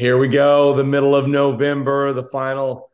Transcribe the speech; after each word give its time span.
Here 0.00 0.16
we 0.16 0.28
go, 0.28 0.72
the 0.72 0.82
middle 0.82 1.14
of 1.14 1.28
November, 1.28 2.14
the 2.14 2.24
final 2.24 2.88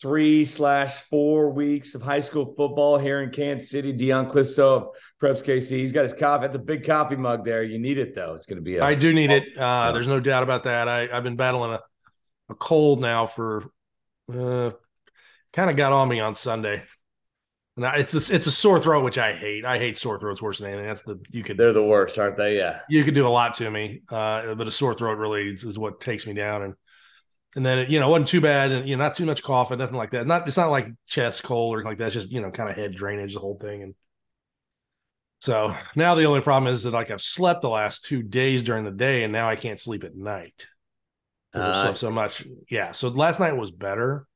three 0.00 0.44
slash 0.44 1.02
four 1.02 1.50
weeks 1.50 1.94
of 1.94 2.02
high 2.02 2.18
school 2.18 2.52
football 2.56 2.98
here 2.98 3.22
in 3.22 3.30
Kansas 3.30 3.70
City. 3.70 3.92
Dion 3.92 4.28
Clisso 4.28 4.76
of 4.76 4.88
Preps 5.22 5.44
KC. 5.44 5.70
He's 5.76 5.92
got 5.92 6.02
his 6.02 6.14
coffee. 6.14 6.42
That's 6.42 6.56
a 6.56 6.58
big 6.58 6.84
coffee 6.84 7.14
mug 7.14 7.44
there. 7.44 7.62
You 7.62 7.78
need 7.78 7.96
it 7.96 8.12
though. 8.12 8.34
It's 8.34 8.46
going 8.46 8.56
to 8.56 8.62
be. 8.62 8.74
A- 8.74 8.84
I 8.84 8.96
do 8.96 9.14
need 9.14 9.30
it. 9.30 9.56
Uh, 9.56 9.92
there's 9.92 10.08
no 10.08 10.18
doubt 10.18 10.42
about 10.42 10.64
that. 10.64 10.88
I, 10.88 11.08
I've 11.16 11.22
been 11.22 11.36
battling 11.36 11.74
a, 11.74 11.80
a 12.48 12.56
cold 12.56 13.00
now 13.00 13.28
for 13.28 13.70
uh, 14.28 14.72
kind 15.52 15.70
of 15.70 15.76
got 15.76 15.92
on 15.92 16.08
me 16.08 16.18
on 16.18 16.34
Sunday. 16.34 16.82
Now 17.78 17.94
it's 17.94 18.12
a, 18.14 18.34
it's 18.34 18.46
a 18.46 18.50
sore 18.50 18.80
throat, 18.80 19.04
which 19.04 19.18
I 19.18 19.32
hate. 19.34 19.64
I 19.64 19.78
hate 19.78 19.96
sore 19.96 20.18
throats 20.18 20.42
worse 20.42 20.58
than 20.58 20.68
anything. 20.68 20.86
That's 20.86 21.02
the 21.02 21.20
you 21.30 21.42
could 21.44 21.58
They're 21.58 21.72
the 21.74 21.84
worst, 21.84 22.18
aren't 22.18 22.36
they? 22.38 22.56
Yeah. 22.56 22.80
you 22.86 23.04
could 23.04 23.14
do 23.14 23.26
a 23.26 23.30
lot 23.30 23.54
to 23.54 23.70
me, 23.70 24.02
uh, 24.10 24.54
but 24.54 24.66
a 24.66 24.70
sore 24.70 24.94
throat 24.94 25.18
really 25.18 25.50
is, 25.50 25.78
what 25.78 26.00
takes 26.00 26.26
me 26.26 26.32
down. 26.34 26.62
And 26.62 26.74
and 27.56 27.66
then 27.66 27.80
it, 27.80 27.90
you 27.90 28.00
know 28.00 28.08
it 28.08 28.12
wasn't 28.12 28.28
too 28.28 28.40
bad, 28.42 28.72
and 28.72 28.88
you 28.88 28.96
know 28.96 29.04
not 29.04 29.14
too 29.14 29.26
much 29.26 29.42
coughing, 29.42 29.78
nothing 29.78 29.96
like 29.96 30.12
that. 30.12 30.26
Not 30.26 30.46
it's 30.48 30.56
not 30.58 30.70
like 30.70 30.88
chest 31.06 31.42
cold 31.44 31.74
or 31.74 31.78
anything 31.78 31.90
like 31.92 31.98
that. 31.98 32.06
It's 32.08 32.14
just 32.14 32.32
you 32.32 32.42
know 32.42 32.50
kind 32.50 32.70
of 32.70 32.76
head 32.76 32.94
drainage, 32.94 33.34
the 33.34 33.40
whole 33.40 33.58
thing. 33.58 33.82
And 33.82 33.94
so 35.40 35.74
now 35.94 36.14
the 36.14 36.24
only 36.24 36.40
problem 36.40 36.72
is 36.72 36.82
that 36.82 36.92
like 36.92 37.10
I've 37.10 37.22
slept 37.22 37.62
the 37.62 37.68
last 37.68 38.04
two 38.04 38.22
days 38.22 38.62
during 38.62 38.84
the 38.84 38.90
day, 38.90 39.22
and 39.24 39.32
now 39.32 39.48
I 39.48 39.56
can't 39.56 39.78
sleep 39.80 40.04
at 40.04 40.16
night 40.16 40.66
because 41.52 41.68
I've 41.68 41.76
Uh, 41.76 41.82
slept 41.82 41.98
so 41.98 42.10
much. 42.10 42.44
Yeah, 42.70 42.92
so 42.92 43.08
last 43.08 43.40
night 43.40 43.56
was 43.56 43.70
better, 43.72 44.26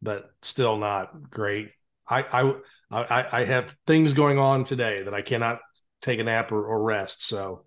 but 0.00 0.30
still 0.42 0.76
not 0.76 1.30
great. 1.30 1.70
I 2.08 2.22
I 2.22 2.54
I, 2.90 3.26
I 3.40 3.44
have 3.44 3.74
things 3.86 4.12
going 4.12 4.38
on 4.38 4.64
today 4.64 5.02
that 5.02 5.14
I 5.14 5.22
cannot 5.22 5.60
take 6.02 6.18
a 6.18 6.24
nap 6.24 6.52
or, 6.52 6.64
or 6.64 6.82
rest. 6.82 7.26
So 7.26 7.64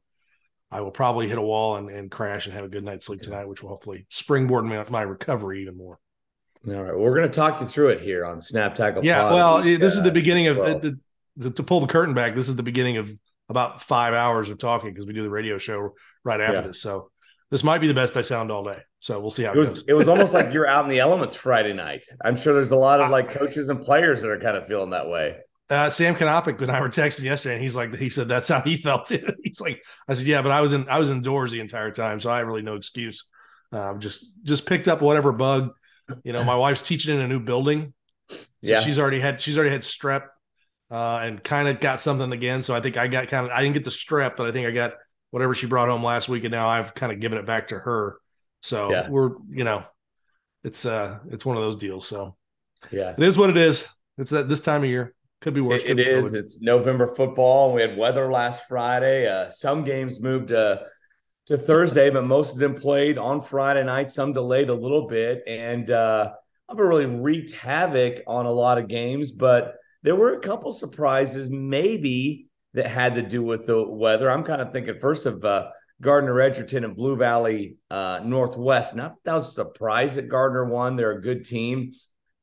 I 0.71 0.81
will 0.81 0.91
probably 0.91 1.27
hit 1.27 1.37
a 1.37 1.41
wall 1.41 1.77
and, 1.77 1.89
and 1.89 2.11
crash 2.11 2.45
and 2.45 2.53
have 2.53 2.65
a 2.65 2.67
good 2.67 2.83
night's 2.83 3.05
sleep 3.05 3.21
tonight, 3.21 3.47
which 3.47 3.63
will 3.63 3.69
hopefully 3.69 4.05
springboard 4.09 4.65
my, 4.65 4.83
my 4.89 5.01
recovery 5.03 5.61
even 5.61 5.77
more. 5.77 5.99
All 6.67 6.73
right. 6.73 6.97
We're 6.97 7.15
going 7.15 7.29
to 7.29 7.33
talk 7.33 7.61
you 7.61 7.67
through 7.67 7.89
it 7.89 8.01
here 8.01 8.25
on 8.25 8.41
Snap 8.41 8.75
Tackle. 8.75 9.05
Yeah, 9.05 9.21
Pod 9.21 9.33
well, 9.33 9.61
this 9.61 9.95
is 9.95 10.03
the 10.03 10.09
uh, 10.09 10.13
beginning 10.13 10.47
of 10.47 10.57
well. 10.57 10.79
the, 10.79 10.99
the 11.37 11.51
to 11.51 11.63
pull 11.63 11.79
the 11.79 11.87
curtain 11.87 12.13
back. 12.13 12.33
This 12.35 12.49
is 12.49 12.55
the 12.55 12.63
beginning 12.63 12.97
of 12.97 13.13
about 13.49 13.81
five 13.81 14.13
hours 14.13 14.49
of 14.49 14.57
talking 14.57 14.89
because 14.91 15.05
we 15.05 15.13
do 15.13 15.21
the 15.21 15.29
radio 15.29 15.57
show 15.57 15.93
right 16.23 16.41
after 16.41 16.55
Yeah. 16.55 16.61
this. 16.61 16.81
So 16.81 17.11
this 17.51 17.63
might 17.63 17.79
be 17.79 17.87
the 17.87 17.93
best 17.93 18.17
I 18.17 18.21
sound 18.21 18.51
all 18.51 18.63
day. 18.63 18.79
So 18.99 19.19
we'll 19.19 19.29
see 19.31 19.43
how 19.43 19.51
It 19.51 19.55
it, 19.55 19.59
was 19.59 19.69
goes. 19.69 19.83
it 19.87 19.93
was 19.93 20.09
almost 20.09 20.33
like 20.33 20.51
you're 20.53 20.67
out 20.67 20.83
in 20.85 20.89
the 20.89 20.99
elements 20.99 21.35
Friday 21.35 21.73
night. 21.73 22.05
I'm 22.23 22.35
sure 22.35 22.53
there's 22.53 22.71
a 22.71 22.75
lot 22.75 22.99
of 23.01 23.09
like 23.11 23.29
coaches 23.29 23.69
and 23.69 23.81
players 23.81 24.21
that 24.21 24.29
are 24.29 24.39
kind 24.39 24.57
of 24.57 24.65
feeling 24.67 24.89
that 24.91 25.07
way. 25.09 25.37
Uh, 25.69 25.89
Sam 25.89 26.13
Kanopik 26.15 26.61
and 26.61 26.71
I 26.71 26.79
were 26.81 26.89
texting 26.89 27.23
yesterday, 27.23 27.55
and 27.55 27.63
he's 27.63 27.75
like, 27.75 27.95
he 27.95 28.09
said 28.09 28.27
that's 28.27 28.47
how 28.49 28.61
he 28.61 28.77
felt. 28.87 29.07
Too. 29.07 29.25
he's 29.43 29.59
like, 29.61 29.83
I 30.07 30.13
said, 30.13 30.27
yeah, 30.27 30.41
but 30.41 30.51
I 30.51 30.61
was 30.61 30.73
in, 30.73 30.87
I 30.89 30.99
was 30.99 31.09
indoors 31.11 31.51
the 31.51 31.59
entire 31.59 31.91
time, 31.91 32.19
so 32.19 32.29
I 32.29 32.39
have 32.39 32.47
really 32.47 32.61
no 32.61 32.75
excuse. 32.75 33.25
Um, 33.71 33.99
just, 33.99 34.25
just 34.43 34.65
picked 34.67 34.87
up 34.87 35.01
whatever 35.01 35.31
bug. 35.31 35.71
You 36.23 36.33
know, 36.33 36.43
my 36.43 36.55
wife's 36.55 36.83
teaching 36.83 37.15
in 37.15 37.21
a 37.21 37.27
new 37.27 37.39
building, 37.39 37.93
so 38.29 38.37
Yeah. 38.61 38.79
she's 38.81 38.99
already 38.99 39.19
had, 39.19 39.41
she's 39.41 39.57
already 39.57 39.71
had 39.71 39.81
strep, 39.81 40.27
uh, 40.91 41.19
and 41.23 41.43
kind 41.43 41.67
of 41.67 41.79
got 41.79 41.99
something 41.99 42.31
again. 42.31 42.61
So 42.61 42.75
I 42.75 42.79
think 42.79 42.95
I 42.97 43.07
got 43.07 43.27
kind 43.27 43.47
of, 43.47 43.51
I 43.51 43.63
didn't 43.63 43.73
get 43.73 43.83
the 43.85 43.89
strep, 43.89 44.35
but 44.35 44.47
I 44.47 44.51
think 44.51 44.67
I 44.67 44.71
got 44.71 44.93
whatever 45.35 45.53
she 45.53 45.67
brought 45.67 45.89
home 45.89 46.01
last 46.01 46.29
week, 46.29 46.45
and 46.45 46.51
now 46.53 46.69
I've 46.69 46.93
kind 46.93 47.11
of 47.11 47.19
given 47.19 47.37
it 47.37 47.45
back 47.45 47.67
to 47.67 47.77
her. 47.77 48.21
So 48.61 48.89
Yeah. 48.89 49.09
we're, 49.09 49.31
you 49.49 49.65
know, 49.65 49.83
it's, 50.63 50.85
uh, 50.85 51.19
it's 51.29 51.45
one 51.45 51.57
of 51.57 51.61
those 51.63 51.75
deals. 51.75 52.07
So 52.07 52.37
Yeah. 52.89 53.13
it 53.17 53.21
is 53.21 53.37
what 53.37 53.49
it 53.49 53.57
is. 53.57 53.85
It's 54.17 54.31
that 54.31 54.47
this 54.47 54.61
time 54.61 54.83
of 54.85 54.89
year 54.89 55.13
could 55.41 55.53
be 55.53 55.59
worse. 55.59 55.83
It, 55.83 55.99
it 55.99 56.07
is. 56.07 56.31
COVID. 56.31 56.35
It's 56.35 56.61
November 56.61 57.05
football. 57.05 57.65
and 57.65 57.75
We 57.75 57.81
had 57.81 57.97
weather 57.97 58.31
last 58.31 58.69
Friday. 58.69 59.27
Uh, 59.27 59.49
some 59.49 59.83
games 59.83 60.21
moved 60.21 60.53
uh, 60.53 60.77
to 61.47 61.57
Thursday, 61.57 62.09
but 62.09 62.23
most 62.23 62.53
of 62.53 62.59
them 62.59 62.73
played 62.73 63.17
on 63.17 63.41
Friday 63.41 63.83
night. 63.83 64.09
Some 64.11 64.31
delayed 64.31 64.69
a 64.69 64.73
little 64.73 65.05
bit, 65.05 65.43
and 65.45 65.91
uh, 65.91 66.31
I've 66.69 66.77
really 66.77 67.07
wreaked 67.07 67.51
havoc 67.51 68.21
on 68.25 68.45
a 68.45 68.51
lot 68.51 68.77
of 68.77 68.87
games. 68.87 69.33
But 69.33 69.75
there 70.01 70.15
were 70.15 70.35
a 70.35 70.39
couple 70.39 70.71
surprises, 70.71 71.49
maybe 71.49 72.44
that 72.75 72.87
had 72.87 73.15
to 73.15 73.21
do 73.21 73.43
with 73.43 73.65
the 73.65 73.87
weather. 73.87 74.29
I'm 74.29 74.43
kind 74.43 74.61
of 74.61 74.71
thinking 74.71 74.99
first 74.99 75.25
of 75.25 75.43
uh, 75.43 75.69
Gardner 76.01 76.39
Edgerton 76.39 76.83
and 76.83 76.95
Blue 76.95 77.15
Valley 77.15 77.77
uh, 77.89 78.19
Northwest. 78.23 78.95
Not 78.95 79.11
that, 79.11 79.23
that 79.23 79.33
was 79.33 79.47
a 79.49 79.51
surprise 79.51 80.15
that 80.15 80.29
Gardner 80.29 80.65
won. 80.65 80.95
They're 80.95 81.11
a 81.17 81.21
good 81.21 81.45
team, 81.45 81.93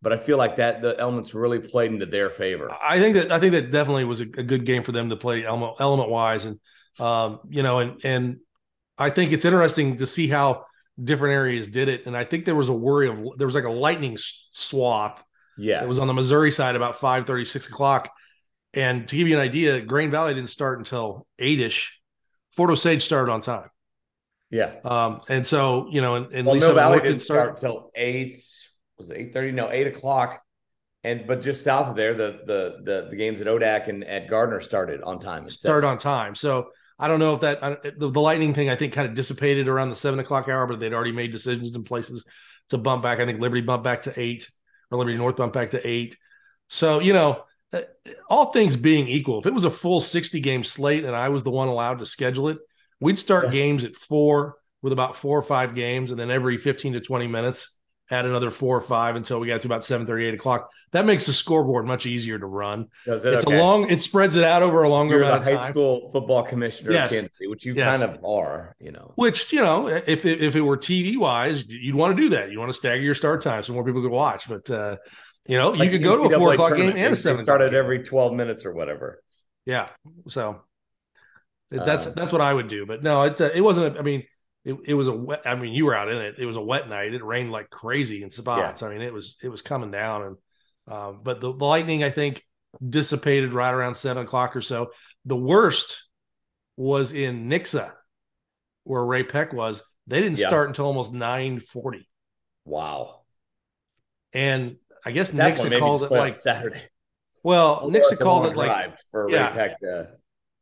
but 0.01 0.13
I 0.13 0.19
feel 0.19 0.39
like 0.39 0.57
that 0.57 0.83
the 0.83 0.99
elements 0.99 1.35
really 1.35 1.61
played 1.61 1.93
into 1.93 2.07
their 2.07 2.31
favor. 2.31 2.71
I 2.83 2.99
think 2.99 3.15
that 3.17 3.31
I 3.31 3.39
think 3.39 3.53
that 3.53 3.71
definitely 3.71 4.05
was 4.05 4.21
a, 4.21 4.25
a 4.25 4.43
good 4.43 4.65
game 4.65 4.83
for 4.83 4.93
them 4.93 5.11
to 5.11 5.17
play 5.17 5.45
element 5.45 5.77
element 5.81 6.09
wise, 6.11 6.45
and 6.45 6.59
um, 6.99 7.41
you 7.49 7.63
know, 7.63 7.79
and 7.79 8.01
and 8.05 8.37
I 8.99 9.11
think 9.11 9.33
it's 9.33 9.45
interesting 9.45 9.99
to 9.99 10.07
see 10.07 10.29
how 10.29 10.65
different 11.03 11.35
areas 11.35 11.69
did 11.69 11.89
it. 11.89 12.07
And 12.07 12.17
I 12.17 12.25
think 12.25 12.45
there 12.45 12.55
was 12.55 12.69
a 12.69 12.75
worry 12.75 13.09
of 13.09 13.23
there 13.37 13.47
was 13.47 13.55
like 13.55 13.65
a 13.65 13.71
lightning 13.71 14.17
swath 14.19 15.23
Yeah. 15.57 15.81
that 15.81 15.89
was 15.89 15.99
on 15.99 16.07
the 16.07 16.13
Missouri 16.15 16.51
side 16.51 16.77
about 16.77 17.01
five 17.01 17.27
thirty 17.27 17.45
six 17.45 17.69
o'clock. 17.69 18.11
And 18.75 19.07
to 19.09 19.17
give 19.17 19.29
you 19.29 19.37
an 19.37 19.43
idea, 19.43 19.81
Grain 19.81 20.11
Valley 20.11 20.35
didn't 20.35 20.49
start 20.49 20.79
until 20.79 21.27
eight 21.39 21.61
ish. 21.61 22.01
Fort 22.53 22.71
Osage 22.71 23.03
started 23.05 23.31
on 23.33 23.41
time. 23.41 23.69
yeah. 24.51 24.75
Um, 24.85 25.21
and 25.29 25.47
so, 25.47 25.89
you 25.91 26.01
know, 26.01 26.17
and, 26.17 26.33
and 26.33 26.47
Well, 26.47 26.55
Lisa 26.55 26.69
Mill 26.69 26.77
Valley 26.77 27.01
didn't 27.01 27.21
start 27.21 27.61
till 27.61 27.91
eight. 27.95 28.35
Was 28.99 29.11
it 29.11 29.17
eight 29.19 29.33
thirty? 29.33 29.53
No, 29.53 29.71
eight 29.71 29.87
o'clock. 29.87 30.43
And 31.05 31.27
but 31.27 31.43
just 31.43 31.65
south 31.65 31.89
of 31.89 31.97
there, 31.97 32.15
the 32.15 32.41
the 32.47 32.77
the, 32.83 33.09
the 33.11 33.17
games 33.17 33.41
at 33.41 33.47
ODAC 33.47 33.89
and 33.89 34.05
at 34.05 34.29
Gardner 34.29 34.61
started 34.61 35.03
on 35.03 35.19
time. 35.19 35.49
start 35.49 35.85
on 35.85 35.99
time. 35.99 36.35
So 36.35 36.69
I 36.99 37.09
don't 37.09 37.19
know 37.19 37.35
if 37.35 37.41
that 37.41 37.63
uh, 37.63 37.77
the, 37.83 38.09
the 38.09 38.21
lightning 38.21 38.55
thing 38.55 38.71
I 38.71 38.77
think 38.77 38.93
kind 38.93 39.09
of 39.09 39.15
dissipated 39.15 39.67
around 39.69 39.91
the 39.91 39.97
seven 39.97 40.21
o'clock 40.21 40.49
hour, 40.49 40.67
but 40.67 40.79
they'd 40.79 40.95
already 40.95 41.13
made 41.13 41.33
decisions 41.33 41.75
in 41.75 41.83
places 41.83 42.25
to 42.69 42.79
bump 42.79 43.03
back. 43.03 43.19
I 43.19 43.27
think 43.27 43.41
Liberty 43.41 43.63
bumped 43.63 43.85
back 43.85 44.03
to 44.03 44.13
eight, 44.21 44.49
or 44.91 44.99
Liberty 44.99 45.17
North 45.17 45.37
bumped 45.37 45.55
back 45.55 45.71
to 45.71 45.85
eight. 45.89 46.17
So 46.69 47.01
you 47.01 47.13
know, 47.13 47.43
all 48.29 48.47
things 48.53 48.77
being 48.77 49.09
equal, 49.09 49.39
if 49.41 49.47
it 49.47 49.55
was 49.55 49.65
a 49.65 49.71
full 49.71 50.01
sixty 50.01 50.41
game 50.41 50.65
slate 50.65 51.05
and 51.05 51.15
I 51.17 51.29
was 51.29 51.43
the 51.45 51.51
one 51.51 51.69
allowed 51.69 51.99
to 52.01 52.07
schedule 52.07 52.49
it, 52.49 52.59
we'd 53.01 53.19
start 53.19 53.47
Yeah. 53.47 53.51
games 53.53 53.85
at 53.85 53.97
four 53.97 54.57
with 54.83 54.93
about 54.93 55.17
four 55.17 55.39
or 55.39 55.43
five 55.43 55.75
games, 55.75 56.11
and 56.11 56.19
then 56.19 56.31
every 56.31 56.59
fifteen 56.59 56.93
to 56.95 57.01
twenty 57.01 57.27
minutes 57.27 57.79
add 58.11 58.27
another 58.27 58.51
four 58.51 58.77
or 58.77 58.81
five 58.83 59.17
until 59.17 59.41
we 59.41 59.47
got 59.47 59.63
to 59.63 59.67
about 59.69 59.83
7 59.85 60.07
8 60.21 60.35
o'clock. 60.35 60.69
That 60.91 61.07
makes 61.07 61.25
the 61.25 61.33
scoreboard 61.33 61.87
much 61.87 62.05
easier 62.05 62.39
to 62.39 62.45
run. 62.45 62.89
Does 63.07 63.25
it? 63.25 63.33
It's 63.33 63.47
Okay. 63.47 63.57
a 63.57 63.63
long, 63.63 63.89
it 63.91 64.03
spreads 64.03 64.37
it 64.37 64.45
out 64.45 64.63
over 64.63 64.83
a 64.83 64.89
longer 64.89 65.15
You're 65.15 65.25
the 65.25 65.31
amount 65.33 65.47
of 65.49 65.55
high 65.59 65.71
school 65.71 66.11
football 66.13 66.43
commissioner 66.43 66.93
Yes. 66.93 67.13
City, 67.13 67.47
which 67.47 67.65
you 67.65 67.73
Yes. 67.73 68.01
kind 68.01 68.13
of 68.13 68.23
are. 68.23 68.75
You 68.79 68.93
know. 68.93 69.13
Which 69.15 69.51
you 69.51 69.61
know, 69.63 69.87
if 69.87 70.27
it, 70.27 70.43
if 70.43 70.55
it 70.57 70.61
were 70.61 70.77
TV 70.77 71.17
wise, 71.17 71.67
you'd 71.67 71.95
want 71.95 72.15
to 72.15 72.23
do 72.23 72.29
that. 72.31 72.51
You 72.51 72.59
want 72.59 72.69
to 72.69 72.77
stagger 72.77 73.03
your 73.03 73.15
start 73.15 73.41
time 73.41 73.63
so 73.63 73.73
more 73.73 73.85
people 73.85 74.03
could 74.03 74.11
watch. 74.11 74.47
But 74.47 74.69
uh, 74.69 74.97
you 75.47 75.57
know, 75.59 75.71
Like 75.71 75.85
you 75.85 75.99
could 75.99 76.05
go 76.05 76.29
to 76.29 76.35
a 76.35 76.39
four 76.39 76.53
o'clock 76.53 76.77
game 76.77 76.97
and 76.97 77.13
a 77.13 77.17
seven. 77.17 77.45
Started 77.45 77.75
every 77.75 78.03
twelve 78.03 78.33
minutes 78.35 78.65
or 78.65 78.73
whatever. 78.73 79.23
yeah. 79.67 79.89
So 80.29 80.63
that's 81.71 82.07
Um, 82.07 82.13
that's 82.15 82.33
what 82.33 82.41
I 82.41 82.53
would 82.53 82.69
do. 82.69 82.87
But 82.87 83.03
no, 83.03 83.23
it 83.23 83.41
uh, 83.41 83.51
it 83.55 83.61
wasn't. 83.61 83.99
I 83.99 84.03
mean, 84.03 84.25
it, 84.65 84.77
it 84.85 84.95
was 84.95 85.09
a 85.09 85.13
wet. 85.15 85.43
I 85.45 85.55
mean, 85.57 85.73
you 85.73 85.87
were 85.87 85.95
out 85.95 86.09
in 86.09 86.17
it. 86.19 86.37
It 86.39 86.47
was 86.47 86.57
a 86.57 86.63
wet 86.63 86.89
night. 86.89 87.15
It 87.15 87.25
rained 87.25 87.51
like 87.51 87.71
crazy 87.71 88.23
in 88.23 88.31
spots. 88.31 88.83
I 88.83 88.91
mean, 88.91 89.01
it 89.01 89.13
was 89.13 89.39
it 89.43 89.49
was 89.49 89.63
coming 89.63 89.91
down, 89.91 90.23
and 90.23 90.37
um, 90.95 91.21
but 91.23 91.41
the, 91.41 91.53
the 91.53 91.65
lightning 91.65 92.05
I 92.05 92.11
think 92.11 92.45
dissipated 92.87 93.53
right 93.53 93.73
around 93.73 93.95
seven 93.97 94.23
o'clock 94.23 94.55
or 94.57 94.63
so. 94.63 94.91
The 95.25 95.37
worst 95.37 96.05
was 96.77 97.13
in 97.13 97.49
Nixa, 97.49 97.93
where 98.85 99.05
Ray-Pec 99.05 99.53
was. 99.53 99.83
They 100.07 100.21
didn't 100.21 100.39
Yeah. 100.39 100.49
start 100.49 100.69
until 100.69 100.87
almost 100.87 101.13
nine 101.13 101.61
forty. 101.61 102.09
Wow. 102.65 103.21
And 104.33 104.77
I 105.05 105.11
guess 105.13 105.31
That 105.31 105.59
one 105.59 105.71
Nixa 105.71 105.79
called 105.79 106.05
it 106.05 106.11
like 106.13 106.37
Saturday. 106.37 106.81
well, 107.43 107.77
Although 107.83 107.99
Nixa 107.99 108.19
called 108.19 108.47
it 108.47 108.57
like 108.57 108.99
for 109.11 109.29
yeah. 109.31 109.55
Ray-Pec. 109.57 109.73
Uh, 109.83 110.07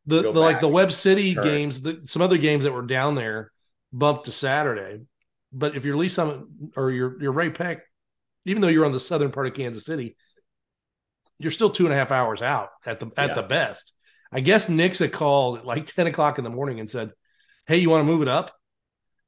the, 0.06 0.23
go 0.23 0.33
the 0.33 0.41
like 0.41 0.61
the 0.61 0.69
Webb 0.69 0.93
City 0.93 1.34
turn. 1.34 1.45
games, 1.45 1.83
the, 1.83 2.01
some 2.06 2.23
other 2.23 2.39
games 2.39 2.65
that 2.65 2.73
were 2.73 2.83
down 2.83 3.15
there 3.15 3.53
bumped 3.93 4.25
to 4.25 4.33
Saturday. 4.33 5.03
But 5.53 5.76
if 5.76 5.85
you're 5.85 5.97
Lee's 5.97 6.14
Summit 6.14 6.44
or 6.76 6.91
you're 6.91 7.20
you're 7.20 7.32
Ray-Pec, 7.32 7.81
even 8.47 8.62
though 8.62 8.69
you're 8.69 8.87
on 8.87 8.93
the 8.93 9.00
southern 9.00 9.31
part 9.31 9.47
of 9.47 9.53
Kansas 9.55 9.85
City, 9.85 10.17
you're 11.38 11.50
still 11.50 11.70
two 11.70 11.85
and 11.85 11.93
a 11.93 11.97
half 11.97 12.11
hours 12.11 12.41
out 12.43 12.70
at 12.87 13.00
the 13.00 13.11
at 13.17 13.31
Yeah. 13.31 13.35
the 13.35 13.43
best. 13.43 13.93
I 14.32 14.41
guess 14.41 14.67
Nixa 14.67 15.11
called 15.12 15.59
at 15.59 15.67
like 15.67 15.87
10 15.87 16.06
o'clock 16.06 16.38
in 16.38 16.44
the 16.44 16.50
morning 16.50 16.79
and 16.81 16.88
said, 16.88 17.11
Hey, 17.67 17.79
you 17.79 17.91
want 17.91 18.03
to 18.06 18.11
move 18.11 18.23
it 18.23 18.29
up? 18.29 18.53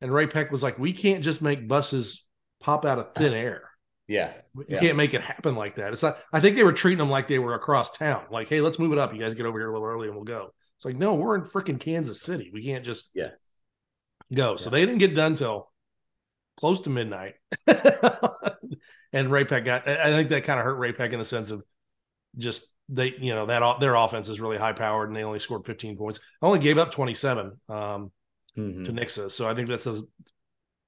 And 0.00 0.12
Ray-Pec 0.12 0.50
was 0.50 0.62
like, 0.62 0.78
We 0.78 0.92
can't 0.92 1.22
just 1.25 1.42
make 1.42 1.66
buses 1.69 2.25
pop 2.60 2.84
out 2.84 2.98
of 3.00 3.14
thin 3.14 3.32
air. 3.34 3.69
Yeah. 4.12 4.32
You 4.54 4.64
Yeah. 4.68 4.80
can't 4.80 4.96
make 4.96 5.14
it 5.14 5.22
happen 5.22 5.54
like 5.56 5.76
that. 5.76 5.92
It's 5.92 6.02
not. 6.02 6.18
I 6.32 6.40
think 6.40 6.56
they 6.56 6.64
were 6.64 6.72
treating 6.72 6.98
them 6.98 7.10
like 7.10 7.28
they 7.28 7.38
were 7.38 7.54
across 7.54 7.96
town. 7.96 8.24
Like, 8.30 8.48
hey, 8.48 8.60
let's 8.60 8.78
move 8.78 8.92
it 8.92 8.98
up. 8.98 9.14
You 9.14 9.20
guys 9.20 9.34
get 9.34 9.46
over 9.46 9.58
here 9.58 9.70
a 9.70 9.72
little 9.72 9.86
early, 9.88 10.08
and 10.08 10.16
we'll 10.16 10.24
go. 10.24 10.52
It's 10.76 10.84
like, 10.84 10.96
no, 10.96 11.14
we're 11.14 11.36
in 11.36 11.42
freaking 11.42 11.80
Kansas 11.80 12.20
City. 12.22 12.50
We 12.52 12.62
can't 12.64 12.84
just 12.84 13.08
Yeah. 13.14 13.30
go. 14.34 14.56
So 14.56 14.68
they 14.70 14.80
didn't 14.84 14.98
get 14.98 15.14
done 15.14 15.34
till 15.34 15.70
close 16.56 16.80
to 16.80 16.90
midnight. 16.90 17.34
and 19.12 19.30
Ray-Pec 19.30 19.64
got. 19.64 19.88
I 19.88 20.10
think 20.10 20.28
that 20.30 20.44
kind 20.44 20.58
of 20.58 20.64
hurt 20.64 20.76
Ray-Pec 20.78 21.12
in 21.12 21.18
the 21.18 21.24
sense 21.24 21.50
of 21.50 21.62
just 22.36 22.66
they, 22.88 23.14
you 23.18 23.34
know, 23.34 23.46
that 23.46 23.80
their 23.80 23.94
offense 23.94 24.28
is 24.28 24.40
really 24.40 24.58
high 24.58 24.72
powered, 24.72 25.08
and 25.08 25.16
they 25.16 25.24
only 25.24 25.38
scored 25.38 25.64
15 25.64 25.96
points. 25.96 26.20
I 26.42 26.46
Only 26.46 26.58
gave 26.58 26.78
up 26.78 26.90
27 26.92 27.52
um, 27.68 28.10
Mhm. 28.58 28.84
to 28.84 28.92
Nixa. 28.92 29.30
So 29.30 29.48
I 29.48 29.54
think 29.54 29.68
that 29.68 29.80
says 29.80 30.02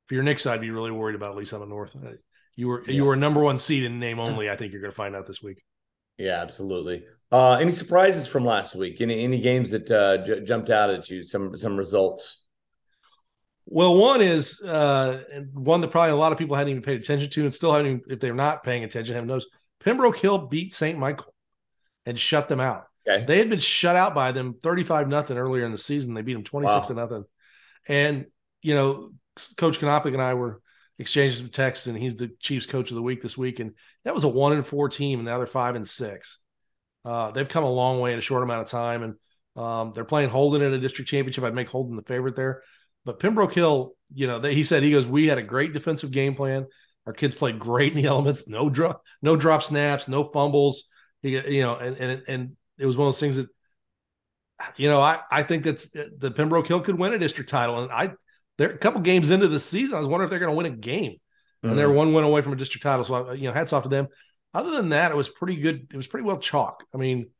for 0.06 0.14
your 0.14 0.24
Nixa 0.24 0.40
side, 0.40 0.60
be 0.60 0.70
really 0.70 0.90
worried 0.90 1.14
about 1.14 1.30
at 1.30 1.36
least 1.36 1.54
on 1.54 1.60
the 1.60 1.66
North. 1.66 1.96
You 2.56 2.68
were 2.68 2.84
yeah. 2.86 2.94
you 2.94 3.04
were 3.04 3.16
number 3.16 3.42
one 3.42 3.58
seed 3.58 3.84
in 3.84 3.98
name 3.98 4.18
only. 4.18 4.50
I 4.50 4.56
think 4.56 4.72
you're 4.72 4.80
going 4.80 4.92
to 4.92 4.96
find 4.96 5.16
out 5.16 5.26
this 5.26 5.42
week. 5.42 5.62
Yeah, 6.18 6.40
absolutely. 6.40 7.04
Uh, 7.32 7.54
any 7.54 7.72
surprises 7.72 8.28
from 8.28 8.44
last 8.44 8.74
week? 8.76 9.00
Any 9.00 9.24
any 9.24 9.40
games 9.40 9.70
that 9.72 9.90
uh, 9.90 10.18
j- 10.18 10.40
jumped 10.42 10.70
out 10.70 10.90
at 10.90 11.10
you? 11.10 11.22
Some 11.22 11.56
some 11.56 11.76
results. 11.76 12.44
Well, 13.66 13.96
one 13.96 14.20
is 14.20 14.60
uh, 14.60 15.22
one 15.52 15.80
that 15.80 15.90
probably 15.90 16.12
a 16.12 16.16
lot 16.16 16.32
of 16.32 16.38
people 16.38 16.54
hadn't 16.54 16.70
even 16.70 16.82
paid 16.82 17.00
attention 17.00 17.30
to, 17.30 17.44
and 17.44 17.54
still 17.54 17.72
haven't, 17.72 17.86
even, 17.86 18.02
if 18.08 18.20
they're 18.20 18.34
not 18.34 18.62
paying 18.62 18.84
attention, 18.84 19.14
haven't 19.14 19.28
noticed. 19.28 19.48
Pembroke 19.80 20.18
Hill 20.18 20.46
beat 20.46 20.74
St. 20.74 20.98
Michael 20.98 21.34
and 22.06 22.18
shut 22.18 22.48
them 22.48 22.60
out. 22.60 22.84
Okay. 23.08 23.24
They 23.24 23.38
had 23.38 23.50
been 23.50 23.58
shut 23.58 23.96
out 23.96 24.14
by 24.14 24.32
them 24.32 24.54
35 24.62 25.08
nothing 25.08 25.36
earlier 25.36 25.64
in 25.64 25.72
the 25.72 25.78
season. 25.78 26.14
They 26.14 26.22
beat 26.22 26.34
them 26.34 26.44
26 26.44 26.74
wow. 26.74 26.80
to 26.82 26.94
nothing. 26.94 27.24
And, 27.86 28.26
you 28.62 28.74
know, 28.74 29.10
Coach 29.56 29.78
Kanopic 29.78 30.12
and 30.12 30.22
I 30.22 30.34
were 30.34 30.60
exchanging 30.98 31.38
some 31.38 31.50
texts, 31.50 31.86
and 31.86 31.96
he's 31.96 32.16
the 32.16 32.30
Chiefs 32.40 32.66
coach 32.66 32.90
of 32.90 32.96
the 32.96 33.02
week 33.02 33.22
this 33.22 33.36
week. 33.36 33.60
And 33.60 33.74
that 34.04 34.14
was 34.14 34.24
a 34.24 34.28
one 34.28 34.52
and 34.52 34.66
four 34.66 34.88
team, 34.88 35.18
and 35.18 35.26
now 35.26 35.38
they're 35.38 35.46
five 35.46 35.74
and 35.74 35.88
six. 35.88 36.38
Uh, 37.04 37.30
they've 37.30 37.48
come 37.48 37.64
a 37.64 37.70
long 37.70 38.00
way 38.00 38.12
in 38.12 38.18
a 38.18 38.22
short 38.22 38.42
amount 38.42 38.62
of 38.62 38.68
time. 38.68 39.02
And 39.02 39.14
um, 39.62 39.92
they're 39.94 40.04
playing 40.04 40.30
Holden 40.30 40.62
in 40.62 40.74
a 40.74 40.78
district 40.78 41.10
championship. 41.10 41.44
I'd 41.44 41.54
make 41.54 41.68
Holden 41.68 41.96
the 41.96 42.02
favorite 42.02 42.36
there. 42.36 42.62
But 43.04 43.18
Pembroke 43.18 43.52
Hill, 43.52 43.92
you 44.14 44.26
know, 44.26 44.38
they, 44.38 44.54
he 44.54 44.64
said 44.64 44.82
he 44.82 44.90
goes, 44.92 45.06
we 45.06 45.26
had 45.26 45.38
a 45.38 45.42
great 45.42 45.72
defensive 45.72 46.10
game 46.10 46.34
plan. 46.34 46.66
Our 47.06 47.12
kids 47.12 47.34
played 47.34 47.58
great 47.58 47.94
in 47.94 48.02
the 48.02 48.08
elements. 48.08 48.48
No 48.48 48.70
drop, 48.70 49.02
no 49.20 49.36
drop 49.36 49.62
snaps, 49.62 50.08
no 50.08 50.24
fumbles. 50.24 50.84
He, 51.20 51.38
you 51.54 51.62
know, 51.62 51.76
and 51.76 51.96
and 51.98 52.22
and 52.26 52.56
it 52.78 52.86
was 52.86 52.96
one 52.96 53.06
of 53.06 53.14
those 53.14 53.20
things 53.20 53.36
that, 53.36 53.48
you 54.76 54.88
know, 54.88 55.00
I 55.00 55.20
I 55.30 55.42
think 55.42 55.64
that's 55.64 55.90
the 55.90 56.32
Pembroke 56.34 56.66
Hill 56.66 56.80
could 56.80 56.98
win 56.98 57.12
a 57.12 57.18
district 57.18 57.50
title, 57.50 57.82
and 57.82 57.92
I 57.92 58.12
they're 58.58 58.70
a 58.70 58.78
couple 58.78 59.00
games 59.00 59.30
into 59.30 59.48
the 59.48 59.60
season. 59.60 59.96
I 59.96 59.98
was 59.98 60.06
wondering 60.06 60.28
if 60.28 60.30
they're 60.30 60.38
going 60.38 60.52
to 60.52 60.56
win 60.56 60.66
a 60.66 60.76
game, 60.76 61.12
mm-hmm. 61.12 61.70
and 61.70 61.78
they're 61.78 61.90
one 61.90 62.12
win 62.12 62.24
away 62.24 62.42
from 62.42 62.52
a 62.52 62.56
district 62.56 62.82
title. 62.82 63.04
So 63.04 63.28
I, 63.28 63.32
you 63.34 63.48
know, 63.48 63.52
hats 63.52 63.72
off 63.72 63.84
to 63.84 63.88
them. 63.88 64.08
Other 64.52 64.70
than 64.70 64.90
that, 64.90 65.10
it 65.10 65.16
was 65.16 65.28
pretty 65.28 65.56
good. 65.56 65.88
It 65.92 65.96
was 65.96 66.06
pretty 66.06 66.26
well 66.26 66.38
chalk. 66.38 66.84
I 66.94 66.98
mean, 66.98 67.30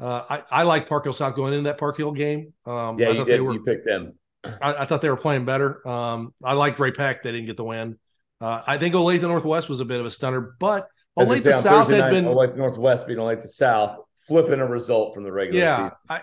uh, 0.00 0.24
I 0.28 0.42
I 0.50 0.62
like 0.64 0.88
Park 0.88 1.04
Hill 1.04 1.12
South 1.12 1.36
going 1.36 1.52
into 1.52 1.64
that 1.64 1.78
Park 1.78 1.96
Hill 1.96 2.12
game. 2.12 2.54
Um, 2.64 2.98
yeah, 2.98 3.10
you 3.10 3.24
did. 3.24 3.40
Were, 3.40 3.52
you 3.52 3.62
picked 3.62 3.84
them. 3.84 4.14
I, 4.44 4.74
I, 4.74 4.84
thought 4.86 5.02
they 5.02 5.10
were 5.10 5.16
playing 5.16 5.44
better. 5.44 5.86
Um, 5.86 6.34
I 6.42 6.54
liked 6.54 6.80
Ray-Pec. 6.80 7.22
They 7.22 7.30
didn't 7.30 7.46
get 7.46 7.56
the 7.56 7.64
win. 7.64 7.96
Uh, 8.40 8.60
I 8.66 8.76
think 8.76 8.92
Olathe 8.96 9.22
Northwest 9.22 9.68
was 9.68 9.78
a 9.78 9.84
bit 9.84 10.00
of 10.00 10.06
a 10.06 10.10
stunner, 10.10 10.56
but 10.58 10.88
Olathe 11.16 11.44
the 11.44 11.52
South 11.52 11.88
had 11.88 12.00
night, 12.00 12.10
been 12.10 12.24
Olathe 12.24 12.56
Northwest 12.56 13.06
beating 13.06 13.22
Olathe 13.22 13.42
the 13.42 13.48
South, 13.48 13.98
flipping 14.26 14.58
a 14.58 14.66
result 14.66 15.14
from 15.14 15.22
the 15.22 15.30
regular 15.30 15.60
yeah, 15.60 15.76
season. 15.76 15.96
I, 16.08 16.20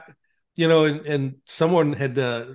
you 0.57 0.67
know, 0.67 0.83
and, 0.83 1.05
and 1.05 1.35
someone 1.45 1.93
had 1.93 2.19
uh, 2.19 2.47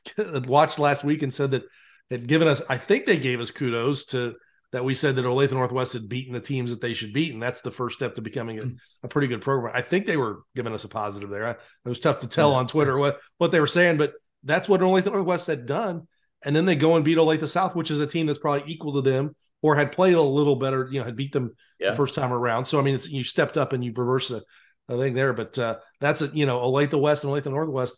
watched 0.46 0.78
last 0.78 1.04
week 1.04 1.22
and 1.22 1.32
said 1.32 1.52
that 1.52 1.64
had 2.10 2.26
given 2.26 2.48
us. 2.48 2.62
I 2.68 2.78
think 2.78 3.06
they 3.06 3.18
gave 3.18 3.40
us 3.40 3.50
kudos 3.50 4.06
to 4.06 4.34
that 4.72 4.84
we 4.84 4.94
said 4.94 5.16
that 5.16 5.26
Olathe 5.26 5.52
Northwest 5.52 5.92
had 5.92 6.08
beaten 6.08 6.32
the 6.32 6.40
teams 6.40 6.70
that 6.70 6.80
they 6.80 6.94
should 6.94 7.12
beat, 7.12 7.32
and 7.32 7.42
that's 7.42 7.60
the 7.60 7.70
first 7.70 7.96
step 7.96 8.14
to 8.14 8.22
becoming 8.22 8.58
a, 8.58 8.64
a 9.02 9.08
pretty 9.08 9.28
good 9.28 9.42
program. 9.42 9.72
I 9.74 9.82
think 9.82 10.06
they 10.06 10.16
were 10.16 10.42
giving 10.56 10.72
us 10.72 10.84
a 10.84 10.88
positive 10.88 11.28
there. 11.28 11.46
I, 11.46 11.50
it 11.50 11.58
was 11.84 12.00
tough 12.00 12.20
to 12.20 12.28
tell 12.28 12.54
on 12.54 12.66
Twitter 12.66 12.96
what 12.96 13.18
what 13.38 13.52
they 13.52 13.60
were 13.60 13.66
saying, 13.66 13.98
but 13.98 14.14
that's 14.44 14.68
what 14.68 14.80
Olathe 14.80 15.06
Northwest 15.06 15.46
had 15.46 15.66
done. 15.66 16.06
And 16.44 16.56
then 16.56 16.64
they 16.64 16.76
go 16.76 16.96
and 16.96 17.04
beat 17.04 17.18
Olathe 17.18 17.48
South, 17.48 17.76
which 17.76 17.90
is 17.90 18.00
a 18.00 18.06
team 18.06 18.26
that's 18.26 18.38
probably 18.38 18.64
equal 18.70 18.94
to 18.94 19.02
them 19.02 19.36
or 19.62 19.76
had 19.76 19.92
played 19.92 20.14
a 20.14 20.22
little 20.22 20.56
better, 20.56 20.88
you 20.90 20.98
know, 20.98 21.04
had 21.04 21.16
beat 21.16 21.32
them 21.32 21.54
yeah. 21.78 21.90
the 21.90 21.96
first 21.96 22.14
time 22.14 22.32
around. 22.32 22.64
So, 22.64 22.80
I 22.80 22.82
mean, 22.82 22.96
it's, 22.96 23.08
you 23.08 23.22
stepped 23.22 23.56
up 23.56 23.72
and 23.72 23.84
you 23.84 23.92
reversed 23.94 24.30
the, 24.30 24.42
a 24.88 24.98
thing 24.98 25.14
there. 25.14 25.32
But 25.32 25.56
uh, 25.58 25.76
that's 26.00 26.20
a, 26.20 26.26
you 26.26 26.46
know, 26.46 26.58
Olathe 26.58 27.00
West 27.00 27.22
and 27.22 27.32
Olathe 27.32 27.46
Northwest 27.46 27.96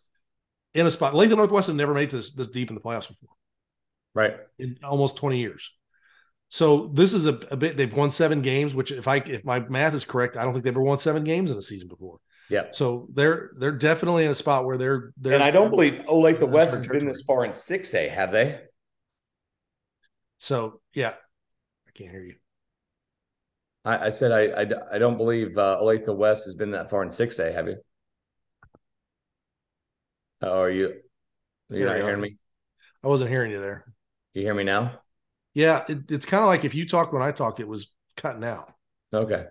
in 0.74 0.86
a 0.86 0.90
spot. 0.90 1.14
Olathe 1.14 1.36
Northwest 1.36 1.68
have 1.68 1.76
never 1.76 1.94
made 1.94 2.10
this, 2.10 2.32
this 2.32 2.48
deep 2.48 2.68
in 2.68 2.74
the 2.74 2.80
playoffs 2.80 3.08
before. 3.08 3.30
Right. 4.14 4.36
In 4.58 4.78
almost 4.82 5.16
20 5.16 5.38
years. 5.38 5.70
So 6.48 6.90
this 6.94 7.14
is 7.14 7.26
a, 7.26 7.34
a, 7.50 7.56
bit. 7.56 7.76
They've 7.76 7.92
won 7.92 8.10
seven 8.10 8.40
games, 8.40 8.74
which 8.74 8.92
if 8.92 9.08
I 9.08 9.16
if 9.16 9.44
my 9.44 9.60
math 9.60 9.94
is 9.94 10.04
correct, 10.04 10.36
I 10.36 10.44
don't 10.44 10.52
think 10.52 10.64
they've 10.64 10.72
ever 10.72 10.82
won 10.82 10.98
seven 10.98 11.24
games 11.24 11.50
in 11.50 11.58
a 11.58 11.62
season 11.62 11.88
before. 11.88 12.18
Yeah. 12.48 12.66
So 12.70 13.08
they're 13.12 13.50
they're 13.58 13.72
definitely 13.72 14.24
in 14.24 14.30
a 14.30 14.34
spot 14.34 14.64
where 14.64 14.76
they're 14.76 15.12
they're 15.16 15.32
and 15.32 15.42
I 15.42 15.50
don't 15.50 15.70
believe 15.70 16.02
Olathe 16.08 16.38
the 16.38 16.46
West 16.46 16.74
has 16.74 16.86
been 16.86 17.06
this 17.06 17.22
far 17.22 17.44
in 17.44 17.54
six 17.54 17.92
A, 17.94 18.08
have 18.08 18.30
they? 18.30 18.60
So 20.36 20.80
yeah, 20.92 21.14
I 21.88 21.90
can't 21.92 22.10
hear 22.10 22.22
you. 22.22 22.34
I, 23.84 24.06
I 24.06 24.10
said 24.10 24.30
I, 24.30 24.62
I, 24.62 24.94
I 24.94 24.98
don't 24.98 25.16
believe 25.16 25.58
uh, 25.58 25.78
Olathe 25.82 26.04
the 26.04 26.12
West 26.12 26.44
has 26.44 26.54
been 26.54 26.70
that 26.72 26.90
far 26.90 27.02
in 27.02 27.10
six 27.10 27.38
A. 27.38 27.50
Have 27.50 27.66
you? 27.66 27.78
Oh, 30.42 30.62
are 30.62 30.70
you? 30.70 30.94
You're 31.70 31.88
not 31.88 31.96
hearing 31.96 32.20
me. 32.20 32.36
I 33.02 33.08
wasn't 33.08 33.30
hearing 33.30 33.50
you 33.50 33.60
there. 33.60 33.84
You 34.34 34.42
hear 34.42 34.54
me 34.54 34.64
now? 34.64 35.00
Yeah, 35.54 35.84
it, 35.88 36.10
it's 36.10 36.26
kind 36.26 36.42
of 36.42 36.48
like 36.48 36.64
if 36.64 36.74
you 36.74 36.86
talk 36.86 37.12
when 37.12 37.22
I 37.22 37.32
talk, 37.32 37.60
it 37.60 37.68
was 37.68 37.92
cutting 38.16 38.44
out. 38.44 38.72
Okay. 39.12 39.44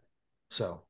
So 0.49 0.83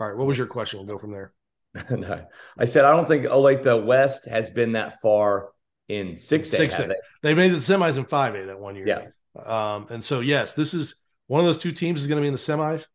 all 0.00 0.08
right. 0.08 0.16
What 0.16 0.26
was 0.26 0.38
your 0.38 0.46
question? 0.46 0.78
We'll 0.78 0.96
go 0.96 0.98
from 0.98 1.12
there. 1.12 1.32
no, 1.90 2.26
I 2.58 2.64
said 2.64 2.84
I 2.84 2.90
don't 2.90 3.06
think 3.06 3.26
Olathe 3.26 3.62
the 3.62 3.76
West 3.76 4.26
has 4.26 4.50
been 4.50 4.72
that 4.72 5.00
far 5.00 5.50
in 5.88 6.18
six 6.18 6.52
A. 6.52 6.56
Six 6.56 6.78
They? 6.78 6.94
they? 7.22 7.34
made 7.34 7.52
the 7.52 7.58
semis 7.58 7.96
in 7.96 8.04
five 8.06 8.34
A 8.34 8.46
that 8.46 8.58
one 8.58 8.74
year. 8.74 8.86
Yeah. 8.86 9.06
Um, 9.44 9.86
and 9.90 10.02
so 10.02 10.20
yes, 10.20 10.54
this 10.54 10.74
is 10.74 10.96
one 11.26 11.40
of 11.40 11.46
those 11.46 11.58
two 11.58 11.72
teams 11.72 12.00
is 12.00 12.08
going 12.08 12.16
to 12.16 12.22
be 12.22 12.28
in 12.28 12.32
the 12.32 12.38
semis. 12.38 12.86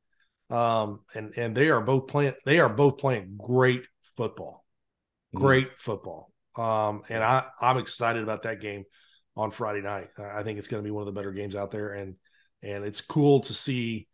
Um, 0.49 1.01
and 1.13 1.33
and 1.37 1.55
they 1.55 1.69
are 1.69 1.81
both 1.81 2.07
playing. 2.07 2.33
They 2.45 2.59
are 2.59 2.69
both 2.69 2.97
playing 2.97 3.37
great 3.37 3.83
football. 4.17 4.64
Great 5.35 5.77
football. 5.77 6.31
Um, 6.55 7.03
and 7.09 7.23
I 7.23 7.45
I'm 7.59 7.77
excited 7.77 8.23
about 8.23 8.43
that 8.43 8.61
game 8.61 8.85
on 9.35 9.51
Friday 9.51 9.81
night. 9.81 10.07
I 10.17 10.43
think 10.43 10.59
it's 10.59 10.67
going 10.67 10.81
to 10.81 10.87
be 10.87 10.91
one 10.91 11.01
of 11.01 11.07
the 11.07 11.19
better 11.19 11.31
games 11.31 11.55
out 11.55 11.71
there, 11.71 11.89
and 11.89 12.15
and 12.63 12.85
it's 12.85 13.01
cool 13.01 13.41
to 13.41 13.53
see 13.53 14.07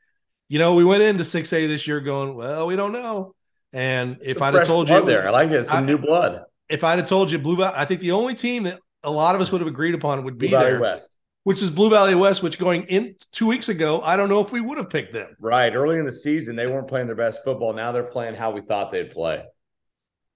you 0.52 0.60
know, 0.60 0.76
we 0.76 0.84
went 0.84 1.02
into 1.02 1.24
6A 1.24 1.66
this 1.70 1.88
year 1.88 2.02
going, 2.02 2.36
well, 2.36 2.68
we 2.68 2.76
don't 2.76 2.92
know. 2.92 3.36
And 3.72 4.18
if 4.22 4.42
I'd 4.42 4.54
have 4.54 4.68
told 4.68 4.90
you 4.90 5.06
there, 5.06 5.26
I 5.26 5.32
like 5.32 5.50
it, 5.50 5.66
some 5.66 5.86
I, 5.86 5.88
new 5.88 5.98
blood. 5.98 6.44
If 6.68 6.84
I'd 6.84 7.00
have 7.00 7.08
told 7.08 7.32
you 7.32 7.40
Blue 7.40 7.56
Valley, 7.56 7.74
I 7.78 7.86
think 7.86 8.02
the 8.02 8.12
only 8.12 8.36
team 8.36 8.64
that 8.64 8.82
a 9.02 9.10
lot 9.10 9.34
of 9.34 9.40
us 9.40 9.50
would 9.54 9.62
have 9.62 9.70
agreed 9.70 9.96
upon 9.96 10.26
would 10.26 10.38
be 10.38 10.50
Blue 10.50 10.60
there, 10.60 10.78
West. 10.82 11.16
which 11.46 11.62
is 11.62 11.70
Blue 11.70 11.90
Valley 11.90 12.16
West, 12.16 12.44
which 12.44 12.60
going 12.60 12.84
in 12.84 13.16
two 13.32 13.48
weeks 13.48 13.70
ago, 13.70 14.02
I 14.02 14.18
don't 14.18 14.28
know 14.28 14.42
if 14.42 14.52
we 14.52 14.60
would 14.60 14.78
have 14.78 14.90
picked 14.90 15.14
them. 15.14 15.34
Right. 15.40 15.74
Early 15.74 15.98
in 15.98 16.04
the 16.04 16.12
season, 16.12 16.58
they 16.58 16.68
weren't 16.68 16.90
playing 16.90 17.08
their 17.08 17.16
best 17.16 17.46
football. 17.46 17.72
Now 17.72 17.94
they're 17.94 18.04
playing 18.04 18.36
how 18.36 18.52
we 18.52 18.60
thought 18.60 18.92
they'd 18.92 19.10
play. 19.10 19.46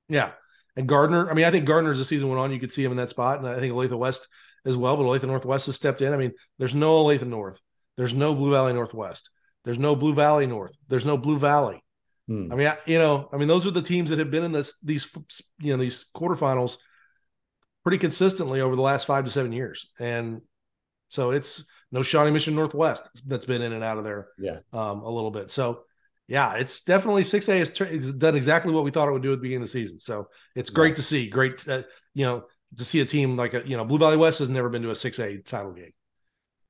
Yeah. 0.07 0.31
And 0.75 0.87
Gardner, 0.87 1.29
I 1.29 1.33
mean, 1.33 1.45
I 1.45 1.51
think 1.51 1.65
Gardner, 1.65 1.91
as 1.91 1.99
the 1.99 2.05
season 2.05 2.27
went 2.27 2.39
on, 2.39 2.51
you 2.51 2.59
could 2.59 2.71
see 2.71 2.83
him 2.83 2.91
in 2.91 2.97
that 2.97 3.09
spot. 3.09 3.39
And 3.39 3.47
I 3.47 3.59
think 3.59 3.73
Olathe 3.73 3.97
West 3.97 4.27
as 4.65 4.75
well, 4.75 4.97
but 4.97 5.03
Olathe 5.03 5.23
Northwest 5.23 5.67
has 5.67 5.75
stepped 5.75 6.01
in. 6.01 6.13
I 6.13 6.17
mean, 6.17 6.33
there's 6.57 6.75
no 6.75 7.03
Olathe 7.03 7.25
North. 7.25 7.59
There's 7.97 8.13
no 8.13 8.35
Blue 8.35 8.51
Valley 8.51 8.73
Northwest. 8.73 9.29
There's 9.63 9.79
no 9.79 9.95
Blue 9.95 10.13
Valley 10.13 10.47
North. 10.47 10.75
There's 10.87 11.05
no 11.05 11.17
Blue 11.17 11.39
Valley. 11.39 11.81
Hmm. 12.27 12.51
I 12.51 12.55
mean, 12.55 12.67
I, 12.67 12.77
you 12.85 12.97
know, 12.97 13.29
I 13.31 13.37
mean, 13.37 13.47
those 13.47 13.65
are 13.65 13.71
the 13.71 13.81
teams 13.81 14.09
that 14.09 14.19
have 14.19 14.31
been 14.31 14.43
in 14.43 14.51
this 14.51 14.79
these 14.79 15.09
you 15.59 15.71
know 15.71 15.77
these 15.77 16.05
quarterfinals 16.15 16.77
pretty 17.83 17.99
consistently 17.99 18.61
over 18.61 18.75
the 18.75 18.81
last 18.81 19.05
five 19.05 19.25
to 19.25 19.31
seven 19.31 19.51
years, 19.51 19.87
and 19.99 20.41
so 21.09 21.31
it's 21.31 21.67
no 21.91 22.01
Shawnee 22.01 22.31
Mission 22.31 22.55
Northwest 22.55 23.07
that's 23.27 23.45
been 23.45 23.61
in 23.61 23.73
and 23.73 23.83
out 23.83 23.99
of 23.99 24.03
there, 24.03 24.29
yeah, 24.39 24.57
um, 24.73 25.01
a 25.01 25.09
little 25.09 25.29
bit. 25.29 25.51
So 25.51 25.83
yeah, 26.27 26.55
it's 26.55 26.81
definitely 26.81 27.23
six 27.23 27.47
A 27.49 27.59
has 27.59 27.69
done 27.69 28.35
exactly 28.35 28.73
what 28.73 28.83
we 28.83 28.91
thought 28.91 29.07
it 29.07 29.11
would 29.11 29.21
do 29.21 29.33
at 29.33 29.35
the 29.35 29.41
beginning 29.41 29.63
of 29.63 29.69
the 29.69 29.79
season. 29.79 29.99
So 29.99 30.27
it's 30.55 30.69
great 30.69 30.89
yeah. 30.89 30.95
to 30.95 31.01
see. 31.01 31.29
Great, 31.29 31.67
uh, 31.67 31.83
you 32.13 32.25
know, 32.25 32.45
to 32.77 32.85
see 32.85 32.99
a 33.01 33.05
team 33.05 33.37
like 33.37 33.53
a 33.53 33.67
you 33.67 33.77
know 33.77 33.85
Blue 33.85 33.99
Valley 33.99 34.17
West 34.17 34.39
has 34.39 34.49
never 34.49 34.69
been 34.69 34.81
to 34.81 34.91
a 34.91 34.95
six 34.95 35.19
A 35.19 35.37
title 35.37 35.73
game. 35.73 35.93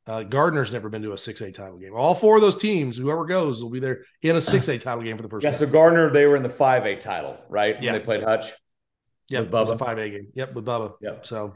Uh, 0.08 0.22
Gardner's 0.22 0.72
never 0.72 0.88
been 0.88 1.02
to 1.02 1.14
a 1.14 1.16
6A 1.16 1.52
title 1.54 1.78
game. 1.78 1.96
All 1.96 2.14
four 2.14 2.36
of 2.36 2.42
those 2.42 2.58
teams, 2.58 2.96
whoever 2.96 3.26
goes, 3.26 3.64
will 3.64 3.72
be 3.72 3.80
there 3.80 4.04
in 4.22 4.36
a 4.36 4.40
6A 4.40 4.80
title 4.80 5.04
game 5.04 5.18
for 5.18 5.24
the 5.24 5.30
first 5.30 5.44
yeah, 5.44 5.50
time. 5.50 5.58
so 5.58 5.66
Gardner, 5.66 6.12
they 6.12 6.28
were 6.28 6.36
in 6.36 6.44
the 6.44 6.50
5A 6.50 7.00
title, 7.00 7.38
right? 7.50 7.82
Yeah. 7.82 7.92
When 7.92 8.02
they 8.02 8.06
played 8.06 8.24
Hutch. 8.24 8.54
Yeah, 9.30 9.42
it 9.42 9.50
was 9.50 9.72
a 9.72 9.76
5A 9.76 10.12
game. 10.12 10.28
Yep, 10.36 10.54
with 10.54 10.66
Bubba. 10.66 10.94
Yep. 11.02 11.26
So 11.26 11.56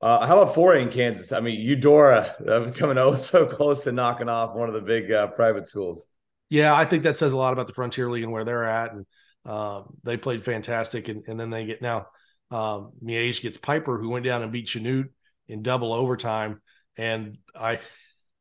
uh, 0.00 0.24
how 0.24 0.40
about 0.40 0.54
4A 0.54 0.82
in 0.82 0.88
Kansas? 0.88 1.32
I 1.32 1.40
mean, 1.40 1.60
Eudora 1.60 2.36
uh, 2.46 2.70
coming 2.70 2.96
oh 2.96 3.16
so 3.16 3.44
close 3.48 3.82
to 3.84 3.92
knocking 3.92 4.28
off 4.28 4.54
one 4.54 4.68
of 4.68 4.74
the 4.74 4.80
big 4.80 5.10
uh, 5.10 5.26
private 5.28 5.66
schools. 5.66 6.06
Yeah, 6.50 6.74
I 6.74 6.84
think 6.84 7.04
that 7.04 7.16
says 7.16 7.32
a 7.32 7.36
lot 7.36 7.52
about 7.52 7.68
the 7.68 7.72
Frontier 7.72 8.10
League 8.10 8.24
and 8.24 8.32
where 8.32 8.44
they're 8.44 8.64
at. 8.64 8.92
And 8.92 9.06
um, 9.44 9.96
they 10.02 10.16
played 10.16 10.44
fantastic. 10.44 11.08
And, 11.08 11.22
and 11.26 11.38
then 11.38 11.50
they 11.50 11.64
get 11.64 11.80
now 11.80 12.08
um, 12.50 12.92
Miege 13.02 13.40
gets 13.40 13.56
Piper, 13.56 13.98
who 13.98 14.10
went 14.10 14.24
down 14.24 14.42
and 14.42 14.52
beat 14.52 14.66
Chanute 14.66 15.08
in 15.48 15.62
double 15.62 15.92
overtime. 15.92 16.60
And 16.96 17.38
I, 17.54 17.78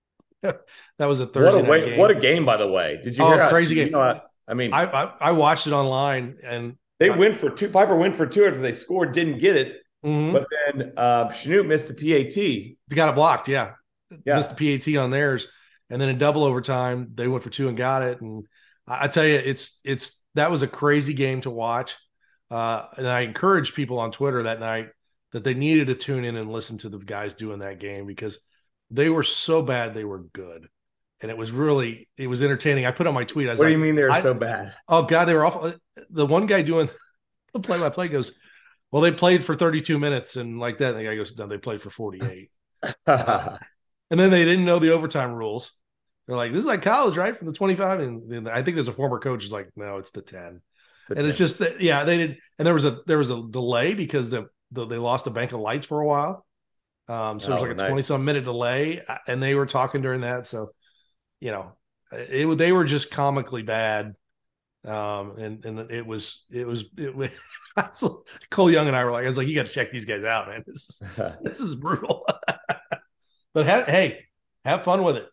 that 0.41 0.59
was 0.99 1.19
a 1.19 1.27
Thursday. 1.27 1.61
What 1.61 1.67
a, 1.67 1.69
way, 1.69 1.97
what 1.97 2.11
a 2.11 2.15
game, 2.15 2.45
by 2.45 2.57
the 2.57 2.67
way! 2.67 2.99
Did 3.03 3.17
you? 3.17 3.23
Oh, 3.23 3.31
hear 3.31 3.49
crazy 3.49 3.75
game! 3.75 3.87
You 3.87 3.91
know, 3.91 4.21
I 4.47 4.53
mean, 4.53 4.73
I, 4.73 4.85
I, 4.85 5.13
I 5.19 5.31
watched 5.33 5.67
it 5.67 5.73
online, 5.73 6.37
and 6.43 6.77
they 6.99 7.09
I, 7.09 7.15
went 7.15 7.37
for 7.37 7.49
two. 7.49 7.69
Piper 7.69 7.95
went 7.95 8.15
for 8.15 8.25
two 8.25 8.45
after 8.45 8.59
they 8.59 8.73
scored, 8.73 9.11
didn't 9.11 9.39
get 9.39 9.55
it, 9.55 9.77
mm-hmm. 10.03 10.33
but 10.33 10.47
then 10.49 10.93
uh, 10.97 11.27
Chanute 11.27 11.67
missed 11.67 11.89
the 11.89 11.93
PAT. 11.93 12.33
They 12.33 12.95
got 12.95 13.09
it 13.09 13.15
blocked. 13.15 13.47
Yeah, 13.47 13.73
yeah, 14.25 14.37
missed 14.37 14.55
the 14.55 14.79
PAT 14.79 14.97
on 14.97 15.11
theirs, 15.11 15.47
and 15.89 16.01
then 16.01 16.09
in 16.09 16.17
double 16.17 16.43
overtime, 16.43 17.11
they 17.13 17.27
went 17.27 17.43
for 17.43 17.49
two 17.49 17.67
and 17.67 17.77
got 17.77 18.03
it. 18.03 18.21
And 18.21 18.45
I, 18.87 19.05
I 19.05 19.07
tell 19.07 19.25
you, 19.25 19.35
it's 19.35 19.81
it's 19.83 20.23
that 20.35 20.51
was 20.51 20.61
a 20.61 20.67
crazy 20.67 21.13
game 21.13 21.41
to 21.41 21.49
watch. 21.49 21.95
Uh, 22.51 22.85
and 22.97 23.07
I 23.07 23.21
encouraged 23.21 23.75
people 23.75 23.99
on 23.99 24.11
Twitter 24.11 24.43
that 24.43 24.59
night 24.59 24.89
that 25.31 25.43
they 25.43 25.53
needed 25.53 25.87
to 25.87 25.95
tune 25.95 26.23
in 26.23 26.35
and 26.35 26.51
listen 26.51 26.77
to 26.79 26.89
the 26.89 26.97
guys 26.97 27.33
doing 27.35 27.59
that 27.59 27.79
game 27.79 28.05
because 28.05 28.39
they 28.89 29.09
were 29.09 29.23
so 29.23 29.61
bad 29.61 29.93
they 29.93 30.03
were 30.03 30.23
good. 30.33 30.67
And 31.21 31.29
it 31.29 31.37
was 31.37 31.51
really 31.51 32.09
it 32.17 32.27
was 32.27 32.41
entertaining. 32.41 32.85
I 32.85 32.91
put 32.91 33.07
on 33.07 33.13
my 33.13 33.25
tweet. 33.25 33.47
I 33.47 33.51
what 33.51 33.59
like, 33.59 33.67
do 33.67 33.71
you 33.71 33.77
mean 33.77 33.95
they 33.95 34.03
were 34.03 34.15
so 34.15 34.33
bad? 34.33 34.73
Oh 34.87 35.03
God, 35.03 35.25
they 35.25 35.33
were 35.33 35.45
awful. 35.45 35.73
The 36.09 36.25
one 36.25 36.45
guy 36.45 36.61
doing 36.61 36.89
the 37.53 37.59
play 37.59 37.77
by 37.79 37.89
play 37.89 38.07
goes, 38.07 38.31
Well, 38.91 39.01
they 39.01 39.11
played 39.11 39.43
for 39.43 39.53
32 39.53 39.99
minutes 39.99 40.37
and 40.37 40.59
like 40.59 40.77
that. 40.77 40.91
And 40.91 40.99
the 40.99 41.03
guy 41.03 41.15
goes, 41.15 41.37
No, 41.37 41.45
they 41.45 41.57
played 41.57 41.81
for 41.81 41.89
48. 41.89 42.49
uh, 43.05 43.57
and 44.11 44.19
then 44.19 44.31
they 44.31 44.45
didn't 44.45 44.65
know 44.65 44.79
the 44.79 44.93
overtime 44.93 45.33
rules. 45.33 45.73
They're 46.29 46.37
like, 46.37 46.51
This 46.51 46.59
is 46.59 46.65
like 46.65 46.83
college, 46.83 47.17
right? 47.17 47.35
From 47.35 47.47
the 47.47 47.53
25. 47.53 48.01
And 48.01 48.47
I 48.47 48.61
think 48.61 48.75
there's 48.75 48.87
a 48.87 48.93
former 48.93 49.17
coach 49.17 49.41
who's 49.41 49.51
like, 49.51 49.71
No, 49.75 49.97
it's 49.97 50.11
the 50.11 50.21
10. 50.21 50.61
It's 50.93 51.05
the 51.05 51.15
and 51.15 51.21
10. 51.21 51.25
it's 51.25 51.37
just 51.39 51.57
that, 51.57 51.81
yeah, 51.81 52.03
they 52.03 52.17
did. 52.17 52.37
And 52.59 52.67
there 52.67 52.75
was 52.75 52.85
a 52.85 52.99
there 53.07 53.17
was 53.17 53.31
a 53.31 53.41
delay 53.49 53.95
because 53.95 54.29
the 54.29 54.47
the, 54.71 54.85
they 54.85 54.97
lost 54.97 55.25
a 55.25 55.31
bank 55.31 55.53
of 55.53 55.59
lights 55.59 55.87
for 55.87 55.99
a 55.99 56.05
while. 56.05 56.45
Um, 57.07 57.39
so 57.39 57.47
oh, 57.47 57.49
it 57.49 57.53
was 57.53 57.61
like 57.63 57.71
a 57.71 57.75
nice. 57.75 57.87
20 57.87 58.01
some 58.03 58.25
minute 58.25 58.43
delay, 58.43 59.01
uh, 59.07 59.17
and 59.27 59.41
they 59.41 59.55
were 59.55 59.65
talking 59.65 60.03
during 60.03 60.21
that. 60.21 60.45
So, 60.45 60.69
you 61.39 61.49
know, 61.49 61.71
it 62.11 62.55
they 62.59 62.71
were 62.71 62.85
just 62.85 63.09
comically 63.09 63.63
bad. 63.63 64.13
Um, 64.85 65.35
and 65.39 65.65
and 65.65 65.91
it 65.91 66.05
was 66.05 66.45
it 66.51 66.67
was 66.67 66.85
it 66.95 67.15
was 67.15 67.31
Cole 68.51 68.69
Young 68.69 68.85
and 68.85 68.95
I 68.95 69.03
were 69.03 69.11
like, 69.11 69.25
I 69.25 69.27
was 69.27 69.37
like, 69.37 69.47
you 69.47 69.55
got 69.55 69.65
to 69.65 69.73
check 69.73 69.91
these 69.91 70.05
guys 70.05 70.23
out, 70.23 70.47
man. 70.47 70.63
This 70.67 70.89
is 70.89 71.01
this 71.41 71.59
is 71.59 71.73
brutal. 71.73 72.23
but 73.55 73.65
ha- 73.65 73.85
hey, 73.87 74.25
have 74.63 74.83
fun 74.83 75.03
with 75.03 75.17
it. 75.17 75.27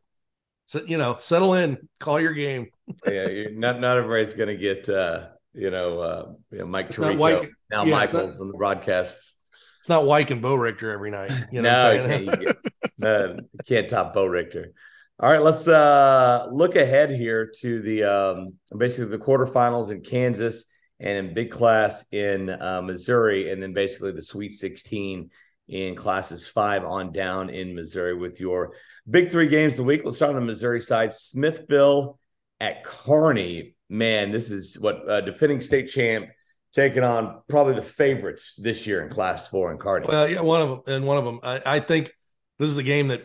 So, 0.66 0.82
you 0.86 0.98
know, 0.98 1.16
settle 1.18 1.54
in, 1.54 1.78
call 1.98 2.20
your 2.20 2.34
game. 2.34 2.68
yeah, 3.06 3.44
not 3.52 3.80
not 3.80 3.96
everybody's 3.96 4.34
gonna 4.34 4.56
get 4.56 4.88
uh 4.88 5.28
you 5.56 5.70
know, 5.70 5.98
uh, 5.98 6.32
you 6.52 6.58
know 6.58 6.66
Mike 6.66 6.90
Tirico, 6.90 7.48
now 7.70 7.84
yeah, 7.84 7.90
Michaels 7.90 8.40
on 8.40 8.48
the 8.48 8.54
broadcasts. 8.54 9.36
It's 9.80 9.88
not 9.88 10.04
Wyke 10.04 10.30
and 10.30 10.42
Bo 10.42 10.54
Richter 10.54 10.90
every 10.90 11.10
night. 11.10 11.32
You 11.50 11.62
know 11.62 11.96
no, 11.96 12.06
can't, 12.06 12.42
you 12.42 12.54
no, 12.98 13.36
can't 13.66 13.88
top 13.88 14.12
Bo 14.12 14.26
Richter. 14.26 14.74
All 15.18 15.30
right, 15.30 15.40
let's 15.40 15.66
uh, 15.66 16.46
look 16.52 16.76
ahead 16.76 17.10
here 17.10 17.50
to 17.60 17.80
the 17.80 18.04
um, 18.04 18.54
basically 18.76 19.16
the 19.16 19.24
quarterfinals 19.24 19.90
in 19.90 20.02
Kansas 20.02 20.66
and 21.00 21.28
in 21.28 21.34
big 21.34 21.50
class 21.50 22.04
in 22.12 22.50
uh, 22.50 22.82
Missouri, 22.82 23.50
and 23.50 23.62
then 23.62 23.72
basically 23.72 24.12
the 24.12 24.22
Sweet 24.22 24.52
16 24.52 25.30
in 25.68 25.94
classes 25.94 26.46
five 26.46 26.84
on 26.84 27.12
down 27.12 27.48
in 27.48 27.74
Missouri 27.74 28.14
with 28.14 28.40
your 28.40 28.74
big 29.08 29.30
three 29.30 29.48
games 29.48 29.74
of 29.74 29.78
the 29.78 29.84
week. 29.84 30.02
Let's 30.04 30.16
start 30.16 30.30
on 30.30 30.36
the 30.36 30.40
Missouri 30.42 30.80
side. 30.80 31.12
Smithville 31.12 32.18
at 32.60 32.84
Kearney 32.84 33.76
man, 33.88 34.30
this 34.30 34.50
is 34.50 34.78
what 34.78 35.08
uh, 35.08 35.20
defending 35.20 35.60
state 35.60 35.88
champ 35.88 36.28
taking 36.72 37.04
on 37.04 37.40
probably 37.48 37.74
the 37.74 37.82
favorites 37.82 38.54
this 38.58 38.86
year 38.86 39.02
in 39.02 39.08
Class 39.08 39.48
Four 39.48 39.72
in 39.72 39.78
Kearney. 39.78 40.06
Well, 40.08 40.28
yeah, 40.28 40.40
one 40.40 40.60
of 40.60 40.68
them, 40.68 40.94
and 40.94 41.06
one 41.06 41.18
of 41.18 41.24
them. 41.24 41.40
I, 41.42 41.62
I 41.64 41.80
think 41.80 42.12
this 42.58 42.68
is 42.68 42.78
a 42.78 42.82
game 42.82 43.08
that 43.08 43.22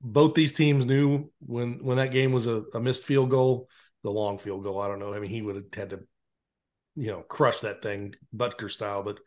both 0.00 0.34
these 0.34 0.52
teams 0.52 0.86
knew 0.86 1.30
when 1.40 1.84
when 1.84 1.98
that 1.98 2.12
game 2.12 2.32
was 2.32 2.46
a, 2.46 2.62
a, 2.74 2.80
missed 2.80 3.04
field 3.04 3.30
goal, 3.30 3.68
the 4.02 4.10
long 4.10 4.38
field 4.38 4.62
goal. 4.62 4.80
I 4.80 4.88
don't 4.88 5.00
know. 5.00 5.12
I 5.12 5.20
mean, 5.20 5.30
he 5.30 5.42
would 5.42 5.56
have 5.56 5.64
had 5.74 5.90
to, 5.90 6.00
you 6.94 7.08
know, 7.08 7.22
crush 7.22 7.60
that 7.60 7.82
thing 7.82 8.14
Butker 8.34 8.70
style. 8.70 9.02
But 9.02 9.18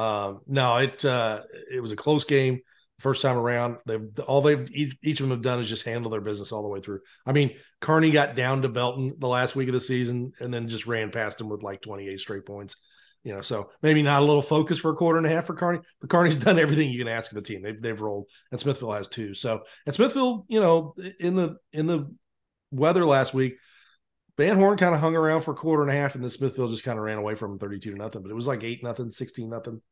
um, 0.00 0.40
no, 0.46 0.76
it 0.78 1.04
uh, 1.04 1.42
it 1.70 1.80
was 1.80 1.92
a 1.92 1.96
close 1.96 2.24
game 2.24 2.60
first 3.04 3.20
time 3.20 3.36
around. 3.36 3.76
They've 3.84 4.08
all 4.26 4.40
they've 4.40 4.66
each 4.72 5.20
of 5.20 5.28
them 5.28 5.36
have 5.36 5.42
done 5.42 5.60
is 5.60 5.68
just 5.68 5.84
handle 5.84 6.10
their 6.10 6.22
business 6.22 6.52
all 6.52 6.62
the 6.62 6.68
way 6.68 6.80
through. 6.80 7.00
I 7.26 7.32
mean, 7.32 7.54
Kearney 7.80 8.10
got 8.10 8.34
down 8.34 8.62
to 8.62 8.68
Belton 8.70 9.14
the 9.18 9.28
last 9.28 9.54
week 9.54 9.68
of 9.68 9.74
the 9.74 9.80
season 9.80 10.32
and 10.40 10.52
then 10.52 10.68
just 10.68 10.86
ran 10.86 11.10
past 11.10 11.38
him 11.38 11.50
with 11.50 11.62
like 11.62 11.82
28 11.82 12.18
straight 12.18 12.46
points. 12.46 12.76
You 13.22 13.34
know, 13.34 13.42
so 13.42 13.70
maybe 13.82 14.02
not 14.02 14.22
a 14.22 14.24
little 14.24 14.42
focus 14.42 14.78
for 14.78 14.90
a 14.90 14.94
quarter 14.96 15.18
and 15.18 15.26
a 15.26 15.30
half 15.30 15.46
for 15.46 15.54
Kearney, 15.54 15.80
but 16.00 16.10
Kearney's 16.10 16.36
done 16.44 16.58
everything 16.58 16.90
you 16.90 16.98
can 16.98 17.08
ask 17.08 17.30
of 17.30 17.36
a 17.38 17.42
team. 17.42 17.62
They've 17.62 17.80
they've 17.80 18.00
rolled, 18.00 18.26
and 18.50 18.58
Smithville 18.58 18.92
has 18.92 19.06
too. 19.06 19.34
So, 19.34 19.62
and 19.84 19.94
Smithville, 19.94 20.46
you 20.48 20.60
know, 20.60 20.94
in 21.20 21.36
the 21.36 21.56
in 21.74 21.86
the 21.86 22.10
weather 22.70 23.04
last 23.04 23.34
week, 23.34 23.56
Van 24.38 24.56
Horn 24.56 24.78
kind 24.78 24.94
of 24.94 25.00
hung 25.00 25.14
around 25.14 25.42
for 25.42 25.52
a 25.52 25.56
quarter 25.56 25.82
and 25.82 25.92
a 25.92 25.94
half, 25.94 26.14
and 26.14 26.24
then 26.24 26.30
Smithville 26.30 26.68
just 26.68 26.84
kind 26.84 26.98
of 26.98 27.04
ran 27.04 27.18
away 27.18 27.34
from 27.34 27.52
him 27.52 27.58
32 27.58 27.92
to 27.92 27.96
nothing. 27.96 28.22
But 28.22 28.30
it 28.30 28.34
was 28.34 28.46
like 28.46 28.64
eight 28.64 28.82
nothing, 28.82 29.10
16 29.10 29.48
nothing 29.48 29.82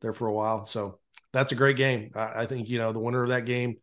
there 0.00 0.12
for 0.12 0.28
a 0.28 0.32
while. 0.32 0.64
So 0.66 1.00
that's 1.32 1.52
a 1.52 1.56
great 1.56 1.76
game. 1.76 2.10
I, 2.14 2.42
I, 2.42 2.46
think 2.46 2.68
you 2.68 2.78
know 2.78 2.92
the 2.92 3.00
winner 3.00 3.22
of 3.22 3.28
that 3.30 3.44
game 3.44 3.76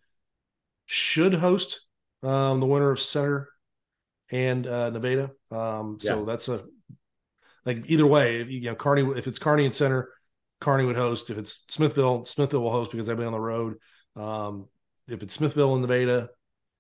should 0.86 1.34
host 1.34 1.82
um, 2.24 2.60
the 2.60 2.66
winner 2.66 2.92
of 2.92 3.00
Center 3.00 3.50
and 4.32 4.66
uh, 4.66 4.90
Nevada. 4.90 5.32
Um, 5.52 5.98
so 6.00 6.20
yeah. 6.20 6.26
that's 6.26 6.48
a 6.48 6.64
like 7.66 7.84
either 7.88 8.08
way. 8.08 8.42
If, 8.42 8.52
you 8.52 8.62
know, 8.62 8.76
Kearney, 8.76 9.04
if 9.18 9.28
it's 9.28 9.40
Kearney 9.40 9.66
and 9.66 9.76
Center, 9.76 10.10
Kearney 10.60 10.86
would 10.86 10.96
host. 10.96 11.30
If 11.30 11.38
it's 11.38 11.66
Smithville, 11.70 12.26
Smithville 12.26 12.62
will 12.62 12.72
host 12.72 12.92
because 12.92 13.08
they'll 13.08 13.16
be 13.16 13.26
on 13.26 13.32
the 13.32 13.40
road. 13.40 13.76
Um, 14.16 14.68
if 15.08 15.24
it's 15.24 15.34
Smithville 15.34 15.74
and 15.74 15.82
Nevada, 15.82 16.30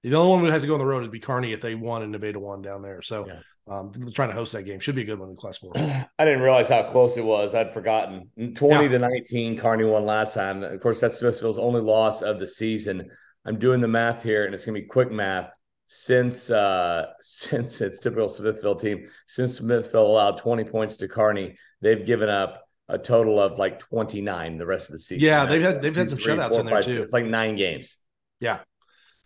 the 0.03 0.15
only 0.15 0.29
one 0.29 0.41
would 0.41 0.51
have 0.51 0.61
to 0.61 0.67
go 0.67 0.73
on 0.73 0.79
the 0.79 0.85
road 0.85 1.01
would 1.03 1.11
be 1.11 1.19
Kearney 1.19 1.53
if 1.53 1.61
they 1.61 1.75
won 1.75 2.03
and 2.03 2.11
Nevada 2.11 2.39
won 2.39 2.61
down 2.61 2.81
there. 2.81 3.01
So 3.01 3.25
yeah 3.27 3.39
um, 3.67 3.91
trying 4.13 4.29
to 4.29 4.35
host 4.35 4.53
that 4.53 4.63
game. 4.63 4.79
Should 4.79 4.95
be 4.95 5.01
a 5.01 5.05
good 5.05 5.19
one 5.19 5.29
in 5.29 5.35
class 5.35 5.57
four. 5.57 5.73
I 5.75 6.07
didn't 6.19 6.41
realize 6.41 6.69
how 6.69 6.83
close 6.83 7.17
it 7.17 7.25
was. 7.25 7.53
I'd 7.53 7.73
forgotten. 7.73 8.29
20 8.55 8.83
yeah. 8.83 8.89
to 8.89 8.99
19, 8.99 9.57
Kearney 9.57 9.83
won 9.83 10.05
last 10.05 10.33
time. 10.33 10.63
Of 10.63 10.79
course, 10.79 11.01
that's 11.01 11.17
Smithville's 11.17 11.57
only 11.57 11.81
loss 11.81 12.21
of 12.21 12.39
the 12.39 12.47
season. 12.47 13.09
I'm 13.45 13.59
doing 13.59 13.81
the 13.81 13.87
math 13.87 14.23
here, 14.23 14.45
and 14.45 14.55
it's 14.55 14.65
gonna 14.65 14.79
be 14.79 14.85
quick 14.85 15.11
math. 15.11 15.51
Since 15.85 16.49
uh 16.49 17.07
since 17.21 17.81
it's 17.81 17.99
typical 17.99 18.29
Smithville 18.29 18.75
team, 18.75 19.07
since 19.25 19.57
Smithville 19.57 20.07
allowed 20.07 20.37
20 20.37 20.63
points 20.65 20.97
to 20.97 21.07
Kearney, 21.07 21.57
they've 21.81 22.05
given 22.05 22.29
up 22.29 22.63
a 22.89 22.97
total 22.97 23.39
of 23.39 23.57
like 23.57 23.79
29 23.79 24.57
the 24.57 24.65
rest 24.65 24.89
of 24.89 24.93
the 24.93 24.99
season. 24.99 25.25
Yeah, 25.25 25.45
they've 25.45 25.61
had 25.61 25.81
they've 25.81 25.95
had 25.95 26.09
some 26.09 26.19
shutouts 26.19 26.51
four, 26.51 26.59
in 26.61 26.65
there 26.65 26.75
five, 26.81 26.85
too. 26.85 27.01
It's 27.01 27.13
like 27.13 27.25
nine 27.25 27.55
games. 27.57 27.97
Yeah 28.39 28.59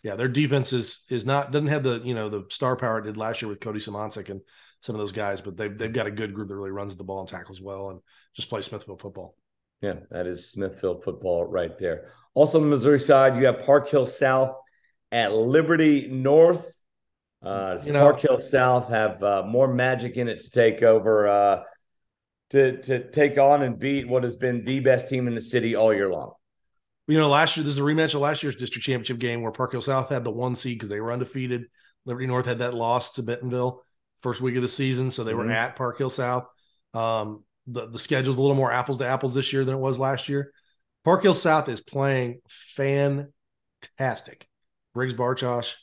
yeah, 0.03 0.15
their 0.15 0.27
defense 0.27 0.74
is 0.74 1.03
is 1.10 1.25
not 1.25 1.51
doesn't 1.51 1.67
have 1.67 1.84
the 1.84 2.01
you 2.03 2.15
know 2.15 2.29
the 2.29 2.46
star 2.50 2.75
power 2.75 3.00
it 3.00 3.03
did 3.03 3.17
last 3.17 3.41
year 3.41 3.50
with 3.50 3.60
Cody 3.60 3.79
Simoncic 3.79 4.29
and 4.29 4.41
some 4.81 4.96
of 4.96 5.00
those 5.00 5.12
guys, 5.12 5.41
but 5.41 5.55
they've 5.55 5.77
they've 5.77 5.93
got 5.93 6.08
a 6.08 6.12
good 6.12 6.34
group 6.34 6.50
that 6.50 6.55
really 6.55 6.72
runs 6.72 6.98
the 6.98 7.03
ball 7.03 7.20
and 7.20 7.29
tackles 7.29 7.62
well 7.62 7.89
and 7.89 8.00
just 8.36 8.50
plays 8.50 8.65
Smithville 8.65 8.98
football. 8.98 9.36
Yeah, 9.81 9.96
that 10.10 10.25
is 10.25 10.51
Smithville 10.51 11.01
football 11.01 11.46
right 11.46 11.77
there. 11.77 12.12
Also 12.34 12.58
on 12.58 12.63
the 12.63 12.70
Missouri 12.70 13.00
side, 13.00 13.38
you 13.38 13.46
have 13.46 13.63
Park 13.63 13.89
Hill 13.89 14.05
South 14.05 14.55
at 15.12 15.34
Liberty 15.34 16.08
North. 16.08 16.72
Uh, 17.43 17.74
does 17.74 17.86
you 17.86 17.93
know, 17.93 18.01
Park 18.01 18.20
Hill 18.20 18.39
South 18.39 18.89
have 18.89 19.22
uh, 19.24 19.43
more 19.48 19.72
magic 19.72 20.17
in 20.17 20.27
it 20.27 20.39
to 20.39 20.50
take 20.50 20.81
over 20.81 21.27
uh, 21.27 21.63
to 22.50 22.81
to 22.81 23.12
take 23.12 23.38
on 23.38 23.62
and 23.62 23.77
beat 23.77 24.08
what 24.08 24.24
has 24.24 24.36
been 24.36 24.65
the 24.65 24.79
best 24.79 25.10
team 25.10 25.27
in 25.27 25.36
the 25.36 25.41
city 25.41 25.75
all 25.75 25.93
year 25.93 26.10
long? 26.10 26.34
You 27.08 27.17
know, 27.17 27.29
last 27.29 27.58
year 27.58 27.63
this 27.63 27.74
is 27.74 27.79
a 27.79 27.84
rematch 27.84 28.13
of 28.13 28.22
last 28.22 28.43
year's 28.43 28.55
district 28.55 28.86
championship 28.86 29.20
game 29.20 29.41
where 29.41 29.51
Park 29.51 29.72
Hill 29.72 29.81
South 29.81 30.10
had 30.10 30.24
the 30.24 30.31
one 30.31 30.55
seed 30.55 30.77
because 30.77 30.89
they 30.89 31.01
were 31.01 31.12
undefeated. 31.12 31.65
Liberty 32.05 32.27
North 32.27 32.46
had 32.46 32.60
that 32.60 32.74
loss 32.74 33.12
to 33.13 33.24
Bentonville 33.24 33.84
first 34.22 34.41
week 34.41 34.55
of 34.55 34.62
the 34.62 34.67
season, 34.67 35.12
so 35.12 35.24
they 35.24 35.31
mm-hmm. 35.31 35.48
were 35.48 35.53
at 35.53 35.75
Park 35.75 35.98
Hill 35.98 36.10
South. 36.10 36.46
Um, 36.93 37.43
the 37.67 37.88
the 37.88 38.00
schedule's 38.00 38.38
a 38.38 38.41
little 38.41 38.55
more 38.55 38.72
apples 38.72 38.98
to 38.98 39.08
apples 39.08 39.34
this 39.34 39.53
year 39.53 39.65
than 39.65 39.75
it 39.75 39.79
was 39.79 40.00
last 40.00 40.29
year. 40.29 40.51
Park 41.03 41.24
Hill 41.24 41.34
South 41.34 41.70
is 41.70 41.81
playing 41.81 42.41
fantastic. 42.50 44.48
Briggs 44.93 45.13
Bartosh, 45.13 45.75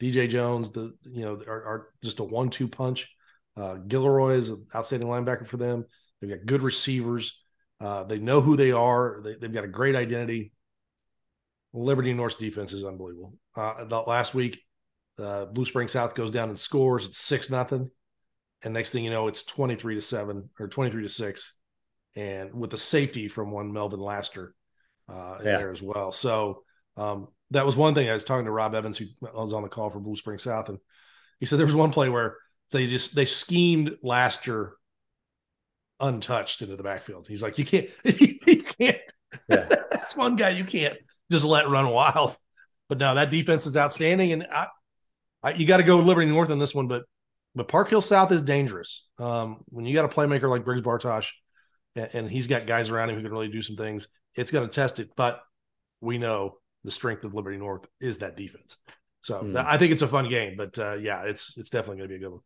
DJ 0.00 0.28
Jones, 0.28 0.70
the 0.70 0.94
you 1.02 1.24
know 1.24 1.40
are, 1.46 1.64
are 1.64 1.88
just 2.02 2.20
a 2.20 2.24
one-two 2.24 2.68
punch. 2.68 3.08
Uh, 3.56 3.76
Gilroy 3.76 4.34
is 4.34 4.48
an 4.48 4.66
outstanding 4.74 5.08
linebacker 5.08 5.46
for 5.46 5.56
them. 5.56 5.84
They've 6.20 6.30
got 6.30 6.46
good 6.46 6.62
receivers. 6.62 7.40
Uh, 7.80 8.04
they 8.04 8.18
know 8.18 8.40
who 8.40 8.56
they 8.56 8.72
are. 8.72 9.20
They, 9.22 9.36
have 9.42 9.52
got 9.52 9.64
a 9.64 9.68
great 9.68 9.94
identity. 9.94 10.52
Liberty 11.74 12.12
North's 12.12 12.36
defense 12.36 12.72
is 12.72 12.84
unbelievable. 12.84 13.34
Uh, 13.56 13.84
the 13.84 13.98
last 14.00 14.32
week, 14.32 14.62
uh, 15.18 15.46
Blue 15.46 15.64
Springs 15.64 15.92
South 15.92 16.14
goes 16.14 16.30
down 16.30 16.48
and 16.48 16.58
scores. 16.58 17.06
It's 17.06 17.18
six 17.18 17.50
nothing, 17.50 17.90
and 18.62 18.72
next 18.72 18.92
thing 18.92 19.04
you 19.04 19.10
know, 19.10 19.26
it's 19.26 19.42
twenty 19.42 19.74
three 19.74 19.96
to 19.96 20.02
seven 20.02 20.48
or 20.60 20.68
twenty 20.68 20.92
three 20.92 21.02
to 21.02 21.08
six, 21.08 21.58
and 22.14 22.54
with 22.54 22.70
the 22.70 22.78
safety 22.78 23.26
from 23.26 23.50
one 23.50 23.72
Melvin 23.72 23.98
Laster 23.98 24.54
uh, 25.08 25.38
yeah. 25.38 25.58
there 25.58 25.72
as 25.72 25.82
well. 25.82 26.12
So 26.12 26.62
um, 26.96 27.26
that 27.50 27.66
was 27.66 27.76
one 27.76 27.94
thing. 27.94 28.08
I 28.08 28.14
was 28.14 28.24
talking 28.24 28.44
to 28.44 28.52
Rob 28.52 28.76
Evans, 28.76 28.96
who 28.96 29.06
was 29.20 29.52
on 29.52 29.64
the 29.64 29.68
call 29.68 29.90
for 29.90 29.98
Blue 29.98 30.16
Springs 30.16 30.44
South, 30.44 30.68
and 30.68 30.78
he 31.40 31.46
said 31.46 31.58
there 31.58 31.66
was 31.66 31.74
one 31.74 31.90
play 31.90 32.08
where 32.08 32.36
they 32.70 32.86
just 32.86 33.16
they 33.16 33.26
schemed 33.26 33.96
Laster 34.00 34.76
untouched 35.98 36.62
into 36.62 36.76
the 36.76 36.84
backfield. 36.84 37.26
He's 37.26 37.42
like, 37.42 37.58
you 37.58 37.64
can't, 37.64 37.88
you 38.04 38.62
can't. 38.62 38.98
Yeah. 39.48 39.66
That's 39.90 40.16
one 40.16 40.36
guy 40.36 40.50
you 40.50 40.64
can't 40.64 40.96
just 41.34 41.44
let 41.44 41.68
run 41.68 41.90
wild. 41.90 42.34
But 42.86 42.98
no, 42.98 43.14
that 43.14 43.30
defense 43.30 43.64
is 43.64 43.78
outstanding, 43.78 44.32
and 44.32 44.46
I, 44.52 44.66
I, 45.42 45.54
you 45.54 45.66
got 45.66 45.78
to 45.78 45.82
go 45.84 46.00
Liberty 46.00 46.30
North 46.30 46.50
on 46.50 46.58
this 46.58 46.74
one. 46.74 46.86
But 46.86 47.04
but 47.54 47.66
Park 47.66 47.88
Hill 47.88 48.02
South 48.02 48.30
is 48.30 48.42
dangerous. 48.42 49.08
Um, 49.18 49.62
when 49.70 49.86
you 49.86 49.94
got 49.94 50.04
a 50.04 50.08
playmaker 50.08 50.50
like 50.50 50.66
Briggs 50.66 50.82
Bartosh, 50.82 51.30
and, 51.96 52.10
and 52.12 52.30
he's 52.30 52.46
got 52.46 52.66
guys 52.66 52.90
around 52.90 53.08
him 53.08 53.16
who 53.16 53.22
can 53.22 53.32
really 53.32 53.48
do 53.48 53.62
some 53.62 53.74
things, 53.74 54.06
it's 54.36 54.50
going 54.50 54.68
to 54.68 54.72
test 54.72 55.00
it. 55.00 55.08
But 55.16 55.40
we 56.02 56.18
know 56.18 56.58
the 56.84 56.90
strength 56.90 57.24
of 57.24 57.32
Liberty 57.32 57.56
North 57.56 57.86
is 58.02 58.18
that 58.18 58.36
defense. 58.36 58.76
So 59.22 59.40
mm. 59.40 59.56
I 59.56 59.78
think 59.78 59.90
it's 59.90 60.02
a 60.02 60.06
fun 60.06 60.28
game. 60.28 60.54
But 60.58 60.78
uh, 60.78 60.96
yeah, 61.00 61.22
it's 61.22 61.56
it's 61.56 61.70
definitely 61.70 61.96
going 61.96 62.10
to 62.10 62.18
be 62.18 62.22
a 62.22 62.28
good 62.28 62.32
one. 62.32 62.42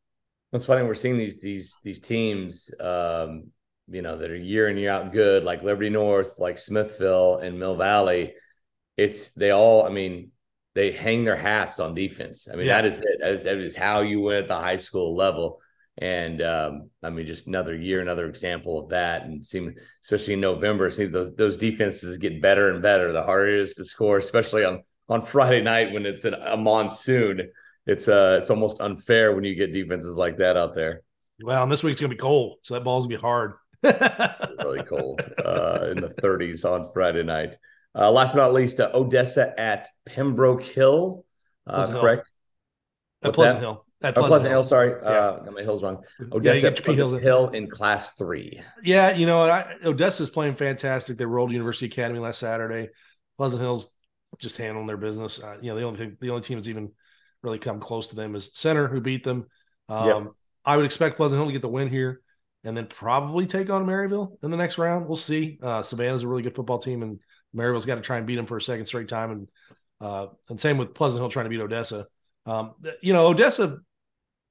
It's 0.53 0.67
funny 0.67 0.85
we're 0.85 0.95
seeing 0.95 1.19
these 1.19 1.41
these 1.41 1.79
these 1.83 1.99
teams 1.99 2.73
um, 2.79 3.51
you 3.91 4.03
know, 4.03 4.17
that 4.17 4.31
are 4.31 4.37
year 4.37 4.69
in 4.69 4.77
year 4.77 4.91
out 4.91 5.13
good, 5.13 5.45
like 5.45 5.63
Liberty 5.63 5.91
North, 5.91 6.39
like 6.39 6.59
Smithville 6.59 7.39
and 7.39 7.59
Mill 7.59 7.77
Valley, 7.77 8.35
it's 8.99 9.31
they 9.31 9.53
all. 9.53 9.87
I 9.87 9.91
mean, 9.91 10.33
they 10.75 10.91
hang 10.91 11.25
their 11.25 11.37
hats 11.37 11.81
on 11.81 11.95
defense. 11.95 12.49
I 12.53 12.57
mean, 12.57 12.67
yeah. 12.67 12.83
that 12.83 12.85
is 12.85 13.01
it. 13.01 13.21
That 13.21 13.31
is, 13.31 13.45
that 13.45 13.57
is 13.57 13.77
how 13.77 14.01
you 14.03 14.21
win 14.21 14.39
at 14.39 14.49
the 14.49 14.57
high 14.57 14.77
school 14.77 15.17
level. 15.17 15.61
And 15.97 16.43
um, 16.43 16.91
I 17.03 17.11
mean, 17.11 17.27
just 17.27 17.47
another 17.47 17.75
year, 17.77 18.01
another 18.01 18.29
example 18.29 18.79
of 18.79 18.91
that. 18.91 19.23
And 19.23 19.45
seem, 19.45 19.75
especially 20.03 20.35
in 20.35 20.41
November, 20.41 20.91
see 20.91 21.07
those 21.07 21.35
those 21.37 21.57
defenses 21.57 22.19
get 22.19 22.43
better 22.43 22.71
and 22.71 22.83
better. 22.83 23.13
The 23.13 23.23
harder 23.23 23.49
it 23.49 23.61
is 23.61 23.75
to 23.77 23.85
score, 23.85 24.19
especially 24.19 24.65
on 24.65 24.83
on 25.09 25.23
Friday 25.23 25.63
night 25.63 25.93
when 25.93 26.05
it's 26.05 26.25
an, 26.25 26.35
a 26.35 26.57
monsoon. 26.57 27.51
It's 27.87 28.09
uh 28.09 28.39
it's 28.41 28.51
almost 28.51 28.81
unfair 28.81 29.35
when 29.35 29.45
you 29.45 29.55
get 29.55 29.73
defenses 29.73 30.17
like 30.17 30.37
that 30.39 30.57
out 30.57 30.75
there. 30.75 31.03
Well, 31.41 31.63
and 31.63 31.71
this 31.71 31.85
week's 31.85 32.01
gonna 32.01 32.11
be 32.11 32.17
cold, 32.17 32.59
so 32.63 32.75
that 32.75 32.85
ball's 32.85 33.07
gonna 33.07 33.17
be 33.17 33.21
hard. 33.21 33.55
really 33.83 34.83
cold 34.83 35.21
uh, 35.45 35.87
in 35.91 35.99
the 35.99 36.13
30s 36.21 36.65
on 36.65 36.91
Friday 36.93 37.23
night. 37.23 37.57
Uh, 37.99 38.11
last 38.13 38.35
but 38.35 38.43
not 38.43 38.55
least, 38.55 38.79
uh, 38.79 38.91
Odessa 38.95 39.59
at 39.61 39.89
Pembroke 40.07 40.63
Hill. 40.63 41.25
Uh, 41.67 41.87
correct? 42.01 42.31
At 43.23 43.35
Pleasant 43.35 43.61
that? 43.61 43.67
Hill. 43.67 43.85
At 44.01 44.15
Pleasant, 44.15 44.25
oh, 44.25 44.29
Pleasant 44.29 44.51
Hill. 44.51 44.61
Hill. 44.61 44.69
Sorry, 44.69 44.91
yeah. 44.91 45.09
uh, 45.09 45.39
got 45.41 45.55
my 45.55 45.63
hills 45.63 45.83
wrong. 45.83 46.05
Odessa 46.33 46.73
yeah, 46.73 46.95
Hill, 46.95 47.17
Hill 47.17 47.49
in 47.49 47.69
Class 47.69 48.15
Three. 48.15 48.63
Yeah, 48.85 49.17
you 49.17 49.27
know, 49.27 49.43
I, 49.43 49.75
Odessa's 49.85 50.31
playing 50.31 50.55
fantastic. 50.55 51.19
They 51.19 51.27
rolled 51.27 51.51
University 51.51 51.87
Academy 51.87 52.21
last 52.21 52.39
Saturday. 52.39 52.91
Pleasant 53.37 53.61
Hill's 53.61 53.93
just 54.39 54.57
handling 54.57 54.87
their 54.87 54.97
business. 54.97 55.43
Uh, 55.43 55.59
you 55.61 55.71
know, 55.71 55.75
the 55.75 55.83
only 55.83 55.99
thing, 55.99 56.17
the 56.21 56.31
only 56.31 56.43
team 56.43 56.59
that's 56.59 56.69
even 56.69 56.93
really 57.43 57.59
come 57.59 57.81
close 57.81 58.07
to 58.09 58.17
them 58.17 58.37
is 58.37 58.53
Center, 58.55 58.87
who 58.87 59.01
beat 59.01 59.25
them. 59.25 59.47
Um, 59.89 60.07
yep. 60.07 60.33
I 60.65 60.77
would 60.77 60.87
expect 60.87 61.17
Pleasant 61.17 61.41
Hill 61.41 61.49
to 61.49 61.53
get 61.53 61.63
the 61.63 61.69
win 61.69 61.89
here, 61.89 62.21
and 62.63 62.77
then 62.77 62.87
probably 62.87 63.47
take 63.47 63.69
on 63.69 63.85
Maryville 63.85 64.37
in 64.45 64.53
the 64.53 64.57
next 64.57 64.79
round. 64.79 65.09
We'll 65.09 65.17
see. 65.17 65.59
Uh, 65.61 65.83
Savannah's 65.83 66.23
a 66.23 66.29
really 66.29 66.43
good 66.43 66.55
football 66.55 66.79
team, 66.79 67.03
and 67.03 67.19
Maryville's 67.53 67.87
got 67.87 67.97
to 67.97 68.01
try 68.01 68.19
and 68.19 68.27
beat 68.27 68.37
them 68.37 68.47
for 68.47 68.57
a 68.57 68.63
second 68.63 68.87
straight 68.87 69.09
time. 69.09 69.31
And 69.31 69.49
uh, 70.01 70.27
and 70.49 70.61
same 70.61 70.79
with 70.79 70.95
Pleasant 70.95 71.21
Hill 71.21 71.29
trying 71.29 71.47
to 71.47 71.51
beat 71.51 71.61
Odessa. 71.61 72.07
Um, 72.47 72.75
you 73.03 73.13
know, 73.13 73.27
Odessa 73.27 73.79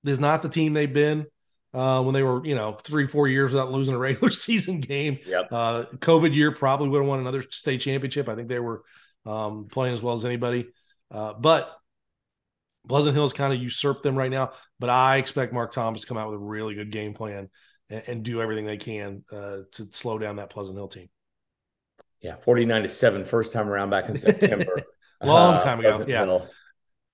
is 0.06 0.20
not 0.20 0.42
the 0.42 0.50
team 0.50 0.74
they've 0.74 0.92
been 0.92 1.26
uh, 1.74 2.04
when 2.04 2.14
they 2.14 2.24
were, 2.24 2.46
you 2.46 2.56
know, 2.56 2.74
three, 2.74 3.08
four 3.08 3.28
years 3.28 3.54
without 3.54 3.72
losing 3.72 3.96
a 3.96 3.98
regular 3.98 4.32
season 4.32 4.80
game. 4.80 5.20
Yep. 5.26 5.48
Uh, 5.52 5.86
COVID 5.96 6.34
year 6.34 6.52
probably 6.52 6.90
would 6.90 7.00
have 7.00 7.08
won 7.08 7.20
another 7.20 7.44
state 7.50 7.82
championship. 7.82 8.30
I 8.30 8.36
think 8.36 8.50
they 8.50 8.60
were 8.60 8.84
um, 9.26 9.68
playing 9.68 9.94
as 9.94 10.02
well 10.02 10.16
as 10.16 10.26
anybody. 10.26 10.68
Uh, 11.12 11.34
but 11.34 11.74
Pleasant 12.88 13.16
Hills 13.16 13.34
kind 13.34 13.54
of 13.54 13.62
usurped 13.62 14.04
them 14.04 14.16
right 14.16 14.32
now. 14.32 14.52
But 14.80 14.90
I 14.90 15.18
expect 15.18 15.54
Mark 15.54 15.72
Thomas 15.72 16.02
to 16.02 16.08
come 16.08 16.18
out 16.18 16.30
with 16.30 16.40
a 16.40 16.44
really 16.44 16.76
good 16.76 16.92
game 16.92 17.14
plan 17.14 17.50
and, 17.90 18.04
and 18.08 18.24
do 18.24 18.42
everything 18.42 18.66
they 18.66 18.78
can 18.78 19.24
uh, 19.32 19.60
to 19.74 19.88
slow 19.92 20.18
down 20.18 20.38
that 20.38 20.50
Pleasant 20.50 20.78
Hill 20.78 20.88
team. 20.88 21.10
Yeah, 22.22 22.36
49 22.36 22.84
to 22.84 22.90
7, 22.90 23.26
first 23.26 23.52
time 23.52 23.70
around 23.70 23.90
back 23.90 24.10
in 24.10 24.18
September. 24.18 24.82
Long 25.24 25.56
uh, 25.56 25.60
time 25.60 25.80
ago. 25.80 26.04
yeah. 26.08 26.40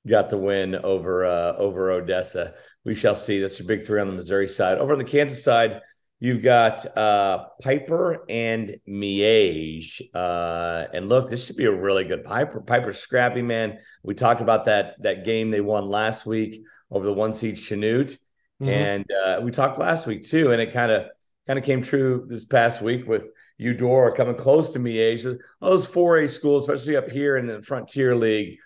got 0.07 0.29
the 0.29 0.37
win 0.37 0.75
over 0.75 1.25
uh, 1.25 1.55
over 1.57 1.91
Odessa. 1.91 2.53
We 2.83 2.95
shall 2.95 3.15
see. 3.15 3.39
That's 3.39 3.59
your 3.59 3.67
big 3.67 3.85
three 3.85 4.01
on 4.01 4.07
the 4.07 4.13
Missouri 4.13 4.47
side. 4.47 4.77
Over 4.77 4.93
on 4.93 4.99
the 4.99 5.05
Kansas 5.05 5.41
side, 5.41 5.81
you've 6.19 6.43
got 6.43 6.85
uh, 6.97 7.45
Piper 7.61 8.25
and 8.27 8.75
Miege. 8.87 10.01
Uh, 10.13 10.85
and 10.93 11.07
look, 11.07 11.29
this 11.29 11.45
should 11.45 11.55
be 11.55 11.65
a 11.65 11.71
really 11.71 12.03
good 12.03 12.25
Piper. 12.25 12.59
Piper 12.59 12.91
scrappy, 12.91 13.41
man. 13.41 13.79
We 14.03 14.15
talked 14.15 14.41
about 14.41 14.65
that 14.65 15.01
that 15.03 15.23
game 15.23 15.49
they 15.49 15.61
won 15.61 15.87
last 15.87 16.25
week 16.25 16.63
over 16.91 17.05
the 17.05 17.13
one 17.13 17.33
seed 17.33 17.55
Chanute. 17.55 18.17
Mm-hmm. 18.61 18.69
And 18.69 19.05
uh, 19.25 19.39
we 19.41 19.51
talked 19.51 19.79
last 19.79 20.07
week 20.07 20.23
too, 20.23 20.51
and 20.51 20.61
it 20.61 20.73
kind 20.73 20.91
of 20.91 21.07
kind 21.47 21.59
of 21.59 21.65
came 21.65 21.81
true 21.81 22.25
this 22.27 22.45
past 22.45 22.81
week 22.81 23.07
with 23.07 23.31
Eudora 23.63 24.15
coming 24.15 24.35
close 24.35 24.69
to 24.71 24.79
me 24.79 24.95
Miege. 24.95 25.37
Those 25.61 25.87
4A 25.87 26.29
schools, 26.29 26.63
especially 26.63 26.97
up 26.97 27.09
here 27.09 27.37
in 27.37 27.45
the 27.45 27.61
Frontier 27.61 28.15
League, 28.15 28.57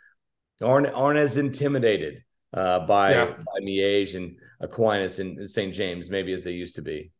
aren't 0.61 0.87
aren't 0.87 1.19
as 1.19 1.37
intimidated 1.37 2.23
uh, 2.53 2.85
by 2.85 3.11
yeah. 3.11 3.25
by 3.25 3.59
Miege 3.61 4.15
and 4.15 4.35
Aquinas 4.59 5.19
and 5.19 5.49
St. 5.49 5.73
James 5.73 6.09
maybe 6.09 6.33
as 6.33 6.43
they 6.43 6.51
used 6.51 6.75
to 6.75 6.81
be. 6.81 7.11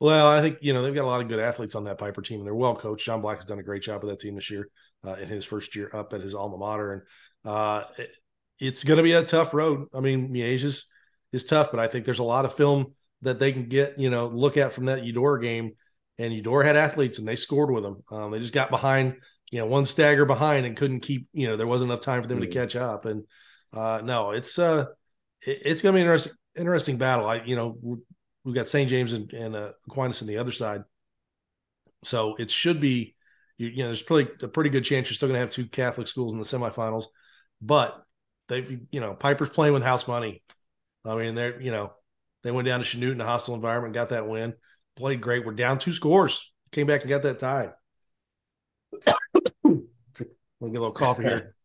Well, 0.00 0.26
I 0.26 0.40
think 0.40 0.58
you 0.60 0.72
know 0.72 0.82
they've 0.82 0.94
got 0.94 1.04
a 1.04 1.06
lot 1.06 1.20
of 1.20 1.28
good 1.28 1.38
athletes 1.38 1.76
on 1.76 1.84
that 1.84 1.98
Piper 1.98 2.22
team, 2.22 2.40
and 2.40 2.46
they're 2.46 2.54
well 2.54 2.74
coached. 2.74 3.06
John 3.06 3.20
Black 3.20 3.38
has 3.38 3.46
done 3.46 3.60
a 3.60 3.62
great 3.62 3.82
job 3.82 4.02
with 4.02 4.10
that 4.10 4.20
team 4.20 4.34
this 4.34 4.50
year 4.50 4.68
uh, 5.06 5.14
in 5.14 5.28
his 5.28 5.44
first 5.44 5.76
year 5.76 5.90
up 5.92 6.12
at 6.12 6.20
his 6.20 6.34
alma 6.34 6.58
mater, 6.58 6.92
and 6.92 7.02
uh, 7.44 7.84
it, 7.98 8.10
it's 8.58 8.82
going 8.82 8.96
to 8.96 9.02
be 9.04 9.12
a 9.12 9.22
tough 9.22 9.54
road. 9.54 9.86
I 9.94 10.00
mean, 10.00 10.28
Miege 10.28 10.64
is 10.64 10.86
is 11.30 11.44
tough, 11.44 11.70
but 11.70 11.78
I 11.78 11.86
think 11.86 12.04
there's 12.04 12.18
a 12.18 12.24
lot 12.24 12.44
of 12.44 12.54
film 12.56 12.94
that 13.22 13.38
they 13.38 13.52
can 13.52 13.66
get, 13.66 13.98
you 13.98 14.10
know, 14.10 14.26
look 14.26 14.56
at 14.56 14.72
from 14.72 14.86
that 14.86 15.04
Eudora 15.04 15.40
game. 15.40 15.72
And 16.18 16.32
Eudora 16.32 16.66
had 16.66 16.76
athletes 16.76 17.18
and 17.18 17.26
they 17.26 17.36
scored 17.36 17.70
with 17.70 17.82
them. 17.82 18.02
Um, 18.10 18.30
they 18.30 18.38
just 18.38 18.52
got 18.52 18.70
behind, 18.70 19.16
you 19.50 19.58
know, 19.58 19.66
one 19.66 19.86
stagger 19.86 20.24
behind 20.24 20.66
and 20.66 20.76
couldn't 20.76 21.00
keep, 21.00 21.26
you 21.32 21.46
know, 21.46 21.56
there 21.56 21.66
wasn't 21.66 21.90
enough 21.90 22.04
time 22.04 22.22
for 22.22 22.28
them 22.28 22.40
mm-hmm. 22.40 22.50
to 22.50 22.58
catch 22.58 22.76
up. 22.76 23.06
And 23.06 23.24
uh, 23.72 24.02
no, 24.04 24.30
it's 24.30 24.58
uh, 24.58 24.86
it, 25.40 25.62
it's 25.64 25.82
going 25.82 25.94
to 25.94 25.96
be 25.96 26.00
an 26.02 26.06
interesting, 26.06 26.32
interesting 26.56 26.96
battle. 26.98 27.26
I, 27.26 27.42
you 27.42 27.56
know, 27.56 27.78
we've 28.44 28.54
got 28.54 28.68
St. 28.68 28.88
James 28.88 29.12
and, 29.12 29.32
and 29.32 29.56
uh, 29.56 29.72
Aquinas 29.86 30.22
on 30.22 30.28
the 30.28 30.38
other 30.38 30.52
side. 30.52 30.84
So 32.04 32.34
it 32.38 32.50
should 32.50 32.80
be, 32.80 33.14
you, 33.58 33.68
you 33.68 33.78
know, 33.78 33.86
there's 33.86 34.02
probably 34.02 34.28
a 34.42 34.48
pretty 34.48 34.70
good 34.70 34.84
chance 34.84 35.08
you're 35.08 35.14
still 35.14 35.28
going 35.28 35.36
to 35.36 35.40
have 35.40 35.50
two 35.50 35.66
Catholic 35.66 36.08
schools 36.08 36.32
in 36.32 36.38
the 36.38 36.44
semifinals, 36.44 37.04
but 37.60 38.02
they've, 38.48 38.80
you 38.90 39.00
know, 39.00 39.14
Piper's 39.14 39.50
playing 39.50 39.74
with 39.74 39.82
house 39.82 40.08
money. 40.08 40.42
I 41.04 41.16
mean, 41.16 41.34
they're, 41.34 41.60
you 41.60 41.70
know, 41.70 41.92
they 42.42 42.50
went 42.50 42.66
down 42.66 42.80
to 42.80 42.86
Chanute 42.86 43.12
in 43.12 43.20
a 43.20 43.24
hostile 43.24 43.54
environment, 43.54 43.94
got 43.94 44.10
that 44.10 44.28
win, 44.28 44.54
played 44.96 45.20
great. 45.20 45.44
We're 45.44 45.52
down 45.52 45.78
two 45.78 45.92
scores, 45.92 46.52
came 46.70 46.86
back 46.86 47.02
and 47.02 47.10
got 47.10 47.22
that 47.22 47.38
tie. 47.38 47.70
Let 49.64 49.64
me 49.64 49.80
get 50.60 50.60
a 50.60 50.66
little 50.66 50.92
coffee 50.92 51.24
here. 51.24 51.54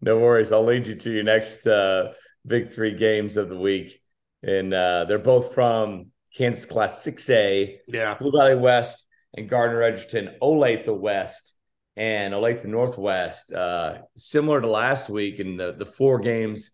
No 0.00 0.18
worries. 0.18 0.52
I'll 0.52 0.62
lead 0.62 0.86
you 0.86 0.96
to 0.96 1.10
your 1.10 1.22
next 1.22 1.66
uh, 1.66 2.12
big 2.46 2.70
three 2.70 2.92
games 2.92 3.38
of 3.38 3.48
the 3.48 3.58
week. 3.58 4.02
And 4.42 4.74
uh, 4.74 5.06
they're 5.06 5.18
both 5.18 5.54
from 5.54 6.10
Kansas 6.36 6.66
Class 6.66 7.06
6A, 7.06 7.76
yeah. 7.88 8.14
Blue 8.18 8.30
Valley 8.30 8.56
West, 8.56 9.06
and 9.34 9.48
Gardner 9.48 9.82
Edgerton, 9.82 10.36
Olathe 10.42 10.94
West, 10.94 11.54
and 11.96 12.34
Olathe 12.34 12.66
Northwest. 12.66 13.52
Uh, 13.54 13.98
similar 14.14 14.60
to 14.60 14.68
last 14.68 15.08
week 15.08 15.40
in 15.40 15.56
the, 15.56 15.72
the 15.72 15.86
four 15.86 16.18
games 16.18 16.70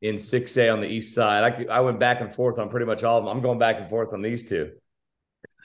in 0.00 0.16
6A 0.16 0.72
on 0.72 0.80
the 0.80 0.88
east 0.88 1.14
side. 1.14 1.66
I, 1.68 1.76
I 1.78 1.80
went 1.80 1.98
back 1.98 2.20
and 2.20 2.34
forth 2.34 2.58
on 2.58 2.68
pretty 2.68 2.86
much 2.86 3.04
all 3.04 3.18
of 3.18 3.24
them. 3.24 3.36
I'm 3.36 3.42
going 3.42 3.58
back 3.58 3.78
and 3.78 3.88
forth 3.88 4.12
on 4.12 4.22
these 4.22 4.48
two. 4.48 4.72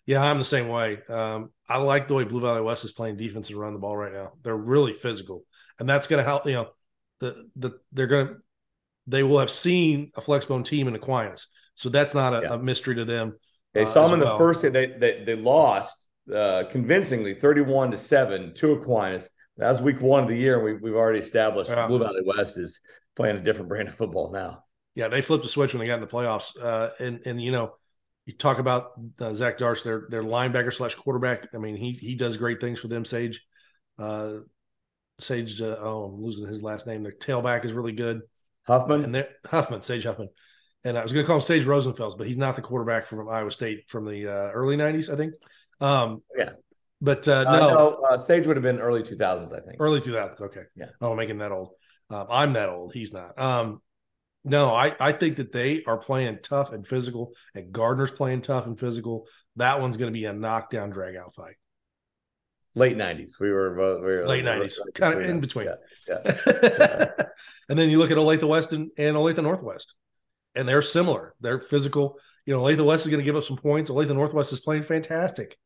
Yeah, 0.06 0.22
I'm 0.22 0.38
the 0.38 0.46
same 0.46 0.68
way. 0.68 1.00
Um, 1.08 1.52
I 1.70 1.78
like 1.78 2.08
the 2.08 2.16
way 2.16 2.24
Blue 2.26 2.42
Valley 2.42 2.62
West 2.62 2.84
is 2.84 2.92
playing 2.92 3.18
defense 3.18 3.50
and 3.50 3.60
run 3.60 3.74
the 3.74 3.80
ball 3.80 3.96
right 3.96 4.12
now. 4.12 4.34
They're 4.44 4.56
really 4.56 4.94
physical, 4.94 5.44
and 5.80 5.88
that's 5.88 6.08
going 6.08 6.18
to 6.18 6.26
help. 6.26 6.46
You 6.46 6.54
know, 6.54 6.70
the 7.20 7.50
the 7.56 7.80
they're 7.94 8.08
going 8.08 8.28
to 8.28 8.36
they 9.08 9.24
will 9.24 9.40
have 9.40 9.50
seen 9.50 10.12
a 10.16 10.22
flexbone 10.22 10.66
team 10.66 10.88
in 10.88 10.96
Aquinas, 10.96 11.48
so 11.76 11.88
that's 11.88 12.14
not 12.14 12.34
a, 12.34 12.42
yeah. 12.42 12.54
a 12.56 12.58
mystery 12.58 12.96
to 12.96 13.06
them. 13.06 13.38
They 13.74 13.84
uh, 13.84 13.88
saw 13.88 14.06
them 14.06 14.16
in 14.16 14.26
well. 14.26 14.34
the 14.34 14.38
first. 14.38 14.62
They 14.62 14.88
they 14.88 15.24
they 15.24 15.36
lost 15.38 16.10
uh, 16.34 16.64
convincingly, 16.70 17.34
31 17.34 17.92
to 17.92 17.98
seven 17.98 18.54
to 18.56 18.74
Aquinas. 18.74 19.30
That 19.58 19.70
was 19.70 19.82
week 19.82 20.02
one 20.02 20.24
of 20.24 20.30
the 20.30 20.36
year, 20.36 20.56
and 20.56 20.66
we, 20.66 20.74
we've 20.74 20.96
already 20.96 21.20
established 21.20 21.70
yeah. 21.70 21.88
Blue 21.88 22.00
Valley 22.00 22.22
West 22.26 22.58
is 22.58 22.82
playing 23.16 23.38
a 23.38 23.42
different 23.42 23.70
brand 23.70 23.88
of 23.88 23.96
football 23.96 24.32
now. 24.32 24.64
Yeah, 24.96 25.08
they 25.08 25.22
flipped 25.22 25.44
the 25.44 25.50
switch 25.50 25.74
when 25.74 25.80
they 25.80 25.88
got 25.88 25.96
in 25.96 26.02
the 26.02 26.08
playoffs. 26.08 26.52
Uh, 26.62 26.92
and 27.00 27.22
and 27.26 27.42
you 27.42 27.52
know, 27.52 27.74
you 28.26 28.34
talk 28.34 28.60
about 28.60 28.92
uh, 29.20 29.34
Zach 29.34 29.58
Darch, 29.58 29.84
their 29.84 30.08
their 30.10 30.24
linebacker 30.24 30.74
slash 30.74 30.96
quarterback. 30.96 31.48
I 31.54 31.58
mean, 31.58 31.76
he 31.76 31.92
he 31.94 32.16
does 32.16 32.38
great 32.38 32.62
things 32.62 32.80
for 32.80 32.88
them. 32.88 33.06
Sage, 33.06 33.42
uh, 33.98 34.36
Sage. 35.20 35.62
Uh, 35.62 35.78
oh, 35.80 36.06
I'm 36.06 36.22
losing 36.22 36.48
his 36.48 36.62
last 36.62 36.86
name. 36.86 37.04
Their 37.04 37.14
tailback 37.14 37.66
is 37.66 37.74
really 37.74 37.92
good. 37.92 38.22
Huffman 38.68 39.04
and 39.04 39.28
Huffman, 39.46 39.82
Sage 39.82 40.04
Huffman. 40.04 40.30
And 40.86 40.98
I 40.98 41.04
was 41.04 41.14
going 41.14 41.24
to 41.24 41.28
call 41.28 41.38
him 41.38 41.42
Sage 41.42 41.66
Rosenfels, 41.66 42.18
but 42.18 42.28
he's 42.28 42.38
not 42.38 42.56
the 42.56 42.62
quarterback 42.62 43.08
from 43.08 43.28
Iowa 43.28 43.52
State 43.52 43.90
from 43.90 44.06
the 44.06 44.28
uh, 44.28 44.52
early 44.52 44.78
'90s, 44.78 45.12
I 45.12 45.16
think. 45.16 45.34
Um, 45.82 46.22
yeah. 46.38 46.52
But 47.02 47.28
uh, 47.28 47.44
uh 47.46 47.60
no, 47.60 47.70
no 47.70 48.02
uh, 48.10 48.18
Sage 48.18 48.48
would 48.48 48.56
have 48.56 48.64
been 48.64 48.80
early 48.80 49.02
2000s, 49.02 49.52
I 49.52 49.60
think. 49.60 49.78
Early 49.80 50.00
2000s. 50.00 50.40
Okay. 50.40 50.64
Yeah. 50.76 50.86
Oh, 51.02 51.12
I'm 51.12 51.18
making 51.18 51.40
that 51.40 51.52
old. 51.52 51.72
Um, 52.14 52.28
I'm 52.30 52.54
that 52.54 52.70
old. 52.70 52.94
He's 52.94 53.12
not. 53.12 53.40
Um, 53.40 53.82
no, 54.46 54.74
I, 54.74 54.96
I 55.00 55.14
think 55.14 55.38
that 55.38 55.52
they 55.52 55.84
are 55.86 55.98
playing 55.98 56.40
tough 56.44 56.72
and 56.72 56.86
physical, 56.86 57.34
and 57.56 57.72
Gardner's 57.72 58.12
playing 58.12 58.42
tough 58.42 58.68
and 58.68 58.80
physical. 58.80 59.28
That 59.56 59.82
one's 59.82 59.98
going 59.98 60.14
to 60.14 60.18
be 60.18 60.26
a 60.26 60.34
knockdown, 60.34 60.92
drag 60.92 61.16
out 61.16 61.34
fight. 61.34 61.56
Late 62.76 62.98
'90s, 62.98 63.40
we 63.40 63.52
were, 63.52 63.74
we 64.00 64.06
were 64.06 64.28
late 64.28 64.44
'90s, 64.44 64.76
kind 64.94 65.20
of 65.20 65.28
in 65.28 65.40
between. 65.40 65.70
Yeah, 66.08 66.18
yeah. 66.64 67.06
and 67.70 67.80
then 67.80 67.90
you 67.90 67.98
look 68.00 68.12
at 68.12 68.18
Olathe 68.18 68.48
West 68.48 68.74
and, 68.74 68.92
and 68.98 69.16
Olathe 69.16 69.42
Northwest, 69.42 69.96
and 70.56 70.68
they're 70.68 70.82
similar. 70.82 71.36
They're 71.40 71.62
physical. 71.62 72.20
You 72.46 72.54
know, 72.54 72.62
Olathe 72.62 72.86
West 72.86 73.06
is 73.06 73.12
going 73.12 73.22
to 73.22 73.26
give 73.26 73.36
up 73.36 73.44
some 73.44 73.58
points. 73.58 73.90
Olathe 73.90 74.14
Northwest 74.14 74.52
is 74.52 74.60
playing 74.60 74.84
fantastic. 74.84 75.58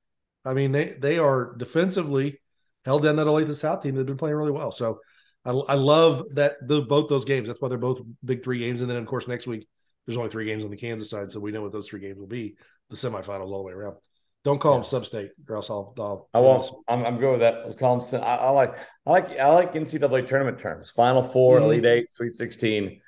I 0.46 0.54
mean, 0.54 0.72
they 0.72 0.96
they 1.00 1.18
are 1.18 1.56
defensively 1.58 2.40
held 2.86 3.04
down 3.04 3.16
that 3.16 3.28
Olathe 3.28 3.54
South 3.56 3.82
team. 3.82 3.96
They've 3.96 4.06
been 4.06 4.18
playing 4.18 4.36
really 4.36 4.52
well. 4.52 4.72
So 4.72 5.00
I, 5.46 5.52
I 5.52 5.76
love 5.76 6.26
that 6.34 6.56
the, 6.68 6.82
both 6.82 7.10
those 7.10 7.26
games. 7.26 7.48
That's 7.48 7.62
why 7.62 7.70
they're 7.70 7.78
both 7.78 8.02
big 8.24 8.44
three 8.44 8.60
games. 8.60 8.82
And 8.82 8.90
then 8.90 8.98
of 8.98 9.06
course 9.06 9.28
next 9.28 9.48
week 9.48 9.68
there's 10.06 10.18
only 10.18 10.30
three 10.30 10.46
games 10.46 10.64
on 10.64 10.72
the 10.72 10.78
Kansas 10.78 11.10
side, 11.10 11.32
so 11.32 11.40
we 11.40 11.52
know 11.52 11.62
what 11.62 11.72
those 11.74 11.88
three 11.88 12.00
games 12.00 12.18
will 12.18 12.28
be. 12.28 12.56
The 12.90 12.96
semifinals 12.96 13.52
all 13.52 13.58
the 13.58 13.64
way 13.64 13.74
around. 13.74 13.98
Don't 14.46 14.60
call 14.60 14.76
them 14.76 14.86
sub-state, 14.86 15.32
or 15.50 15.58
else 15.58 15.70
I'll. 15.70 15.94
I'll 16.00 16.30
I 16.34 16.40
won't. 16.40 16.70
I'm, 16.88 17.00
I'm 17.00 17.02
good. 17.02 17.02
I 17.02 17.02
won't. 17.02 17.06
I'm, 17.08 17.14
I'm 17.14 17.20
good 17.20 17.32
with 17.32 17.40
that. 17.42 17.64
Let's 17.64 17.76
call 17.76 18.00
them. 18.00 18.24
I, 18.24 18.36
I, 18.36 18.50
like. 18.52 18.76
I 19.06 19.12
like. 19.12 19.40
I 19.40 19.48
like 19.48 19.74
NCAA 19.74 20.26
tournament 20.26 20.58
terms. 20.58 20.90
Final 20.92 21.22
4 21.22 21.58
mm-hmm. 21.58 21.66
Elite 21.66 21.86
Eight, 21.86 22.12
Sweet 22.12 22.36
Sixteen. 22.36 23.02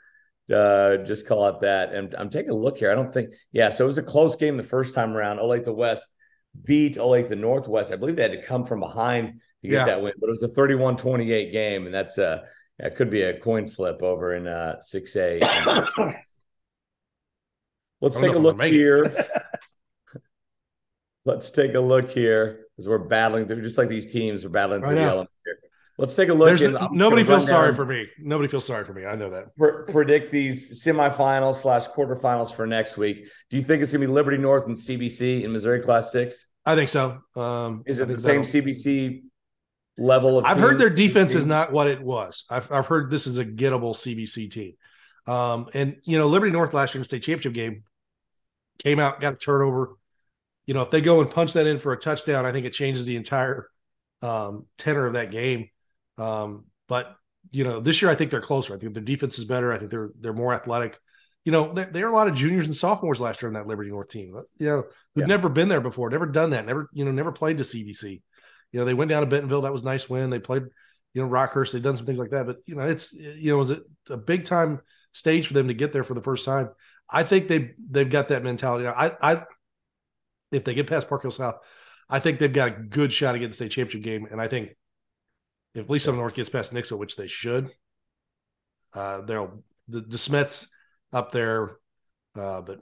Uh, 0.54 0.98
just 0.98 1.28
call 1.28 1.48
it 1.48 1.62
that. 1.62 1.94
And 1.94 2.14
I'm 2.16 2.30
taking 2.30 2.52
a 2.52 2.56
look 2.56 2.78
here. 2.78 2.92
I 2.92 2.96
don't 2.96 3.14
think. 3.14 3.30
Yeah. 3.54 3.70
So 3.70 3.86
it 3.86 3.88
was 3.88 3.98
a 3.98 4.04
close 4.04 4.36
game 4.36 4.58
the 4.58 4.64
first 4.64 4.94
time 4.94 5.16
around. 5.16 5.38
Olathe 5.38 5.64
the 5.64 5.74
West 5.74 6.08
beat 6.66 6.98
Olathe 6.98 7.30
the 7.30 7.38
Northwest. 7.38 7.94
I 7.94 7.96
believe 7.96 8.18
they 8.18 8.24
had 8.24 8.32
to 8.34 8.42
come 8.42 8.66
from 8.66 8.82
behind 8.82 9.40
to 9.62 9.68
get 9.68 9.74
yeah. 9.74 9.86
that 9.86 10.02
win, 10.02 10.14
but 10.20 10.28
it 10.28 10.32
was 10.32 10.44
a 10.44 10.50
31-28 10.50 11.52
game, 11.52 11.86
and 11.86 11.94
that's 11.94 12.18
a. 12.18 12.44
That 12.80 12.96
could 12.96 13.10
be 13.10 13.24
a 13.24 13.38
coin 13.38 13.68
flip 13.68 14.02
over 14.02 14.36
in 14.36 14.48
uh, 14.48 14.78
6A. 14.82 15.42
Let's 18.02 18.18
take 18.18 18.34
a 18.34 18.40
look 18.40 18.62
here. 18.62 19.14
Let's 21.26 21.52
take 21.52 21.74
a 21.74 21.80
look 21.80 22.10
here 22.10 22.68
as 22.78 22.88
we're 22.88 22.98
battling 22.98 23.48
through, 23.48 23.62
just 23.62 23.78
like 23.78 23.90
these 23.90 24.12
teams 24.12 24.46
are 24.46 24.50
battling 24.50 24.82
through 24.82 24.96
the 24.96 25.02
elements 25.02 25.34
here. 25.44 25.60
Let's 25.98 26.16
take 26.16 26.30
a 26.30 26.34
look. 26.34 26.62
In, 26.62 26.78
nobody 26.94 27.26
feels 27.26 27.46
sorry 27.46 27.76
for 27.76 27.86
me. 27.86 28.08
Nobody 28.20 28.48
feels 28.48 28.66
sorry 28.66 28.86
for 28.86 28.94
me. 28.94 29.06
I 29.06 29.16
know 29.16 29.30
that. 29.30 29.88
predict 29.88 30.32
these 30.32 30.82
semifinals 30.82 31.56
slash 31.56 31.88
quarterfinals 31.88 32.56
for 32.56 32.66
next 32.66 32.98
week. 32.98 33.26
Do 33.50 33.58
you 33.58 33.64
think 33.64 33.84
it's 33.84 33.92
going 33.92 34.02
to 34.02 34.08
be 34.08 34.14
Liberty 34.14 34.38
North 34.38 34.66
and 34.66 34.76
CBC 34.76 35.44
in 35.44 35.52
Missouri 35.52 35.82
Class 35.82 36.14
Six? 36.14 36.48
I 36.66 36.76
think 36.76 36.88
so. 36.88 37.20
Um, 37.36 37.84
is 37.86 38.00
it 38.00 38.08
the 38.08 38.18
same 38.18 38.44
CBC 38.44 39.24
level 40.00 40.38
of? 40.38 40.46
I've 40.46 40.56
team? 40.56 40.64
heard 40.64 40.80
their 40.80 40.90
defense 40.90 41.36
is 41.36 41.46
not 41.46 41.72
what 41.72 41.88
it 41.88 42.02
was. 42.02 42.46
I've, 42.50 42.72
I've 42.72 42.88
heard 42.88 43.10
this 43.10 43.28
is 43.28 43.38
a 43.38 43.46
gettable 43.46 43.96
CBC 43.96 44.52
team. 44.52 44.74
Um, 45.28 45.68
and 45.74 45.98
you 46.04 46.18
know, 46.18 46.28
Liberty 46.28 46.52
North 46.52 46.74
last 46.74 46.94
year 46.94 47.00
in 47.00 47.04
the 47.04 47.08
state 47.08 47.24
championship 47.24 47.54
game 47.54 47.84
came 48.80 49.00
out, 49.00 49.22
got 49.22 49.34
a 49.34 49.38
turnover. 49.38 49.92
You 50.66 50.74
know, 50.74 50.82
if 50.82 50.92
they 50.92 51.02
go 51.02 51.22
and 51.22 51.30
punch 51.30 51.54
that 51.54 51.68
in 51.68 51.80
for 51.80 51.94
a 51.94 51.98
touchdown, 51.98 52.46
I 52.46 52.52
think 52.52 52.66
it 52.66 52.74
changes 52.74 53.06
the 53.06 53.16
entire 53.16 53.70
um, 54.22 54.66
tenor 54.78 55.06
of 55.06 55.14
that 55.14 55.32
game. 55.32 55.70
Um, 56.18 56.66
but 56.88 57.16
you 57.52 57.64
know, 57.64 57.80
this 57.80 58.02
year 58.02 58.12
I 58.12 58.16
think 58.16 58.32
they're 58.32 58.42
closer. 58.42 58.76
I 58.76 58.78
think 58.78 58.94
their 58.94 59.04
defense 59.04 59.40
is 59.40 59.46
better. 59.46 59.72
I 59.72 59.78
think 59.78 59.92
they're 59.92 60.12
they're 60.20 60.34
more 60.34 60.54
athletic. 60.54 60.98
You 61.46 61.52
know, 61.52 61.74
there, 61.74 61.86
there 61.86 62.06
are 62.08 62.12
a 62.12 62.16
lot 62.16 62.28
of 62.28 62.36
juniors 62.36 62.66
and 62.66 62.76
sophomores 62.76 63.22
last 63.22 63.42
year 63.42 63.48
in 63.48 63.54
that 63.54 63.68
Liberty 63.68 63.90
North 63.90 64.10
team. 64.10 64.36
You 64.60 64.66
know, 64.68 64.84
who've 65.16 65.24
yeah. 65.24 65.26
never 65.26 65.50
been 65.50 65.68
there 65.70 65.82
before, 65.82 66.10
never 66.10 66.26
done 66.26 66.52
that, 66.52 66.66
never 66.66 66.90
you 66.94 67.06
know, 67.06 67.12
never 67.12 67.32
played 67.32 67.58
to 67.60 67.64
CBC. 67.64 68.22
You 68.72 68.80
know, 68.80 68.86
they 68.86 68.94
went 68.94 69.10
down 69.10 69.22
to 69.22 69.28
Bentonville. 69.28 69.62
That 69.62 69.74
was 69.74 69.84
nice 69.84 70.10
win. 70.10 70.30
They 70.30 70.40
played, 70.40 70.64
you 71.14 71.22
know, 71.22 71.30
Rockhurst. 71.30 71.72
They've 71.72 71.82
done 71.82 71.98
some 71.98 72.06
things 72.06 72.20
like 72.20 72.32
that. 72.32 72.46
But 72.46 72.58
you 72.66 72.76
know, 72.76 72.84
it's 72.84 73.14
you 73.14 73.52
know, 73.52 73.56
it 73.56 73.60
was 73.60 73.72
a, 73.72 73.82
a 74.10 74.18
big 74.18 74.46
time 74.46 74.82
stage 75.14 75.48
for 75.48 75.54
them 75.54 75.68
to 75.68 75.74
get 75.74 75.94
there 75.94 76.04
for 76.04 76.14
the 76.14 76.22
first 76.22 76.46
time. 76.46 76.70
I 77.10 77.24
think 77.24 77.48
they 77.48 77.74
they've 77.90 78.10
got 78.10 78.30
that 78.30 78.44
mentality. 78.44 78.86
Now, 78.86 78.94
I 78.94 79.12
I 79.22 79.44
if 80.52 80.64
they 80.64 80.74
get 80.74 80.88
past 80.88 81.10
Park 81.10 81.22
Hill 81.22 81.32
South, 81.32 81.56
I 82.10 82.20
think 82.20 82.40
they've 82.40 82.52
got 82.52 82.68
a 82.68 82.72
good 82.72 83.14
shot 83.14 83.36
against 83.36 83.58
the 83.58 83.66
state 83.66 83.72
championship 83.74 84.04
game. 84.04 84.28
And 84.32 84.42
I 84.42 84.48
think 84.48 84.76
if 85.76 85.90
Lee's 85.90 86.04
Summit 86.04 86.18
North 86.18 86.34
gets 86.34 86.50
past 86.50 86.74
Nixa, 86.74 86.98
which 86.98 87.16
they 87.16 87.28
should, 87.28 87.70
uh, 88.94 89.22
they'll 89.22 89.64
the, 89.88 90.02
the 90.02 90.18
Smets 90.18 90.68
up 91.14 91.32
there. 91.32 91.78
Uh, 92.36 92.62
but 92.62 92.80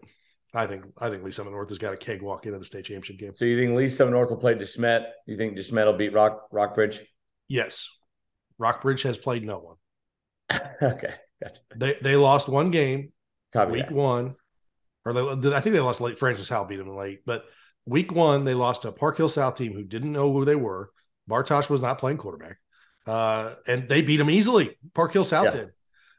I 0.57 0.65
think 0.65 0.85
I 0.97 1.09
think 1.09 1.23
Lee's 1.23 1.35
Summit 1.35 1.51
North 1.51 1.69
has 1.69 1.77
got 1.77 1.93
a 1.93 1.97
keg 1.97 2.21
walk 2.23 2.47
into 2.47 2.57
the 2.57 2.65
state 2.65 2.85
championship 2.85 3.19
game. 3.19 3.33
So 3.33 3.45
you 3.45 3.55
think 3.55 3.77
Lee's 3.77 3.95
Summit 3.95 4.11
North 4.11 4.29
will 4.31 4.37
play 4.37 4.55
DeSmet? 4.55 5.05
You 5.27 5.37
think 5.37 5.55
DeSmet 5.55 5.85
will 5.85 5.93
beat 5.93 6.13
Rock 6.13 6.47
Rockbridge? 6.51 6.99
Yes. 7.47 7.87
Rockbridge 8.57 9.03
has 9.03 9.19
played 9.19 9.45
no 9.45 9.59
one. 9.59 10.59
okay. 10.81 11.13
Gotcha. 11.41 11.59
They 11.75 11.97
they 12.01 12.15
lost 12.15 12.49
one 12.49 12.71
game 12.71 13.11
Copy 13.53 13.73
week 13.73 13.87
that. 13.87 13.93
one, 13.93 14.35
or 15.05 15.13
they, 15.13 15.53
I 15.53 15.59
think 15.59 15.73
they 15.73 15.79
lost 15.79 16.01
late. 16.01 16.17
Francis 16.17 16.49
Howell 16.49 16.65
beat 16.65 16.77
them 16.77 16.89
late, 16.89 17.19
but 17.25 17.45
week 17.85 18.11
one 18.11 18.43
they 18.43 18.55
lost 18.55 18.81
to 18.81 18.87
a 18.87 18.91
Park 18.91 19.17
Hill 19.17 19.29
South 19.29 19.55
team 19.55 19.73
who 19.73 19.83
didn't 19.83 20.11
know 20.11 20.33
who 20.33 20.43
they 20.43 20.55
were. 20.55 20.89
Bartosh 21.29 21.69
was 21.69 21.81
not 21.81 21.99
playing 21.99 22.17
quarterback, 22.17 22.57
uh, 23.05 23.53
and 23.67 23.87
they 23.87 24.01
beat 24.01 24.17
them 24.17 24.31
easily. 24.31 24.75
Park 24.95 25.13
Hill 25.13 25.23
South 25.23 25.45
yeah. 25.45 25.51
did, 25.51 25.69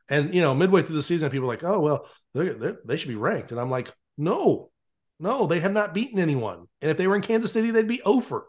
and 0.09 0.33
you 0.33 0.43
know 0.43 0.55
midway 0.55 0.83
through 0.83 0.97
the 0.97 1.03
season, 1.03 1.31
people 1.31 1.49
were 1.49 1.53
like, 1.53 1.65
"Oh 1.65 1.81
well, 1.81 2.07
they're, 2.35 2.55
they're, 2.55 2.79
they 2.85 2.97
should 2.97 3.09
be 3.09 3.17
ranked," 3.17 3.51
and 3.51 3.61
I'm 3.61 3.71
like, 3.71 3.93
"No, 4.19 4.71
no, 5.19 5.47
they 5.47 5.61
have 5.61 5.73
not 5.73 5.95
beaten 5.95 6.19
anyone. 6.19 6.67
And 6.83 6.91
if 6.91 6.97
they 6.97 7.07
were 7.07 7.17
in 7.17 7.23
Kansas 7.23 7.53
City, 7.53 7.71
they'd 7.71 7.89
be 7.89 8.03
over." 8.03 8.49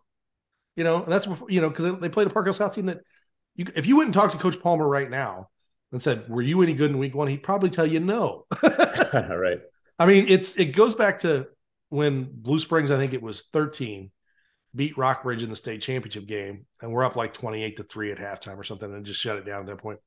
You 0.76 0.84
know, 0.84 1.04
and 1.04 1.12
that's 1.12 1.28
you 1.48 1.62
know 1.62 1.70
because 1.70 2.00
they 2.00 2.10
played 2.10 2.28
a 2.28 2.30
Park 2.30 2.46
Hill 2.46 2.54
South 2.54 2.76
team 2.76 2.88
that 2.88 3.00
you, 3.56 3.66
if 3.76 3.86
you 3.86 3.98
went 3.98 4.08
and 4.08 4.14
talked 4.14 4.34
to 4.34 4.40
Coach 4.40 4.62
Palmer 4.62 4.88
right 4.88 5.10
now 5.10 5.50
and 5.92 6.02
said, 6.02 6.28
"Were 6.30 6.42
you 6.42 6.62
any 6.62 6.74
good 6.74 6.92
in 6.92 6.98
week 6.98 7.16
one?" 7.16 7.28
He'd 7.28 7.44
probably 7.44 7.70
tell 7.70 7.86
you 7.86 8.00
no. 8.00 8.46
right. 8.64 9.60
I 9.98 10.06
mean, 10.06 10.28
it's 10.28 10.58
it 10.58 10.74
goes 10.76 10.96
back 10.96 11.20
to 11.20 11.48
when 11.90 12.30
Blue 12.32 12.60
Springs, 12.60 12.92
I 12.92 12.98
think 12.98 13.14
it 13.14 13.22
was 13.22 13.50
13, 13.52 14.12
beat 14.76 14.98
Rockbridge 14.98 15.44
in 15.44 15.50
the 15.50 15.56
state 15.56 15.82
championship 15.82 16.26
game, 16.26 16.66
and 16.82 16.92
we're 16.92 17.04
up 17.04 17.16
like 17.16 17.34
28 17.34 17.78
to 17.78 17.84
3 17.84 18.12
at 18.12 18.18
halftime 18.18 18.58
or 18.58 18.64
something, 18.64 18.94
and 18.94 19.06
just 19.06 19.20
shut 19.20 19.38
it 19.38 19.46
down 19.46 19.62
at 19.62 19.68
that 19.68 19.80
point. 19.80 20.00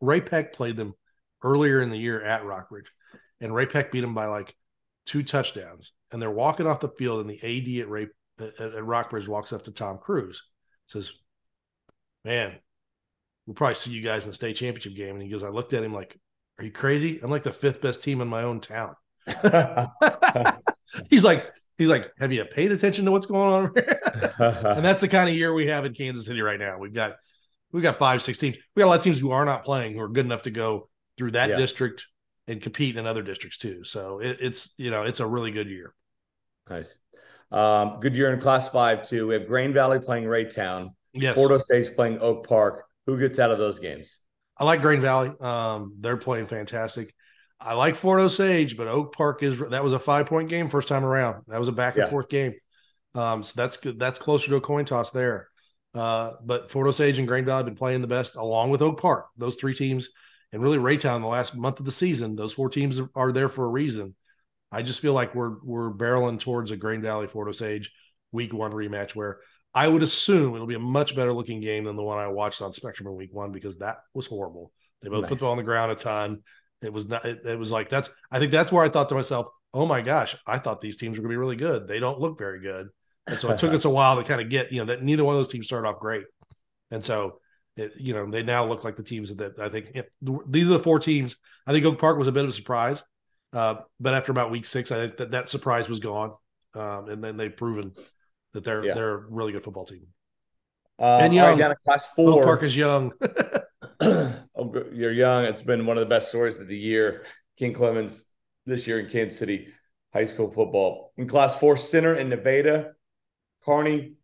Ray-Pec 0.00 0.52
played 0.52 0.76
them 0.76 0.94
earlier 1.42 1.80
in 1.80 1.90
the 1.90 1.98
year 1.98 2.22
at 2.22 2.44
Rockbridge, 2.44 2.90
and 3.40 3.54
Ray-Pec 3.54 3.90
beat 3.90 4.04
him 4.04 4.14
by 4.14 4.26
like 4.26 4.54
two 5.06 5.22
touchdowns. 5.22 5.92
And 6.10 6.20
they're 6.22 6.30
walking 6.30 6.66
off 6.66 6.80
the 6.80 6.88
field, 6.88 7.20
and 7.20 7.30
the 7.30 7.36
AD 7.36 7.82
at 7.82 7.88
Ray 7.88 8.06
at, 8.40 8.60
at 8.60 8.84
Rockbridge 8.84 9.28
walks 9.28 9.52
up 9.52 9.64
to 9.64 9.72
Tom 9.72 9.98
Kruse, 9.98 10.42
says, 10.86 11.12
Man, 12.24 12.54
we'll 13.46 13.54
probably 13.54 13.74
see 13.74 13.90
you 13.90 14.02
guys 14.02 14.24
in 14.24 14.30
the 14.30 14.34
state 14.34 14.56
championship 14.56 14.94
game. 14.94 15.14
And 15.14 15.22
he 15.22 15.28
goes, 15.28 15.42
I 15.42 15.48
looked 15.48 15.72
at 15.72 15.84
him 15.84 15.92
like, 15.92 16.18
Are 16.58 16.64
you 16.64 16.70
crazy? 16.70 17.20
I'm 17.22 17.30
like 17.30 17.42
the 17.42 17.52
fifth 17.52 17.80
best 17.80 18.02
team 18.02 18.20
in 18.20 18.28
my 18.28 18.42
own 18.42 18.60
town. 18.60 18.94
he's 21.10 21.24
like, 21.24 21.50
he's 21.76 21.88
like, 21.88 22.10
Have 22.18 22.32
you 22.32 22.44
paid 22.44 22.72
attention 22.72 23.04
to 23.04 23.10
what's 23.10 23.26
going 23.26 23.52
on 23.52 23.72
and 24.38 24.84
that's 24.84 25.00
the 25.00 25.08
kind 25.08 25.28
of 25.28 25.34
year 25.34 25.52
we 25.52 25.66
have 25.66 25.84
in 25.84 25.94
Kansas 25.94 26.26
City 26.26 26.40
right 26.40 26.58
now. 26.58 26.78
We've 26.78 26.94
got 26.94 27.16
we've 27.72 27.82
got 27.82 27.98
five, 27.98 28.22
six 28.22 28.38
teams. 28.38 28.56
We 28.74 28.80
got 28.80 28.86
a 28.86 28.90
lot 28.90 28.98
of 28.98 29.04
teams 29.04 29.18
who 29.18 29.30
are 29.32 29.44
not 29.44 29.64
playing 29.64 29.94
who 29.94 30.00
are 30.00 30.08
good 30.08 30.24
enough 30.24 30.42
to 30.42 30.50
go 30.50 30.88
through 31.16 31.32
that 31.32 31.50
yeah. 31.50 31.56
district 31.56 32.06
and 32.48 32.60
compete 32.60 32.96
in 32.96 33.06
other 33.06 33.22
districts 33.22 33.58
too. 33.58 33.84
So 33.84 34.18
it, 34.18 34.38
it's 34.40 34.72
you 34.78 34.90
know, 34.90 35.04
it's 35.04 35.20
a 35.20 35.26
really 35.26 35.50
good 35.50 35.68
year. 35.68 35.94
Nice. 36.68 36.98
Um, 37.50 38.00
good 38.00 38.14
year 38.14 38.32
in 38.32 38.40
class 38.40 38.68
five 38.68 39.02
too. 39.02 39.28
We 39.28 39.34
have 39.34 39.46
Grain 39.46 39.72
Valley 39.72 40.00
playing 40.00 40.24
Raytown. 40.24 40.90
Yes. 41.12 41.36
Fort 41.36 41.50
Osage 41.50 41.94
playing 41.94 42.18
Oak 42.20 42.46
Park. 42.46 42.84
Who 43.06 43.18
gets 43.18 43.38
out 43.38 43.50
of 43.50 43.58
those 43.58 43.78
games? 43.78 44.20
I 44.58 44.64
like 44.64 44.82
Grain 44.82 45.00
Valley. 45.00 45.32
Um, 45.40 45.94
they're 46.00 46.16
playing 46.16 46.46
fantastic. 46.46 47.14
I 47.60 47.74
like 47.74 47.96
Fort 47.96 48.20
Osage, 48.20 48.76
but 48.76 48.86
Oak 48.86 49.14
Park 49.14 49.42
is 49.42 49.58
that 49.58 49.82
was 49.82 49.92
a 49.92 49.98
five 49.98 50.26
point 50.26 50.48
game 50.48 50.68
first 50.68 50.88
time 50.88 51.04
around. 51.04 51.42
That 51.48 51.58
was 51.58 51.68
a 51.68 51.72
back 51.72 51.94
and 51.94 52.04
yeah. 52.04 52.10
forth 52.10 52.28
game. 52.28 52.54
Um, 53.14 53.42
so 53.42 53.52
that's 53.56 53.78
that's 53.96 54.18
closer 54.18 54.48
to 54.48 54.56
a 54.56 54.60
coin 54.60 54.84
toss 54.84 55.10
there. 55.10 55.48
Uh, 55.94 56.34
but 56.44 56.70
Fort 56.70 56.86
Osage 56.86 57.18
and 57.18 57.26
Grain 57.26 57.44
Valley 57.44 57.60
have 57.60 57.66
been 57.66 57.74
playing 57.74 58.02
the 58.02 58.06
best 58.06 58.36
along 58.36 58.70
with 58.70 58.82
Oak 58.82 59.00
Park. 59.00 59.26
Those 59.36 59.56
three 59.56 59.74
teams, 59.74 60.10
and 60.52 60.62
really 60.62 60.78
Raytown 60.78 61.20
the 61.20 61.26
last 61.26 61.54
month 61.54 61.80
of 61.80 61.86
the 61.86 61.92
season. 61.92 62.36
Those 62.36 62.52
four 62.52 62.68
teams 62.68 63.00
are 63.14 63.32
there 63.32 63.48
for 63.48 63.64
a 63.64 63.68
reason. 63.68 64.14
I 64.70 64.82
just 64.82 65.00
feel 65.00 65.12
like 65.12 65.34
we're 65.34 65.56
we're 65.62 65.92
barreling 65.92 66.40
towards 66.40 66.70
a 66.70 66.76
Grain 66.76 67.02
Valley 67.02 67.26
Fort 67.26 67.48
Osage 67.48 67.90
week 68.32 68.52
one 68.52 68.72
rematch 68.72 69.14
where 69.14 69.38
I 69.74 69.88
would 69.88 70.02
assume 70.02 70.54
it'll 70.54 70.66
be 70.66 70.74
a 70.74 70.80
much 70.80 71.14
better 71.14 71.32
looking 71.32 71.60
game 71.60 71.84
than 71.84 71.96
the 71.96 72.02
one 72.02 72.18
I 72.18 72.28
watched 72.28 72.62
on 72.62 72.72
Spectrum 72.72 73.08
in 73.08 73.16
week 73.16 73.32
one 73.32 73.52
because 73.52 73.78
that 73.78 73.98
was 74.14 74.26
horrible. 74.26 74.72
They 75.02 75.08
both 75.08 75.22
nice. 75.22 75.28
put 75.30 75.38
the 75.38 75.44
ball 75.44 75.52
on 75.52 75.58
the 75.58 75.62
ground 75.62 75.92
a 75.92 75.94
ton. 75.94 76.42
It 76.82 76.92
was 76.92 77.08
not, 77.08 77.24
it, 77.24 77.44
it, 77.44 77.58
was 77.58 77.72
like, 77.72 77.90
that's, 77.90 78.08
I 78.30 78.38
think 78.38 78.52
that's 78.52 78.72
where 78.72 78.84
I 78.84 78.88
thought 78.88 79.08
to 79.08 79.14
myself, 79.14 79.48
oh 79.74 79.86
my 79.86 80.00
gosh, 80.00 80.36
I 80.46 80.58
thought 80.58 80.80
these 80.80 80.96
teams 80.96 81.16
were 81.16 81.22
going 81.22 81.30
to 81.30 81.34
be 81.34 81.36
really 81.36 81.56
good. 81.56 81.88
They 81.88 81.98
don't 81.98 82.20
look 82.20 82.38
very 82.38 82.60
good. 82.60 82.88
And 83.26 83.38
so 83.38 83.50
it 83.50 83.58
took 83.58 83.72
us 83.74 83.84
a 83.84 83.90
while 83.90 84.16
to 84.16 84.24
kind 84.24 84.40
of 84.40 84.48
get, 84.48 84.72
you 84.72 84.78
know, 84.78 84.86
that 84.86 85.02
neither 85.02 85.24
one 85.24 85.34
of 85.34 85.38
those 85.38 85.52
teams 85.52 85.66
started 85.66 85.88
off 85.88 86.00
great. 86.00 86.24
And 86.90 87.04
so, 87.04 87.40
it, 87.78 87.92
you 87.98 88.12
know, 88.12 88.28
they 88.30 88.42
now 88.42 88.66
look 88.66 88.84
like 88.84 88.96
the 88.96 89.02
teams 89.02 89.34
that 89.36 89.58
I 89.58 89.68
think 89.68 89.96
these 90.46 90.68
are 90.68 90.74
the 90.74 90.82
four 90.82 90.98
teams. 90.98 91.36
I 91.66 91.72
think 91.72 91.84
Oak 91.86 92.00
Park 92.00 92.18
was 92.18 92.26
a 92.26 92.32
bit 92.32 92.44
of 92.44 92.50
a 92.50 92.54
surprise. 92.54 93.02
Uh, 93.52 93.76
but 93.98 94.14
after 94.14 94.32
about 94.32 94.50
week 94.50 94.66
six, 94.66 94.90
I 94.90 94.96
think 94.96 95.16
that 95.18 95.30
that 95.30 95.48
surprise 95.48 95.88
was 95.88 96.00
gone. 96.00 96.34
Um, 96.74 97.08
and 97.08 97.24
then 97.24 97.36
they've 97.36 97.56
proven 97.56 97.92
that 98.52 98.64
they're 98.64 98.84
yeah. 98.84 98.94
they're 98.94 99.14
a 99.14 99.30
really 99.30 99.52
good 99.52 99.64
football 99.64 99.86
team. 99.86 100.06
Um, 100.98 101.22
and 101.22 101.34
young, 101.34 101.50
right, 101.50 101.58
down 101.58 101.74
class 101.84 102.12
four. 102.14 102.40
Oak 102.40 102.44
Park 102.44 102.62
is 102.62 102.76
young. 102.76 103.12
oh, 104.00 104.84
you're 104.92 105.12
young. 105.12 105.44
It's 105.44 105.62
been 105.62 105.86
one 105.86 105.96
of 105.96 106.02
the 106.02 106.08
best 106.08 106.28
stories 106.28 106.58
of 106.58 106.68
the 106.68 106.76
year. 106.76 107.24
King 107.56 107.72
Clemens 107.72 108.24
this 108.66 108.86
year 108.86 109.00
in 109.00 109.08
Kansas 109.08 109.38
City 109.38 109.68
high 110.12 110.24
school 110.24 110.50
football. 110.50 111.12
In 111.16 111.28
class 111.28 111.56
four, 111.56 111.76
Center 111.76 112.14
and 112.14 112.30
Nevada, 112.30 112.92
Kearney, 113.64 114.14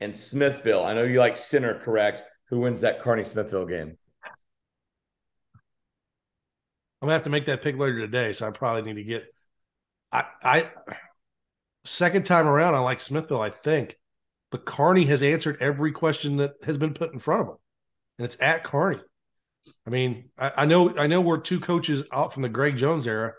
and 0.00 0.16
Smithville. 0.16 0.84
I 0.84 0.94
know 0.94 1.04
you 1.04 1.18
like 1.18 1.36
Center, 1.36 1.74
correct? 1.74 2.22
Who 2.52 2.60
wins 2.60 2.82
that 2.82 3.00
Kearney 3.00 3.24
Smithville 3.24 3.64
game? 3.64 3.96
I'm 7.00 7.06
gonna 7.06 7.14
have 7.14 7.22
to 7.22 7.30
make 7.30 7.46
that 7.46 7.62
pick 7.62 7.78
later 7.78 7.98
today, 7.98 8.34
so 8.34 8.46
I 8.46 8.50
probably 8.50 8.82
need 8.82 9.00
to 9.00 9.04
get. 9.04 9.34
I 10.12 10.26
I 10.42 10.70
second 11.84 12.26
time 12.26 12.46
around, 12.46 12.74
I 12.74 12.80
like 12.80 13.00
Smithville, 13.00 13.40
I 13.40 13.48
think. 13.48 13.96
But 14.50 14.66
Kearney 14.66 15.06
has 15.06 15.22
answered 15.22 15.62
every 15.62 15.92
question 15.92 16.36
that 16.36 16.52
has 16.64 16.76
been 16.76 16.92
put 16.92 17.14
in 17.14 17.20
front 17.20 17.40
of 17.40 17.46
him. 17.48 17.56
And 18.18 18.26
it's 18.26 18.36
at 18.38 18.64
Kearney. 18.64 19.00
I 19.86 19.90
mean, 19.90 20.30
I, 20.36 20.52
I 20.58 20.66
know 20.66 20.94
I 20.98 21.06
know 21.06 21.22
we're 21.22 21.40
two 21.40 21.58
coaches 21.58 22.04
out 22.12 22.34
from 22.34 22.42
the 22.42 22.50
Greg 22.50 22.76
Jones 22.76 23.06
era, 23.06 23.32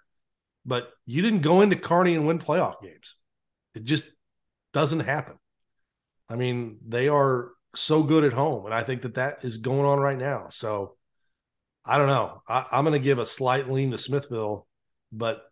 but 0.66 0.92
you 1.06 1.22
didn't 1.22 1.42
go 1.42 1.62
into 1.62 1.76
Kearney 1.76 2.16
and 2.16 2.26
win 2.26 2.40
playoff 2.40 2.82
games. 2.82 3.14
It 3.76 3.84
just 3.84 4.06
doesn't 4.74 5.02
happen. 5.02 5.36
I 6.30 6.36
mean, 6.36 6.80
they 6.88 7.10
are 7.10 7.52
so 7.76 8.04
good 8.04 8.24
at 8.24 8.34
home, 8.34 8.66
and 8.66 8.74
I 8.74 8.84
think 8.84 9.02
that 9.04 9.16
that 9.16 9.44
is 9.44 9.58
going 9.58 9.86
on 9.86 10.00
right 10.00 10.18
now. 10.18 10.48
So 10.52 10.96
I 11.86 11.98
don't 11.98 12.08
know. 12.08 12.42
I, 12.48 12.66
am 12.72 12.86
going 12.86 12.94
to 12.94 13.00
give 13.00 13.20
a 13.20 13.26
slight 13.26 13.70
lean 13.70 13.92
to 13.92 13.98
Smithville, 13.98 14.68
but 15.12 15.44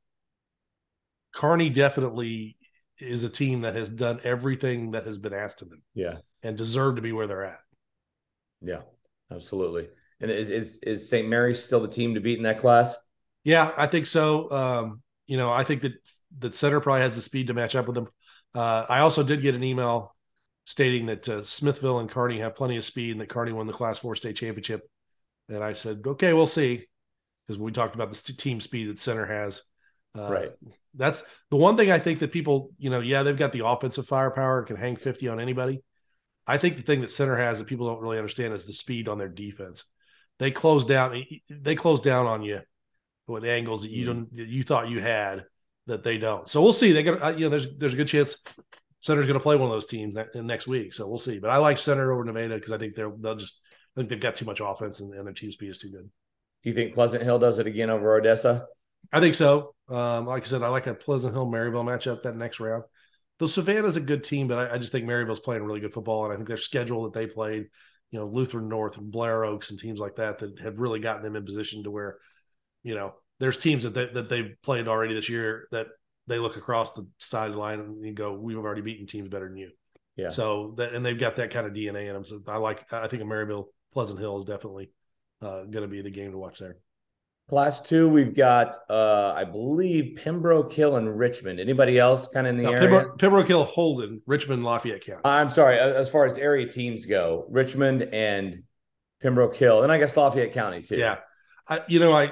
Kearney 1.33 1.69
definitely 1.69 2.57
is 2.99 3.23
a 3.23 3.29
team 3.29 3.61
that 3.61 3.75
has 3.75 3.89
done 3.89 4.19
everything 4.23 4.91
that 4.91 5.07
has 5.07 5.17
been 5.17 5.33
asked 5.33 5.61
of 5.61 5.69
them. 5.69 5.81
Yeah, 5.93 6.17
and 6.43 6.57
deserve 6.57 6.95
to 6.95 7.01
be 7.01 7.11
where 7.11 7.27
they're 7.27 7.45
at. 7.45 7.59
Yeah, 8.61 8.81
absolutely. 9.31 9.89
And 10.19 10.29
is 10.29 10.49
is, 10.49 10.79
is 10.83 11.09
St. 11.09 11.27
Mary's 11.27 11.63
still 11.63 11.79
the 11.79 11.87
team 11.87 12.13
to 12.13 12.21
beat 12.21 12.37
in 12.37 12.43
that 12.43 12.59
class? 12.59 12.97
Yeah, 13.43 13.71
I 13.75 13.87
think 13.87 14.05
so. 14.05 14.51
Um, 14.51 15.01
you 15.25 15.37
know, 15.37 15.51
I 15.51 15.63
think 15.63 15.81
that 15.81 15.93
that 16.39 16.55
center 16.55 16.79
probably 16.79 17.01
has 17.01 17.15
the 17.15 17.21
speed 17.21 17.47
to 17.47 17.53
match 17.53 17.75
up 17.75 17.87
with 17.87 17.95
them. 17.95 18.07
Uh, 18.53 18.85
I 18.87 18.99
also 18.99 19.23
did 19.23 19.41
get 19.41 19.55
an 19.55 19.63
email 19.63 20.15
stating 20.65 21.07
that 21.07 21.27
uh, 21.27 21.43
Smithville 21.43 21.99
and 21.99 22.09
Kearney 22.09 22.39
have 22.39 22.55
plenty 22.55 22.77
of 22.77 22.83
speed 22.83 23.11
and 23.11 23.21
that 23.21 23.29
Kearney 23.29 23.51
won 23.51 23.67
the 23.67 23.73
Class 23.73 23.97
Four 23.97 24.15
state 24.15 24.35
championship. 24.35 24.89
And 25.49 25.63
I 25.63 25.73
said, 25.73 26.01
okay, 26.05 26.33
we'll 26.33 26.47
see, 26.47 26.87
because 27.45 27.59
we 27.59 27.71
talked 27.71 27.95
about 27.95 28.11
the 28.11 28.33
team 28.33 28.61
speed 28.61 28.89
that 28.89 28.99
center 28.99 29.25
has. 29.25 29.63
Uh, 30.17 30.29
right. 30.31 30.51
That's 30.93 31.23
the 31.49 31.57
one 31.57 31.77
thing 31.77 31.91
I 31.91 31.99
think 31.99 32.19
that 32.19 32.31
people, 32.31 32.71
you 32.77 32.89
know, 32.89 32.99
yeah, 32.99 33.23
they've 33.23 33.37
got 33.37 33.53
the 33.53 33.65
offensive 33.65 34.07
firepower 34.07 34.59
and 34.59 34.67
can 34.67 34.75
hang 34.75 34.97
50 34.97 35.29
on 35.29 35.39
anybody. 35.39 35.81
I 36.45 36.57
think 36.57 36.75
the 36.75 36.83
thing 36.83 37.01
that 37.01 37.11
center 37.11 37.37
has 37.37 37.59
that 37.59 37.67
people 37.67 37.87
don't 37.87 38.01
really 38.01 38.17
understand 38.17 38.53
is 38.53 38.65
the 38.65 38.73
speed 38.73 39.07
on 39.07 39.17
their 39.17 39.29
defense. 39.29 39.85
They 40.39 40.51
close 40.51 40.85
down, 40.85 41.23
they 41.49 41.75
close 41.75 42.01
down 42.01 42.25
on 42.27 42.41
you 42.41 42.61
with 43.27 43.45
angles 43.45 43.83
that 43.83 43.91
you 43.91 44.05
mm-hmm. 44.05 44.19
don't, 44.19 44.35
that 44.35 44.49
you 44.49 44.63
thought 44.63 44.89
you 44.89 44.99
had 44.99 45.45
that 45.87 46.03
they 46.03 46.17
don't. 46.17 46.49
So 46.49 46.61
we'll 46.61 46.73
see. 46.73 46.91
They 46.91 47.03
got, 47.03 47.37
you 47.37 47.45
know, 47.45 47.49
there's 47.49 47.67
there's 47.77 47.93
a 47.93 47.97
good 47.97 48.07
chance 48.07 48.37
Center's 49.01 49.25
going 49.25 49.37
to 49.37 49.43
play 49.43 49.55
one 49.55 49.67
of 49.67 49.73
those 49.73 49.87
teams 49.87 50.15
next 50.35 50.67
week. 50.67 50.93
So 50.93 51.07
we'll 51.07 51.17
see. 51.17 51.39
But 51.39 51.49
I 51.49 51.57
like 51.57 51.79
Center 51.79 52.11
over 52.11 52.23
Nevada 52.23 52.55
because 52.55 52.71
I 52.71 52.77
think 52.77 52.95
they're 52.95 53.11
they'll 53.19 53.35
just 53.35 53.59
I 53.95 53.99
think 53.99 54.09
they've 54.09 54.19
got 54.19 54.35
too 54.35 54.45
much 54.45 54.61
offense 54.63 55.01
and, 55.01 55.13
and 55.13 55.25
their 55.25 55.33
team 55.33 55.51
speed 55.51 55.71
is 55.71 55.79
too 55.79 55.89
good. 55.89 56.09
Do 56.63 56.69
you 56.69 56.75
think 56.75 56.93
Pleasant 56.93 57.23
Hill 57.23 57.39
does 57.39 57.57
it 57.57 57.65
again 57.65 57.89
over 57.89 58.15
Odessa? 58.15 58.67
I 59.11 59.19
think 59.19 59.33
so. 59.33 59.73
Um, 59.89 60.27
like 60.27 60.43
I 60.43 60.45
said, 60.45 60.61
I 60.61 60.67
like 60.67 60.85
a 60.85 60.93
Pleasant 60.93 61.33
Hill 61.33 61.47
Maryville 61.47 61.83
matchup 61.83 62.21
that 62.23 62.37
next 62.37 62.59
round. 62.59 62.83
Though 63.39 63.47
Savannah's 63.47 63.97
a 63.97 64.01
good 64.01 64.23
team, 64.23 64.47
but 64.47 64.59
I, 64.59 64.75
I, 64.75 64.77
just 64.77 64.91
think 64.91 65.07
Maryville's 65.07 65.39
playing 65.39 65.63
really 65.63 65.79
good 65.79 65.93
football, 65.93 66.25
and 66.25 66.33
I 66.33 66.35
think 66.35 66.47
their 66.47 66.57
schedule 66.57 67.03
that 67.03 67.13
they 67.13 67.25
played, 67.25 67.65
you 68.11 68.19
know, 68.19 68.27
Lutheran 68.27 68.69
North 68.69 68.97
and 68.97 69.11
Blair 69.11 69.43
Oaks 69.43 69.71
and 69.71 69.79
teams 69.79 69.99
like 69.99 70.17
that 70.17 70.37
that 70.39 70.59
have 70.59 70.77
really 70.77 70.99
gotten 70.99 71.23
them 71.23 71.35
in 71.35 71.43
position 71.43 71.83
to 71.83 71.91
where, 71.91 72.19
you 72.83 72.93
know, 72.93 73.15
there's 73.39 73.57
teams 73.57 73.83
that 73.83 73.95
they, 73.95 74.05
that 74.05 74.29
they've 74.29 74.53
played 74.61 74.87
already 74.87 75.15
this 75.15 75.27
year 75.27 75.67
that 75.71 75.87
they 76.27 76.39
look 76.39 76.57
across 76.57 76.93
the 76.93 77.07
sideline 77.17 77.79
and 77.79 78.03
you 78.03 78.13
go, 78.13 78.33
"We've 78.33 78.57
already 78.57 78.81
beaten 78.81 79.05
teams 79.05 79.29
better 79.29 79.47
than 79.47 79.57
you." 79.57 79.71
Yeah. 80.15 80.29
So 80.29 80.73
that 80.77 80.93
and 80.93 81.05
they've 81.05 81.19
got 81.19 81.35
that 81.37 81.51
kind 81.51 81.65
of 81.65 81.73
DNA 81.73 82.07
in 82.07 82.13
them. 82.13 82.25
So 82.25 82.41
I 82.47 82.57
like. 82.57 82.91
I 82.93 83.07
think 83.07 83.21
a 83.23 83.25
Maryville 83.25 83.67
Pleasant 83.93 84.19
Hill 84.19 84.37
is 84.37 84.45
definitely 84.45 84.91
uh, 85.41 85.63
going 85.63 85.83
to 85.83 85.87
be 85.87 86.01
the 86.01 86.11
game 86.11 86.31
to 86.31 86.37
watch 86.37 86.59
there. 86.59 86.77
Class 87.49 87.81
two, 87.81 88.07
we've 88.07 88.33
got, 88.33 88.77
uh, 88.89 89.33
I 89.35 89.43
believe, 89.43 90.17
Pembroke 90.23 90.71
Hill 90.71 90.95
and 90.95 91.17
Richmond. 91.17 91.59
Anybody 91.59 91.99
else 91.99 92.29
kind 92.29 92.47
of 92.47 92.51
in 92.51 92.57
the 92.57 92.63
no, 92.63 92.69
area? 92.69 92.81
Pembroke, 92.81 93.19
Pembroke, 93.19 93.47
Hill, 93.47 93.63
Holden, 93.65 94.21
Richmond, 94.25 94.63
Lafayette 94.63 95.05
County. 95.05 95.21
I'm 95.25 95.49
sorry. 95.49 95.77
As 95.77 96.09
far 96.09 96.25
as 96.25 96.37
area 96.37 96.65
teams 96.65 97.05
go, 97.05 97.45
Richmond 97.49 98.03
and 98.13 98.63
Pembroke 99.21 99.55
Hill, 99.55 99.83
and 99.83 99.91
I 99.91 99.97
guess 99.97 100.15
Lafayette 100.15 100.53
County 100.53 100.81
too. 100.81 100.95
Yeah, 100.95 101.17
I, 101.67 101.81
you 101.87 101.99
know, 101.99 102.13
I 102.13 102.31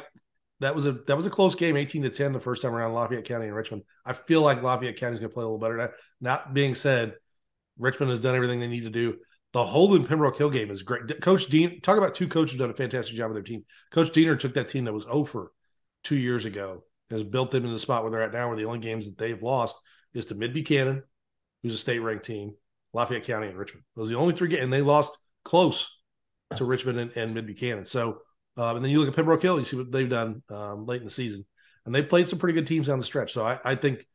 that 0.59 0.75
was 0.75 0.85
a 0.85 0.93
that 0.93 1.15
was 1.15 1.25
a 1.25 1.29
close 1.29 1.55
game, 1.55 1.77
eighteen 1.77 2.03
to 2.03 2.09
ten, 2.09 2.33
the 2.33 2.39
first 2.39 2.61
time 2.61 2.73
around 2.73 2.93
Lafayette 2.93 3.25
County 3.25 3.47
and 3.47 3.55
Richmond. 3.55 3.83
I 4.05 4.13
feel 4.13 4.41
like 4.41 4.61
Lafayette 4.61 4.97
County 4.97 5.13
is 5.13 5.19
going 5.19 5.29
to 5.29 5.33
play 5.33 5.43
a 5.43 5.47
little 5.47 5.59
better. 5.59 5.77
That 5.77 5.91
not 6.19 6.53
being 6.53 6.75
said, 6.75 7.15
Richmond 7.77 8.11
has 8.11 8.19
done 8.19 8.35
everything 8.35 8.59
they 8.59 8.67
need 8.67 8.83
to 8.83 8.89
do. 8.89 9.17
The 9.53 9.65
Holden 9.65 10.05
Pembroke 10.05 10.37
Hill 10.37 10.51
game 10.51 10.69
is 10.69 10.83
great. 10.83 11.21
Coach 11.21 11.47
Dean, 11.47 11.81
talk 11.81 11.97
about 11.97 12.13
two 12.13 12.27
coaches 12.27 12.57
done 12.57 12.69
a 12.69 12.73
fantastic 12.73 13.15
job 13.15 13.29
with 13.29 13.35
their 13.35 13.43
team. 13.43 13.65
Coach 13.89 14.11
Diener 14.11 14.35
took 14.35 14.53
that 14.53 14.67
team 14.67 14.85
that 14.85 14.93
was 14.93 15.05
oh 15.07 15.21
over 15.21 15.51
two 16.03 16.17
years 16.17 16.45
ago 16.45 16.83
and 17.09 17.19
has 17.19 17.27
built 17.27 17.51
them 17.51 17.65
in 17.65 17.71
the 17.71 17.79
spot 17.79 18.03
where 18.03 18.11
they're 18.11 18.21
at 18.21 18.33
now, 18.33 18.47
where 18.47 18.57
the 18.57 18.65
only 18.65 18.79
games 18.79 19.05
that 19.05 19.17
they've 19.17 19.41
lost 19.41 19.75
is 20.13 20.25
to 20.25 20.35
Mid 20.35 20.53
Buchanan, 20.53 21.03
who's 21.63 21.73
a 21.73 21.77
state 21.77 21.99
ranked 21.99 22.25
team, 22.25 22.53
Lafayette 22.93 23.23
County, 23.23 23.47
and 23.47 23.57
Richmond. 23.57 23.85
Those 23.95 24.09
are 24.09 24.13
the 24.13 24.19
only 24.19 24.35
three 24.35 24.49
games, 24.49 24.63
and 24.63 24.73
they 24.73 24.81
lost 24.81 25.17
close 25.43 25.99
to 26.55 26.65
Richmond 26.65 26.99
and, 26.99 27.11
and 27.15 27.33
Mid 27.33 27.47
Buchanan. 27.47 27.85
So 27.85 28.19
um, 28.59 28.75
and 28.75 28.83
then 28.83 28.91
you 28.91 28.99
look 28.99 29.07
at 29.07 29.15
Pembroke 29.15 29.41
Hill, 29.41 29.57
you 29.57 29.65
see 29.65 29.77
what 29.77 29.89
they've 29.89 30.09
done 30.09 30.43
um, 30.49 30.85
late 30.85 30.99
in 30.99 31.05
the 31.05 31.11
season, 31.11 31.45
and 31.85 31.95
they 31.95 32.03
played 32.03 32.27
some 32.27 32.39
pretty 32.39 32.53
good 32.53 32.67
teams 32.67 32.87
down 32.87 32.99
the 32.99 33.05
stretch. 33.05 33.31
So 33.31 33.45
I, 33.45 33.57
I 33.63 33.75
think 33.75 34.05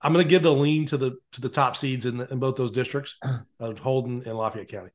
I'm 0.00 0.12
going 0.12 0.24
to 0.24 0.28
give 0.28 0.44
the 0.44 0.52
lean 0.52 0.86
to 0.86 0.96
the 0.96 1.18
to 1.32 1.40
the 1.40 1.48
top 1.48 1.76
seeds 1.76 2.06
in, 2.06 2.18
the, 2.18 2.28
in 2.28 2.38
both 2.38 2.54
those 2.54 2.70
districts, 2.70 3.16
of 3.60 3.78
Holden 3.80 4.22
and 4.24 4.36
Lafayette 4.36 4.68
County. 4.68 4.90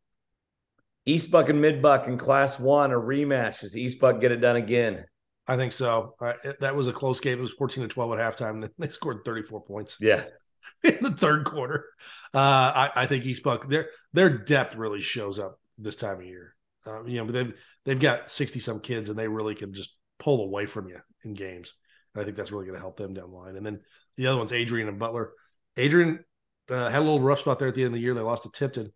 East 1.06 1.30
Buck 1.30 1.50
and 1.50 1.62
Mid 1.62 1.82
Buck 1.82 2.08
in 2.08 2.18
Class 2.18 2.58
One, 2.58 2.92
a 2.92 2.96
rematch. 2.96 3.62
Does 3.62 3.76
East 3.76 4.00
Buck 4.00 4.22
get 4.22 4.32
it 4.32 4.42
done 4.42 4.56
again? 4.56 5.06
I 5.46 5.58
think 5.58 5.74
so. 5.74 6.16
I, 6.22 6.36
that 6.62 6.76
was 6.76 6.88
a 6.88 6.94
close 6.94 7.20
game. 7.20 7.38
It 7.38 7.42
was 7.42 7.52
14 7.52 7.84
to 7.84 7.88
12 7.88 8.18
at 8.18 8.38
halftime. 8.38 8.62
Then 8.62 8.72
they 8.80 8.88
scored 8.90 9.26
34 9.26 9.62
points. 9.62 9.98
Yeah. 10.00 10.24
In 10.84 10.98
the 11.02 11.12
third 11.12 11.46
quarter, 11.46 11.86
uh, 12.34 12.40
I, 12.40 12.92
I 12.96 13.06
think 13.06 13.26
East 13.26 13.44
Buck 13.44 13.68
their 13.68 13.90
their 14.14 14.30
depth 14.30 14.76
really 14.76 15.02
shows 15.02 15.38
up 15.38 15.60
this 15.78 15.96
time 15.96 16.20
of 16.20 16.26
year. 16.26 16.55
Uh, 16.86 17.04
you 17.06 17.18
know, 17.18 17.26
but 17.26 17.34
they've 17.34 17.54
they've 17.86 18.00
got 18.00 18.32
sixty 18.32 18.60
some 18.60 18.80
kids, 18.80 19.10
and 19.10 19.18
they 19.18 19.28
really 19.28 19.56
can 19.56 19.74
just 19.74 19.96
pull 20.20 20.44
away 20.44 20.66
from 20.66 20.88
you 20.88 21.00
in 21.24 21.34
games. 21.34 21.74
And 22.14 22.22
I 22.22 22.26
think 22.26 22.38
that's 22.38 22.52
really 22.52 22.66
going 22.66 22.76
to 22.76 22.82
help 22.82 22.98
them 22.98 23.14
down 23.14 23.32
the 23.32 23.36
line. 23.36 23.56
And 23.56 23.66
then 23.66 23.82
the 24.18 24.28
other 24.28 24.38
one's 24.38 24.54
Adrian 24.54 24.88
and 24.88 25.00
Butler. 25.00 25.32
Adrian 25.78 26.24
uh, 26.70 26.90
had 26.90 27.00
a 27.00 27.04
little 27.04 27.20
rough 27.20 27.40
spot 27.40 27.60
there 27.60 27.68
at 27.68 27.76
the 27.76 27.82
end 27.82 27.88
of 27.88 27.94
the 27.94 28.00
year. 28.00 28.14
They 28.14 28.22
lost 28.22 28.44
to 28.44 28.50
Tipton. 28.52 28.92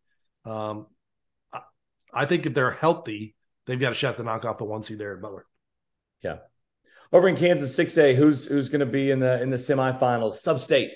Um, 0.45 0.87
I, 1.51 1.61
I 2.13 2.25
think 2.25 2.45
if 2.45 2.53
they're 2.53 2.71
healthy, 2.71 3.35
they've 3.65 3.79
got 3.79 3.91
a 3.91 3.95
shot 3.95 4.17
to 4.17 4.23
knock 4.23 4.45
off 4.45 4.57
the 4.57 4.63
one 4.63 4.83
seed 4.83 4.99
there 4.99 5.15
at 5.15 5.21
Butler. 5.21 5.45
Yeah. 6.21 6.37
Over 7.11 7.27
in 7.27 7.35
Kansas 7.35 7.75
6A, 7.75 8.15
who's 8.15 8.45
who's 8.45 8.69
going 8.69 8.81
to 8.81 8.85
be 8.85 9.11
in 9.11 9.19
the 9.19 9.41
in 9.41 9.49
the 9.49 9.57
semifinals? 9.57 10.33
Sub-state 10.33 10.95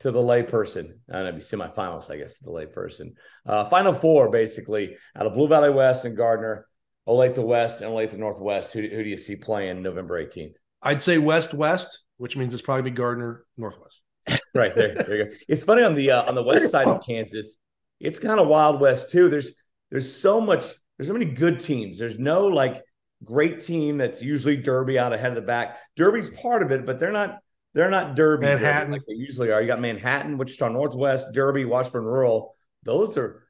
to 0.00 0.10
the 0.10 0.20
layperson. 0.20 0.92
I 1.10 1.22
don't 1.22 1.24
know, 1.24 1.32
be 1.32 1.38
semifinals, 1.38 2.10
I 2.10 2.18
guess, 2.18 2.38
to 2.38 2.44
the 2.44 2.50
layperson. 2.50 3.14
Uh, 3.46 3.64
final 3.66 3.92
four, 3.92 4.30
basically, 4.30 4.96
out 5.16 5.26
of 5.26 5.34
Blue 5.34 5.48
Valley 5.48 5.70
West 5.70 6.04
and 6.04 6.16
Gardner, 6.16 6.66
Olathe 7.08 7.38
West 7.38 7.80
and 7.80 7.90
Olathe 7.90 8.16
Northwest. 8.16 8.72
Who, 8.72 8.82
who 8.82 9.02
do 9.02 9.08
you 9.08 9.16
see 9.16 9.36
playing 9.36 9.82
November 9.82 10.22
18th? 10.22 10.56
I'd 10.82 11.02
say 11.02 11.18
West 11.18 11.54
West, 11.54 12.00
which 12.18 12.36
means 12.36 12.52
it's 12.52 12.62
probably 12.62 12.90
be 12.90 12.94
Gardner 12.94 13.44
Northwest. 13.56 14.00
right 14.54 14.74
there, 14.74 14.94
there 14.94 15.16
you 15.16 15.24
go. 15.24 15.30
It's 15.48 15.64
funny 15.64 15.82
on 15.82 15.94
the 15.94 16.10
uh, 16.10 16.28
on 16.28 16.34
the 16.34 16.42
west 16.42 16.70
side 16.70 16.88
of 16.88 17.04
Kansas. 17.06 17.58
It's 18.00 18.18
kind 18.18 18.40
of 18.40 18.48
Wild 18.48 18.80
West 18.80 19.10
too. 19.10 19.30
There's 19.30 19.52
there's 19.90 20.12
so 20.12 20.40
much. 20.40 20.64
There's 20.98 21.06
so 21.06 21.12
many 21.12 21.26
good 21.26 21.60
teams. 21.60 21.98
There's 21.98 22.18
no 22.18 22.46
like 22.46 22.82
great 23.24 23.60
team 23.60 23.98
that's 23.98 24.22
usually 24.22 24.56
Derby 24.56 24.98
out 24.98 25.12
ahead 25.12 25.30
of 25.30 25.36
the 25.36 25.42
back. 25.42 25.78
Derby's 25.94 26.30
part 26.30 26.62
of 26.62 26.72
it, 26.72 26.84
but 26.84 26.98
they're 26.98 27.12
not 27.12 27.38
they're 27.76 27.90
not 27.90 28.16
Derby, 28.16 28.46
Manhattan 28.46 28.90
Derby 28.90 28.92
like 28.92 29.02
they 29.06 29.14
usually 29.14 29.52
are. 29.52 29.60
You 29.60 29.66
got 29.66 29.82
Manhattan, 29.82 30.38
Wichita 30.38 30.70
Northwest, 30.70 31.28
Derby, 31.34 31.66
Washburn 31.66 32.04
Rural. 32.04 32.56
Those 32.84 33.18
are 33.18 33.42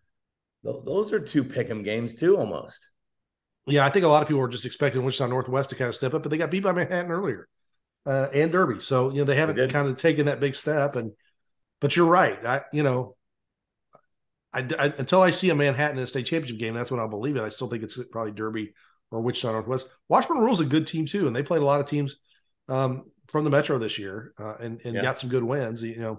those 0.64 1.12
are 1.12 1.20
two 1.20 1.44
pick'em 1.44 1.84
games 1.84 2.16
too, 2.16 2.36
almost. 2.36 2.90
Yeah, 3.68 3.86
I 3.86 3.90
think 3.90 4.04
a 4.04 4.08
lot 4.08 4.22
of 4.22 4.28
people 4.28 4.40
were 4.40 4.48
just 4.48 4.66
expecting 4.66 5.04
Wichita 5.04 5.28
Northwest 5.28 5.70
to 5.70 5.76
kind 5.76 5.88
of 5.88 5.94
step 5.94 6.12
up, 6.12 6.24
but 6.24 6.30
they 6.30 6.38
got 6.38 6.50
beat 6.50 6.64
by 6.64 6.72
Manhattan 6.72 7.12
earlier 7.12 7.48
uh, 8.04 8.26
and 8.34 8.50
Derby, 8.50 8.80
so 8.80 9.10
you 9.10 9.18
know 9.18 9.24
they 9.24 9.36
haven't 9.36 9.54
they 9.54 9.68
kind 9.68 9.86
of 9.86 9.96
taken 9.96 10.26
that 10.26 10.40
big 10.40 10.56
step. 10.56 10.96
And 10.96 11.12
but 11.80 11.94
you're 11.94 12.06
right, 12.06 12.44
I 12.44 12.62
you 12.72 12.82
know, 12.82 13.14
I, 14.52 14.66
I, 14.76 14.86
until 14.98 15.22
I 15.22 15.30
see 15.30 15.50
a 15.50 15.54
Manhattan 15.54 15.98
in 15.98 16.02
a 16.02 16.06
state 16.08 16.26
championship 16.26 16.58
game, 16.58 16.74
that's 16.74 16.90
when 16.90 16.98
I'll 16.98 17.06
believe 17.06 17.36
it. 17.36 17.42
I 17.42 17.48
still 17.48 17.68
think 17.68 17.84
it's 17.84 17.96
probably 18.10 18.32
Derby 18.32 18.74
or 19.12 19.20
Wichita 19.20 19.52
Northwest. 19.52 19.86
Washburn 20.08 20.38
Rural 20.38 20.54
is 20.54 20.60
a 20.60 20.64
good 20.64 20.88
team 20.88 21.06
too, 21.06 21.28
and 21.28 21.36
they 21.36 21.44
played 21.44 21.62
a 21.62 21.64
lot 21.64 21.78
of 21.78 21.86
teams. 21.86 22.16
Um, 22.68 23.04
from 23.28 23.44
the 23.44 23.50
Metro 23.50 23.78
this 23.78 23.98
year 23.98 24.32
uh, 24.38 24.54
and 24.60 24.80
and 24.84 24.94
yeah. 24.94 25.02
got 25.02 25.18
some 25.18 25.30
good 25.30 25.44
wins. 25.44 25.82
You 25.82 25.98
know, 25.98 26.18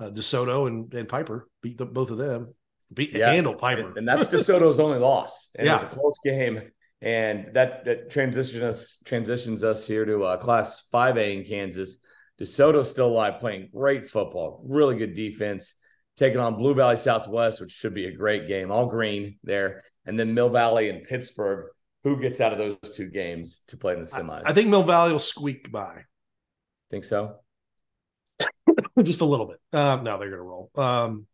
uh, 0.00 0.10
DeSoto 0.10 0.66
and, 0.66 0.92
and 0.94 1.08
Piper 1.08 1.48
beat 1.62 1.78
the, 1.78 1.86
both 1.86 2.10
of 2.10 2.18
them. 2.18 2.54
Beat 2.92 3.14
yeah. 3.14 3.32
handle 3.32 3.54
Piper, 3.54 3.88
and, 3.88 3.98
and 3.98 4.08
that's 4.08 4.28
DeSoto's 4.28 4.78
only 4.78 4.98
loss. 4.98 5.50
And 5.56 5.66
yeah. 5.66 5.80
it 5.80 5.84
was 5.84 5.94
a 5.94 5.98
close 5.98 6.18
game, 6.24 6.62
and 7.00 7.52
that 7.54 7.84
that 7.84 8.10
transitions 8.10 8.62
us 8.62 8.98
transitions 9.04 9.64
us 9.64 9.86
here 9.86 10.04
to 10.04 10.22
uh, 10.22 10.36
Class 10.36 10.86
Five 10.92 11.16
A 11.16 11.36
in 11.36 11.44
Kansas. 11.44 11.98
DeSoto's 12.40 12.90
still 12.90 13.08
alive, 13.08 13.40
playing 13.40 13.70
great 13.72 14.06
football, 14.06 14.62
really 14.68 14.96
good 14.96 15.14
defense, 15.14 15.74
taking 16.16 16.38
on 16.38 16.56
Blue 16.56 16.74
Valley 16.74 16.96
Southwest, 16.96 17.60
which 17.60 17.72
should 17.72 17.94
be 17.94 18.06
a 18.06 18.12
great 18.12 18.46
game, 18.46 18.70
all 18.70 18.86
green 18.86 19.38
there, 19.42 19.82
and 20.04 20.18
then 20.18 20.34
Mill 20.34 20.50
Valley 20.50 20.88
and 20.88 21.02
Pittsburg. 21.02 21.70
Who 22.04 22.20
gets 22.20 22.40
out 22.40 22.52
of 22.52 22.58
those 22.58 22.76
two 22.94 23.08
games 23.08 23.62
to 23.66 23.76
play 23.76 23.94
in 23.94 23.98
the 23.98 24.06
semis? 24.06 24.42
I, 24.46 24.50
I 24.50 24.52
think 24.52 24.68
Mill 24.68 24.84
Valley 24.84 25.10
will 25.10 25.18
squeak 25.18 25.72
by. 25.72 26.04
Think 26.90 27.04
so? 27.04 27.40
Just 29.02 29.20
a 29.20 29.24
little 29.24 29.46
bit. 29.46 29.60
Um, 29.72 30.04
no, 30.04 30.18
they're 30.18 30.28
going 30.30 30.38
to 30.38 30.42
roll. 30.42 30.70
Um, 30.74 31.26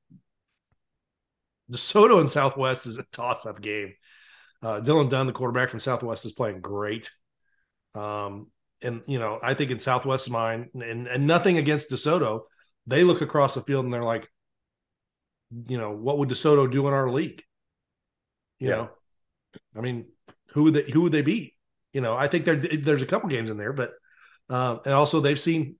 DeSoto 1.70 2.20
and 2.20 2.28
Southwest 2.28 2.86
is 2.86 2.98
a 2.98 3.04
toss-up 3.12 3.60
game. 3.60 3.94
Uh, 4.62 4.80
Dylan 4.80 5.10
Dunn, 5.10 5.26
the 5.26 5.32
quarterback 5.32 5.68
from 5.68 5.80
Southwest, 5.80 6.24
is 6.24 6.32
playing 6.32 6.60
great. 6.60 7.10
Um, 7.94 8.50
and 8.82 9.02
you 9.06 9.18
know, 9.18 9.38
I 9.42 9.54
think 9.54 9.70
in 9.70 9.78
Southwest's 9.78 10.30
mind, 10.30 10.70
and, 10.74 11.06
and 11.06 11.26
nothing 11.26 11.58
against 11.58 11.90
DeSoto, 11.90 12.42
they 12.86 13.04
look 13.04 13.22
across 13.22 13.54
the 13.54 13.62
field 13.62 13.84
and 13.84 13.94
they're 13.94 14.04
like, 14.04 14.28
you 15.68 15.78
know, 15.78 15.92
what 15.94 16.18
would 16.18 16.28
DeSoto 16.28 16.70
do 16.70 16.88
in 16.88 16.94
our 16.94 17.10
league? 17.10 17.42
You 18.58 18.68
Yeah. 18.68 18.74
know, 18.76 18.90
I 19.76 19.80
mean, 19.80 20.12
who 20.48 20.64
would 20.64 20.74
they 20.74 20.90
who 20.90 21.02
would 21.02 21.12
they 21.12 21.22
beat? 21.22 21.54
You 21.92 22.00
know, 22.00 22.16
I 22.16 22.28
think 22.28 22.44
there 22.44 22.56
there's 22.56 23.02
a 23.02 23.06
couple 23.06 23.28
games 23.28 23.50
in 23.50 23.56
there, 23.58 23.72
but 23.72 23.92
um, 24.48 24.80
and 24.84 24.94
also 24.94 25.20
they've 25.20 25.40
seen 25.40 25.76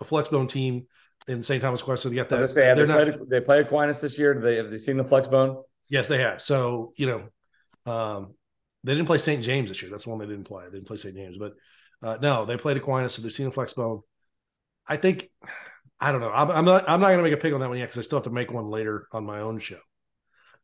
a 0.00 0.04
flexbone 0.04 0.48
team 0.48 0.86
in 1.28 1.42
St. 1.42 1.62
Thomas 1.62 1.82
Quest. 1.82 2.02
So 2.02 2.08
they 2.08 2.16
got 2.16 2.28
that. 2.28 2.50
say, 2.50 2.72
they 2.74 2.86
not- 2.86 3.02
played, 3.02 3.28
they 3.28 3.40
play 3.40 3.60
Aquinas 3.60 4.00
this 4.00 4.18
year? 4.18 4.34
Do 4.34 4.40
they, 4.40 4.56
have 4.56 4.70
they 4.70 4.78
seen 4.78 4.96
the 4.96 5.04
flexbone? 5.04 5.62
Yes, 5.88 6.08
they 6.08 6.18
have. 6.18 6.40
So 6.42 6.92
you 6.96 7.06
know, 7.06 7.92
um, 7.92 8.34
they 8.84 8.94
didn't 8.94 9.06
play 9.06 9.18
St. 9.18 9.42
James 9.42 9.68
this 9.68 9.82
year. 9.82 9.90
That's 9.90 10.04
the 10.04 10.10
one 10.10 10.18
they 10.18 10.26
didn't 10.26 10.44
play. 10.44 10.64
They 10.66 10.76
didn't 10.78 10.86
play 10.86 10.98
St. 10.98 11.14
James, 11.14 11.38
but 11.38 11.54
uh, 12.02 12.18
no, 12.20 12.44
they 12.44 12.56
played 12.56 12.76
Aquinas, 12.76 13.14
so 13.14 13.22
they've 13.22 13.32
seen 13.32 13.46
the 13.46 13.52
flexbone. 13.52 14.02
I 14.86 14.96
think 14.96 15.30
I 15.98 16.12
don't 16.12 16.20
know. 16.20 16.30
I'm, 16.30 16.50
I'm 16.50 16.64
not. 16.64 16.88
I'm 16.88 17.00
not 17.00 17.08
going 17.08 17.18
to 17.18 17.22
make 17.22 17.32
a 17.32 17.38
pick 17.38 17.54
on 17.54 17.60
that 17.60 17.68
one 17.68 17.78
yet 17.78 17.86
because 17.86 17.98
I 17.98 18.02
still 18.02 18.18
have 18.18 18.24
to 18.24 18.30
make 18.30 18.52
one 18.52 18.66
later 18.66 19.08
on 19.12 19.24
my 19.24 19.40
own 19.40 19.58
show. 19.58 19.78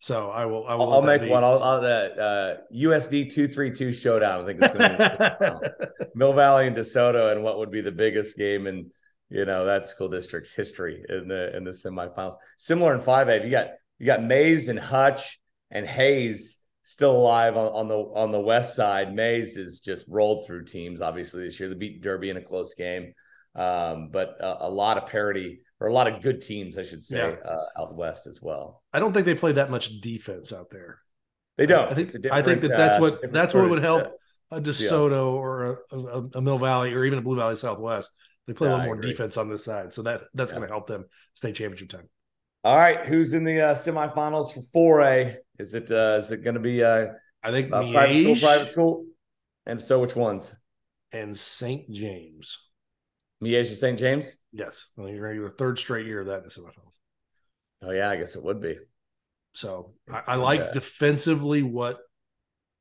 So 0.02 0.30
I 0.30 0.46
will. 0.46 0.66
I 0.66 0.74
will. 0.74 0.82
I'll, 0.82 0.88
let 0.88 0.94
I'll 0.96 1.02
that 1.02 1.20
make 1.20 1.30
one. 1.30 1.44
I'll, 1.44 1.62
I'll 1.62 1.80
that 1.80 2.18
uh, 2.18 2.54
USD 2.74 3.30
two 3.30 3.46
three 3.46 3.70
two 3.70 3.92
showdown. 3.92 4.42
I 4.42 4.46
think 4.46 4.60
it's 4.60 4.76
going 4.76 4.90
to 4.90 5.60
be 5.96 6.06
Mill 6.16 6.32
Valley 6.32 6.66
and 6.66 6.76
DeSoto, 6.76 7.30
and 7.30 7.44
what 7.44 7.58
would 7.58 7.70
be 7.70 7.82
the 7.82 7.92
biggest 7.92 8.36
game 8.36 8.66
in 8.66 8.90
you 9.30 9.44
know 9.44 9.64
that 9.64 9.86
school 9.86 10.08
district's 10.08 10.52
history 10.52 11.04
in 11.08 11.28
the 11.28 11.56
in 11.56 11.62
the 11.62 11.70
semifinals. 11.70 12.34
Similar 12.58 12.96
in 12.96 13.00
five 13.00 13.28
A, 13.28 13.44
you 13.44 13.50
got 13.50 13.68
you 14.00 14.06
got 14.06 14.24
Maize 14.24 14.68
and 14.68 14.78
Hutch 14.78 15.38
and 15.70 15.86
Hays 15.86 16.58
still 16.82 17.12
alive 17.16 17.56
on, 17.56 17.68
on 17.68 17.86
the 17.86 17.98
on 17.98 18.32
the 18.32 18.40
west 18.40 18.74
side. 18.74 19.14
Maize 19.14 19.54
has 19.54 19.78
just 19.78 20.06
rolled 20.08 20.48
through 20.48 20.64
teams 20.64 21.00
obviously 21.00 21.44
this 21.44 21.60
year. 21.60 21.68
They 21.68 21.76
beat 21.76 22.02
Derby 22.02 22.28
in 22.28 22.36
a 22.36 22.42
close 22.42 22.74
game, 22.74 23.14
um, 23.54 24.08
but 24.10 24.36
a, 24.40 24.66
a 24.66 24.70
lot 24.70 24.96
of 24.98 25.06
parity 25.06 25.60
or 25.80 25.88
a 25.88 25.92
lot 25.92 26.06
of 26.08 26.22
good 26.22 26.40
teams, 26.40 26.78
I 26.78 26.82
should 26.84 27.02
say, 27.02 27.18
Yeah. 27.18 27.36
uh, 27.44 27.64
out 27.82 27.96
west 27.96 28.26
as 28.26 28.40
well. 28.40 28.82
I 28.92 29.00
don't 29.00 29.12
think 29.12 29.26
they 29.26 29.34
play 29.34 29.52
that 29.52 29.70
much 29.70 30.00
defense 30.00 30.52
out 30.52 30.70
there. 30.70 30.98
They 31.58 31.66
don't. 31.66 31.90
I 31.90 31.94
think. 31.94 32.14
I 32.30 32.42
think 32.42 32.62
that 32.62 32.76
that's 32.76 32.96
uh, 32.96 33.00
what 33.00 33.12
different 33.12 33.34
that's 33.34 33.54
what 33.54 33.68
would 33.68 33.82
help 33.82 34.12
a 34.50 34.60
DeSoto 34.60 35.32
or 35.32 35.84
a, 35.90 35.96
a, 35.96 36.28
a 36.34 36.40
Mill 36.42 36.58
Valley 36.58 36.94
or 36.94 37.04
even 37.04 37.18
a 37.18 37.22
Blue 37.22 37.36
Valley 37.36 37.56
Southwest. 37.56 38.10
They 38.46 38.54
play 38.54 38.68
Yeah, 38.68 38.72
a 38.74 38.76
I 38.76 38.76
little 38.78 38.86
more 38.86 38.96
agree. 38.96 39.12
defense 39.12 39.36
on 39.36 39.48
this 39.48 39.64
side, 39.64 39.92
so 39.92 40.02
that 40.02 40.22
that's 40.34 40.52
Yeah. 40.52 40.58
going 40.58 40.68
to 40.68 40.72
help 40.72 40.86
them 40.86 41.04
state 41.34 41.54
championship 41.54 41.88
time. 41.90 42.08
All 42.64 42.76
right, 42.76 43.04
who's 43.04 43.32
in 43.32 43.44
the 43.44 43.60
uh, 43.60 43.74
semifinals 43.74 44.54
for 44.54 44.62
four 44.72 45.00
A? 45.02 45.36
Is 45.58 45.74
it 45.74 45.90
uh, 45.90 46.18
is 46.20 46.30
it 46.32 46.44
going 46.44 46.54
to 46.54 46.60
be 46.60 46.82
uh, 46.82 47.08
I 47.42 47.50
think 47.50 47.72
uh, 47.72 47.90
private 47.92 48.18
school, 48.18 48.36
private 48.36 48.70
school? 48.70 49.06
And 49.66 49.80
so, 49.82 50.00
which 50.00 50.16
ones? 50.16 50.54
and 51.12 51.38
St. 51.38 51.90
James. 51.90 52.58
Miege 53.42 53.68
and 53.68 53.76
St. 53.76 53.98
James? 53.98 54.36
Yes, 54.52 54.86
think 54.96 55.10
you're 55.10 55.26
going 55.26 55.36
to 55.36 55.42
get 55.42 55.52
a 55.52 55.56
third 55.56 55.78
straight 55.78 56.06
year 56.06 56.20
of 56.20 56.26
that 56.28 56.38
in 56.38 56.44
the 56.44 56.50
semifinals. 56.50 56.98
Oh 57.82 57.90
yeah, 57.90 58.10
I 58.10 58.16
guess 58.16 58.36
it 58.36 58.42
would 58.44 58.60
be. 58.60 58.78
So 59.54 59.94
I, 60.10 60.22
I 60.28 60.34
like 60.36 60.60
Yeah. 60.60 60.70
defensively 60.72 61.62
what 61.62 61.98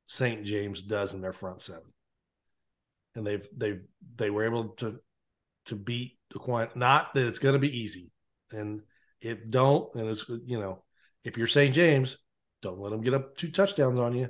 St. 0.08 0.46
James 0.46 0.82
does 0.84 1.14
in 1.14 1.22
their 1.22 1.34
front 1.34 1.62
seven, 1.62 1.92
and 3.16 3.26
they've 3.26 3.48
they've 3.56 3.82
they 4.16 4.30
were 4.30 4.46
able 4.46 4.70
to 4.70 5.00
to 5.66 5.76
beat 5.76 6.18
the 6.32 6.40
Aquinas. 6.40 6.76
Not 6.76 7.14
that 7.14 7.28
it's 7.28 7.40
going 7.40 7.54
to 7.54 7.60
be 7.60 7.80
easy, 7.80 8.12
and 8.52 8.82
it 9.22 9.50
don't. 9.52 9.94
And 9.96 10.08
it's 10.10 10.28
you 10.30 10.60
know 10.60 10.84
if 11.24 11.38
you're 11.38 11.48
St. 11.48 11.74
James, 11.74 12.18
don't 12.62 12.80
let 12.80 12.92
them 12.92 13.02
get 13.02 13.14
up 13.14 13.36
two 13.36 13.50
touchdowns 13.52 14.00
on 14.00 14.14
you, 14.14 14.30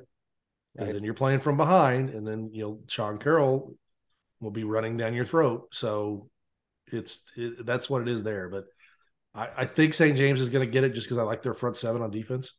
because 0.73 0.87
Right. 0.87 0.93
then 0.93 1.03
you're 1.03 1.13
playing 1.13 1.39
from 1.39 1.57
behind, 1.57 2.09
and 2.11 2.25
then 2.27 2.49
you 2.53 2.63
know 2.63 2.79
Sean 2.87 3.17
Carroll 3.17 3.75
will 4.41 4.51
be 4.51 4.65
running 4.65 4.97
down 4.97 5.13
your 5.13 5.25
throat. 5.25 5.69
So 5.71 6.29
it's 6.87 7.23
it, 7.37 7.65
that's 7.65 7.89
what 7.89 8.01
it 8.01 8.07
is 8.07 8.23
there, 8.23 8.49
but. 8.49 8.65
I, 9.33 9.47
I 9.59 9.63
think 9.65 9.93
St. 9.93 10.17
James 10.17 10.41
is 10.41 10.49
going 10.49 10.67
to 10.67 10.69
get 10.69 10.83
it 10.83 10.93
just 10.93 11.07
because 11.07 11.17
I 11.17 11.23
like 11.23 11.41
their 11.41 11.53
front 11.53 11.77
seven 11.77 12.01
on 12.01 12.11
defense. 12.11 12.51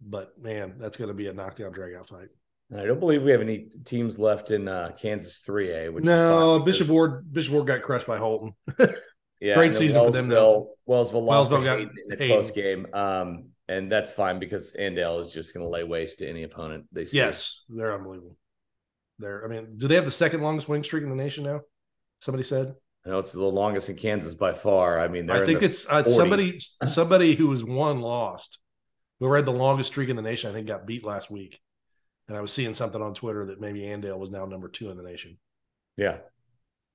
But 0.00 0.32
man, 0.42 0.74
that's 0.76 0.96
going 0.96 1.06
to 1.06 1.14
be 1.14 1.28
a 1.28 1.32
knockdown 1.32 1.72
dragout 1.72 2.08
fight. 2.08 2.30
I 2.76 2.84
don't 2.84 2.98
believe 2.98 3.22
we 3.22 3.30
have 3.30 3.40
any 3.40 3.68
teams 3.84 4.18
left 4.18 4.50
in 4.50 4.66
uh, 4.66 4.90
Kansas 4.98 5.38
three 5.38 5.70
A. 5.70 5.90
Which 5.90 6.02
no, 6.02 6.58
Bishop 6.58 6.88
Ward 6.88 7.32
Bishop 7.32 7.52
Ward 7.54 7.68
got 7.68 7.82
crushed 7.82 8.08
by 8.08 8.18
Holton. 8.18 8.54
Yeah, 9.40 9.56
Great 9.56 9.74
season 9.74 10.06
for 10.06 10.10
them, 10.10 10.28
though. 10.28 10.70
Wellsville, 10.88 11.26
Wellsville 11.26 11.64
got 11.64 11.78
in 11.78 11.90
Hayden. 12.08 12.28
close 12.28 12.50
game, 12.50 12.86
um, 12.94 13.48
and 13.68 13.92
that's 13.92 14.10
fine 14.10 14.38
because 14.38 14.74
Andale 14.80 15.20
is 15.20 15.28
just 15.28 15.52
going 15.52 15.66
to 15.66 15.68
lay 15.68 15.84
waste 15.84 16.20
to 16.20 16.28
any 16.28 16.44
opponent 16.44 16.86
they 16.92 17.04
see. 17.04 17.18
Yes, 17.18 17.62
they're 17.68 17.94
unbelievable. 17.94 18.38
They're 19.18 19.44
I 19.44 19.48
mean, 19.48 19.76
do 19.76 19.88
they 19.88 19.94
have 19.94 20.04
the 20.04 20.10
second 20.10 20.42
longest 20.42 20.68
wing 20.68 20.82
streak 20.82 21.02
in 21.04 21.10
the 21.10 21.16
nation 21.16 21.44
now? 21.44 21.60
Somebody 22.20 22.44
said. 22.44 22.74
I 23.06 23.10
know 23.10 23.18
it's 23.18 23.32
the 23.32 23.42
longest 23.42 23.90
in 23.90 23.96
Kansas 23.96 24.34
by 24.34 24.54
far. 24.54 24.98
I 24.98 25.08
mean, 25.08 25.28
I 25.30 25.44
think 25.44 25.62
it's 25.62 25.86
uh, 25.88 26.02
somebody 26.04 26.58
somebody 26.86 27.34
who 27.34 27.48
was 27.48 27.62
one 27.62 28.00
lost. 28.00 28.58
Whoever 29.20 29.36
had 29.36 29.46
the 29.46 29.52
longest 29.52 29.92
streak 29.92 30.08
in 30.08 30.16
the 30.16 30.22
nation, 30.22 30.50
I 30.50 30.54
think, 30.54 30.66
got 30.66 30.86
beat 30.86 31.04
last 31.04 31.30
week. 31.30 31.60
And 32.28 32.36
I 32.36 32.40
was 32.40 32.52
seeing 32.52 32.72
something 32.72 33.00
on 33.02 33.12
Twitter 33.14 33.44
that 33.46 33.60
maybe 33.60 33.82
Andale 33.82 34.18
was 34.18 34.30
now 34.30 34.46
number 34.46 34.68
two 34.68 34.90
in 34.90 34.96
the 34.96 35.02
nation. 35.02 35.36
yeah. 35.96 36.16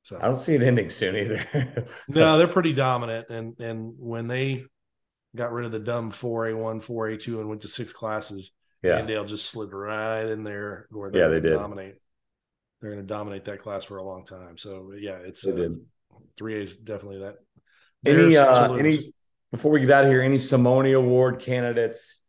So 0.01 0.17
I 0.17 0.21
don't 0.23 0.37
see 0.37 0.55
it 0.55 0.63
ending 0.63 0.89
soon 0.89 1.15
either. 1.15 1.85
No, 2.07 2.37
they're 2.37 2.47
pretty 2.47 2.73
dominant, 2.73 3.27
and 3.29 3.59
and 3.59 3.93
when 3.99 4.27
they 4.27 4.63
got 5.35 5.51
rid 5.51 5.65
of 5.65 5.71
the 5.71 5.79
dumb 5.79 6.09
four 6.09 6.47
A 6.47 6.57
one, 6.57 6.79
four 6.81 7.07
A 7.09 7.17
two, 7.17 7.39
and 7.39 7.49
went 7.49 7.61
to 7.61 7.67
six 7.67 7.93
classes, 7.93 8.51
yeah, 8.81 9.01
Andale 9.01 9.27
just 9.27 9.49
slid 9.49 9.73
right 9.73 10.25
in 10.25 10.43
there 10.43 10.87
where 10.89 11.09
Yeah, 11.13 11.27
they're 11.27 11.41
they 11.41 11.49
did. 11.49 11.55
dominate. 11.55 11.95
They're 12.81 12.91
going 12.91 13.05
to 13.05 13.07
dominate 13.07 13.45
that 13.45 13.59
class 13.59 13.83
for 13.83 13.97
a 13.97 14.03
long 14.03 14.25
time. 14.25 14.57
So 14.57 14.93
yeah, 14.97 15.17
it's 15.17 15.45
three 16.37 16.55
A 16.55 16.61
is 16.61 16.77
definitely 16.77 17.19
that. 17.19 17.35
Any 18.05 18.37
uh, 18.37 18.73
any 18.73 18.99
before 19.51 19.71
we 19.71 19.81
get 19.81 19.91
out 19.91 20.05
of 20.05 20.11
here, 20.11 20.21
any 20.21 20.37
Simone 20.37 20.93
Award 20.93 21.39
candidates, 21.39 22.21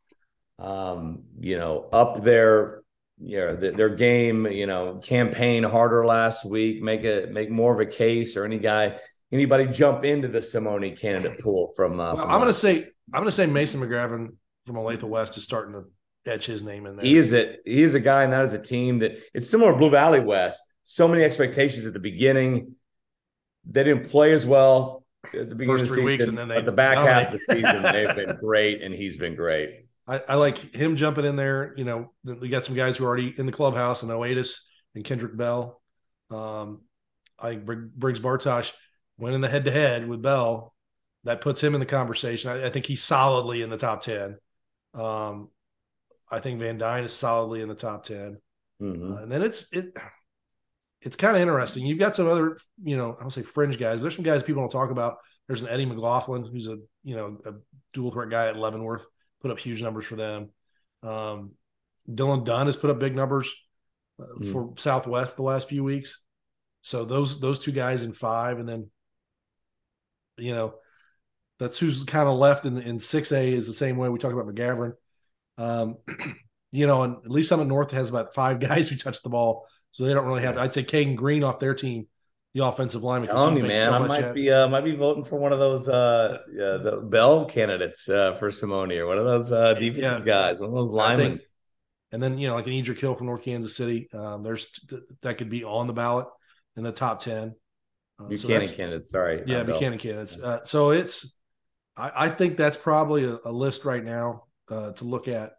um, 0.59 1.25
you 1.39 1.57
know, 1.57 1.89
up 1.93 2.23
their 2.25 2.83
you 3.23 3.37
know, 3.37 3.55
their, 3.55 3.73
their 3.73 3.89
game, 3.91 4.47
you 4.47 4.67
know, 4.67 4.99
campaign 5.03 5.63
harder 5.63 6.05
last 6.07 6.45
week, 6.45 6.83
make 6.83 7.05
a 7.05 7.29
make 7.31 7.51
more 7.51 7.73
of 7.73 7.81
a 7.81 7.87
case, 7.87 8.37
or 8.37 8.45
any 8.45 8.59
guy, 8.59 8.99
anybody 9.31 9.67
jump 9.67 10.05
into 10.05 10.27
the 10.27 10.43
Simone 10.43 10.97
candidate 10.97 11.39
pool 11.39 11.73
from. 11.77 12.01
Uh, 12.01 12.15
Well, 12.15 12.17
from 12.17 12.31
I'm 12.31 12.41
going 12.41 12.49
to 12.49 12.55
say 12.55 12.87
I'm 13.13 13.21
going 13.21 13.27
to 13.27 13.33
say 13.33 13.47
Mason 13.47 13.81
McGravin 13.81 14.29
from 14.67 14.77
Olathe 14.77 15.03
West 15.03 15.37
is 15.37 15.45
starting 15.45 15.75
to 15.75 15.85
etch 16.27 16.47
his 16.47 16.63
name 16.63 16.87
in 16.87 16.97
there. 16.97 17.05
he 17.05 17.17
is 17.17 17.33
a 17.33 17.57
he 17.65 17.83
is 17.83 17.95
a 17.95 18.01
guy, 18.01 18.25
and 18.25 18.33
that 18.33 18.45
is 18.45 18.53
a 18.53 18.59
team 18.59 18.99
that 19.01 19.19
it's 19.35 19.49
similar 19.49 19.73
to 19.73 19.79
Blue 19.79 19.91
Valley 19.91 20.21
West. 20.21 20.63
So 20.83 21.07
many 21.07 21.23
expectations 21.23 21.87
at 21.87 21.93
the 21.93 22.01
beginning. 22.01 22.75
They 23.69 23.85
didn't 23.85 24.09
play 24.09 24.33
as 24.33 24.47
well 24.47 25.05
at 25.27 25.51
the 25.51 25.55
beginning 25.55 25.79
First 25.79 25.91
of 25.91 25.97
the 25.97 26.03
three 26.03 26.03
season, 26.03 26.05
weeks, 26.05 26.25
and 26.27 26.39
then 26.39 26.49
they 26.49 26.63
the 26.63 26.73
back 26.73 26.99
half 26.99 27.27
of 27.27 27.33
the 27.33 27.39
season 27.39 27.83
they've 27.83 28.15
been 28.15 28.37
great, 28.37 28.83
and 28.83 28.95
he's 28.95 29.17
been 29.17 29.35
great. 29.35 29.87
I, 30.07 30.23
I 30.29 30.35
like 30.37 30.75
him 30.75 30.97
jumping 30.97 31.25
in 31.25 31.37
there. 31.37 31.75
You 31.77 31.85
know, 31.85 32.13
we 32.25 32.49
got 32.49 32.65
some 32.65 32.75
guys 32.75 32.97
who 32.97 33.05
are 33.05 33.09
already 33.09 33.35
in 33.37 33.47
the 33.47 33.53
clubhouse, 33.53 34.03
and 34.03 34.11
Oatis 34.11 34.57
and 34.95 35.05
Kendrick 35.05 35.37
Bell. 35.37 35.81
Um, 36.31 36.83
I 37.39 37.57
Briggs 37.57 38.21
Bartosh 38.21 38.73
went 39.19 39.35
in 39.35 39.41
the 39.41 39.49
head 39.49 39.67
to 39.67 39.71
head 39.71 40.09
with 40.09 40.23
Bell. 40.23 40.75
That 41.25 41.43
puts 41.43 41.63
him 41.63 41.75
in 41.75 41.81
the 41.81 41.87
conversation. 41.87 42.51
I, 42.51 42.67
I 42.67 42.71
think 42.71 42.87
he's 42.87 43.03
solidly 43.03 43.63
in 43.63 43.69
the 43.69 43.77
top 43.77 44.01
10. 44.01 44.39
Um, 44.95 45.51
I 46.31 46.39
think 46.41 46.61
Van 46.61 46.79
Dyne 46.79 47.05
is 47.05 47.13
solidly 47.13 47.61
in 47.63 47.69
the 47.69 47.75
top 47.75 48.05
10. 48.05 48.39
Mhm. 48.81 49.13
Uh, 49.19 49.23
and 49.23 49.33
then 49.33 49.43
it's, 49.43 49.73
it, 49.73 49.97
it's 51.03 51.17
kind 51.17 51.35
of 51.37 51.43
interesting. 51.43 51.85
You've 51.85 51.99
got 51.99 52.15
some 52.15 52.29
other, 52.29 52.59
you 52.83 52.97
know, 52.97 53.17
I 53.19 53.21
don't 53.23 53.31
say 53.33 53.43
fringe 53.43 53.79
guys, 53.79 53.97
but 53.99 54.03
there's 54.03 54.15
some 54.17 54.25
guys 54.25 54.43
people 54.43 54.63
don't 54.63 54.71
talk 54.71 54.91
about. 54.91 55.17
There's 55.49 55.63
an 55.63 55.69
Eddie 55.69 55.87
McLaughlin, 55.87 56.45
who's 56.45 56.69
a, 56.69 56.79
you 57.03 57.17
know, 57.17 57.39
a 57.45 57.55
dual 57.93 58.11
threat 58.11 58.31
guy 58.31 58.47
at 58.49 58.57
Leavenworth, 58.57 59.05
put 59.43 59.51
up 59.51 59.59
huge 59.59 59.83
numbers 59.83 60.05
for 60.05 60.17
them. 60.17 60.51
Um, 61.03 61.53
Dylan 62.09 62.45
Dunn 62.45 62.67
has 62.67 62.77
put 62.77 62.91
up 62.91 62.99
big 62.99 63.17
numbers 63.17 63.53
uh, 64.21 64.27
Mm. 64.39 64.53
for 64.53 64.73
Southwest 64.77 65.37
the 65.37 65.43
last 65.43 65.69
few 65.69 65.83
weeks. 65.83 66.23
So 66.83 67.05
those 67.05 67.41
those 67.41 67.61
two 67.61 67.73
guys 67.73 68.03
in 68.03 68.13
five, 68.13 68.59
and 68.59 68.69
then 68.69 68.91
you 70.39 70.53
know 70.55 70.75
that's 71.59 71.79
who's 71.79 72.05
kind 72.05 72.29
of 72.29 72.37
left 72.39 72.65
in 72.65 72.81
in 72.81 72.99
six 72.99 73.33
A 73.33 73.53
is 73.53 73.67
the 73.67 73.73
same 73.75 73.97
way 73.97 74.09
we 74.09 74.19
talked 74.19 74.35
about 74.35 74.47
McGavern. 74.47 74.93
Um, 75.61 75.97
you 76.73 76.87
know, 76.87 77.03
and 77.03 77.17
at 77.17 77.31
Lee's 77.31 77.49
Summit 77.49 77.67
North 77.67 77.91
has 77.93 78.09
about 78.09 78.35
five 78.35 78.61
guys 78.69 78.89
who 78.89 78.97
touch 78.97 79.23
the 79.23 79.29
ball, 79.29 79.67
so 79.91 80.05
they 80.05 80.15
don't 80.15 80.27
really 80.27 80.43
have. 80.43 80.57
I'd 80.57 80.73
say 80.73 80.83
Caden 80.83 81.17
Green 81.17 81.45
off 81.45 81.61
their 81.61 81.75
team, 81.75 82.07
the 82.55 82.65
offensive 82.65 83.03
lineman. 83.03 83.29
telling 83.29 83.57
you, 83.57 83.65
man, 83.65 83.89
so 83.89 83.95
I 83.95 84.07
might 84.07 84.35
be 84.35 84.51
uh, 84.51 84.69
might 84.69 84.85
be 84.85 84.97
voting 84.97 85.25
for 85.25 85.37
one 85.37 85.53
of 85.53 85.59
those 85.59 85.89
uh, 85.89 86.39
uh 86.49 86.79
the 86.79 87.01
Bell 87.09 87.45
candidates 87.45 88.09
uh, 88.09 88.35
for 88.35 88.51
Simone 88.51 88.93
or 88.93 89.07
one 89.07 89.19
of 89.19 89.25
those 89.25 89.53
uh, 89.53 89.75
defensive 89.75 90.27
Yeah. 90.27 90.33
guys, 90.51 90.61
one 90.61 90.71
of 90.71 90.77
those 90.77 90.91
linemen. 90.91 91.39
think- 91.39 91.43
and 92.13 92.21
then 92.21 92.39
you 92.39 92.49
know, 92.49 92.57
like 92.57 92.67
an 92.67 92.73
Edric 92.73 92.99
Hill 92.99 93.15
from 93.15 93.29
North 93.29 93.45
Kansas 93.45 93.77
City, 93.77 94.09
um, 94.13 94.43
there's 94.43 94.67
that 95.23 95.39
could 95.39 95.49
be 95.49 95.63
on 95.63 95.87
the 95.87 95.93
ballot 95.93 96.27
in 96.77 96.83
the 96.83 96.91
top 96.91 97.21
ten. 97.21 97.55
Uh, 98.19 98.25
so 98.25 98.29
Buchanan 98.29 98.55
that's- 98.55 98.75
candidates, 98.75 99.11
sorry. 99.11 99.45
yeah, 99.47 99.63
Bell. 99.63 99.75
Buchanan 99.75 99.99
candidates. 99.99 100.37
Uh, 100.37 100.65
so 100.65 100.91
it's, 100.91 101.39
I, 101.97 102.25
I 102.25 102.29
think 102.29 102.57
that's 102.57 102.77
probably 102.77 103.25
a, 103.25 103.39
a 103.45 103.53
list 103.53 103.85
right 103.85 104.03
now 104.03 104.47
uh, 104.71 104.93
to 104.93 105.05
look 105.05 105.29
at. 105.29 105.53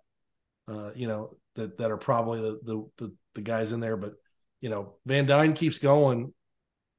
Uh, 0.67 0.91
you 0.95 1.07
know 1.07 1.35
that 1.55 1.77
that 1.77 1.91
are 1.91 1.97
probably 1.97 2.39
the, 2.39 2.59
the 2.63 2.89
the 2.97 3.15
the 3.35 3.41
guys 3.41 3.71
in 3.71 3.79
there, 3.79 3.97
but 3.97 4.13
you 4.61 4.69
know 4.69 4.95
Van 5.05 5.25
Dyne 5.25 5.53
keeps 5.53 5.79
going, 5.79 6.33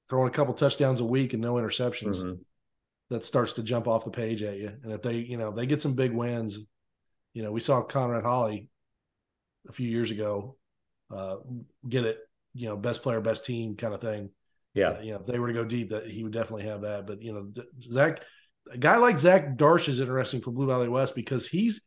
throwing 0.09 0.29
a 0.29 0.33
couple 0.33 0.53
touchdowns 0.55 1.01
a 1.01 1.05
week 1.05 1.33
and 1.33 1.43
no 1.43 1.55
interceptions. 1.55 2.23
Mhm. 2.23 2.39
that 3.11 3.25
starts 3.25 3.55
to 3.55 3.63
jump 3.63 3.87
off 3.87 4.07
the 4.07 4.11
page 4.11 4.43
at 4.43 4.57
you. 4.57 4.73
And 4.83 4.93
if 4.93 5.03
they, 5.03 5.17
you 5.17 5.37
know, 5.37 5.51
they 5.51 5.67
get 5.67 5.83
some 5.83 5.93
big 5.95 6.13
wins, 6.13 6.59
you 7.35 7.43
know, 7.43 7.53
we 7.53 7.61
saw 7.61 7.83
Conrad 7.83 8.25
Holly 8.25 8.69
a 9.69 9.73
few 9.73 9.87
years 9.87 10.11
ago 10.11 10.57
uh, 11.11 11.37
get 11.87 12.07
it, 12.07 12.19
you 12.55 12.69
know, 12.69 12.77
best 12.77 13.03
player, 13.03 13.21
best 13.21 13.45
team 13.45 13.77
kind 13.77 13.93
of 13.93 14.01
thing. 14.01 14.31
Yeah. 14.73 14.91
Uh, 14.93 15.01
you 15.03 15.13
know, 15.13 15.21
if 15.21 15.27
they 15.27 15.39
were 15.39 15.49
to 15.49 15.53
go 15.53 15.65
deep, 15.65 15.91
that 15.91 16.07
he 16.07 16.23
would 16.23 16.33
definitely 16.33 16.65
have 16.65 16.83
that. 16.83 17.07
But 17.07 17.21
you 17.21 17.35
know, 17.35 17.53
Zach, 17.83 18.23
a 18.71 18.79
guy 18.79 18.97
like 18.97 19.19
Zach 19.19 19.57
Darsh 19.59 19.89
is 19.91 20.01
interesting 20.01 20.41
for 20.41 20.51
Blue 20.51 20.67
Valley 20.67 20.89
West 20.89 21.15
because 21.15 21.47
he's 21.47 21.83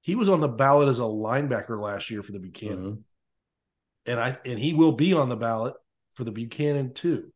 he 0.00 0.14
was 0.14 0.28
on 0.28 0.40
the 0.40 0.48
ballot 0.48 0.88
as 0.88 0.98
a 0.98 1.02
linebacker 1.02 1.80
last 1.80 2.10
year 2.10 2.22
for 2.22 2.32
the 2.32 2.38
Buchanan, 2.38 2.78
mm-hmm. 2.78 4.10
and 4.10 4.20
I 4.20 4.38
and 4.44 4.58
he 4.58 4.74
will 4.74 4.92
be 4.92 5.12
on 5.12 5.28
the 5.28 5.36
ballot 5.36 5.74
for 6.14 6.24
the 6.24 6.32
Buchanan 6.32 6.94
too. 6.94 7.32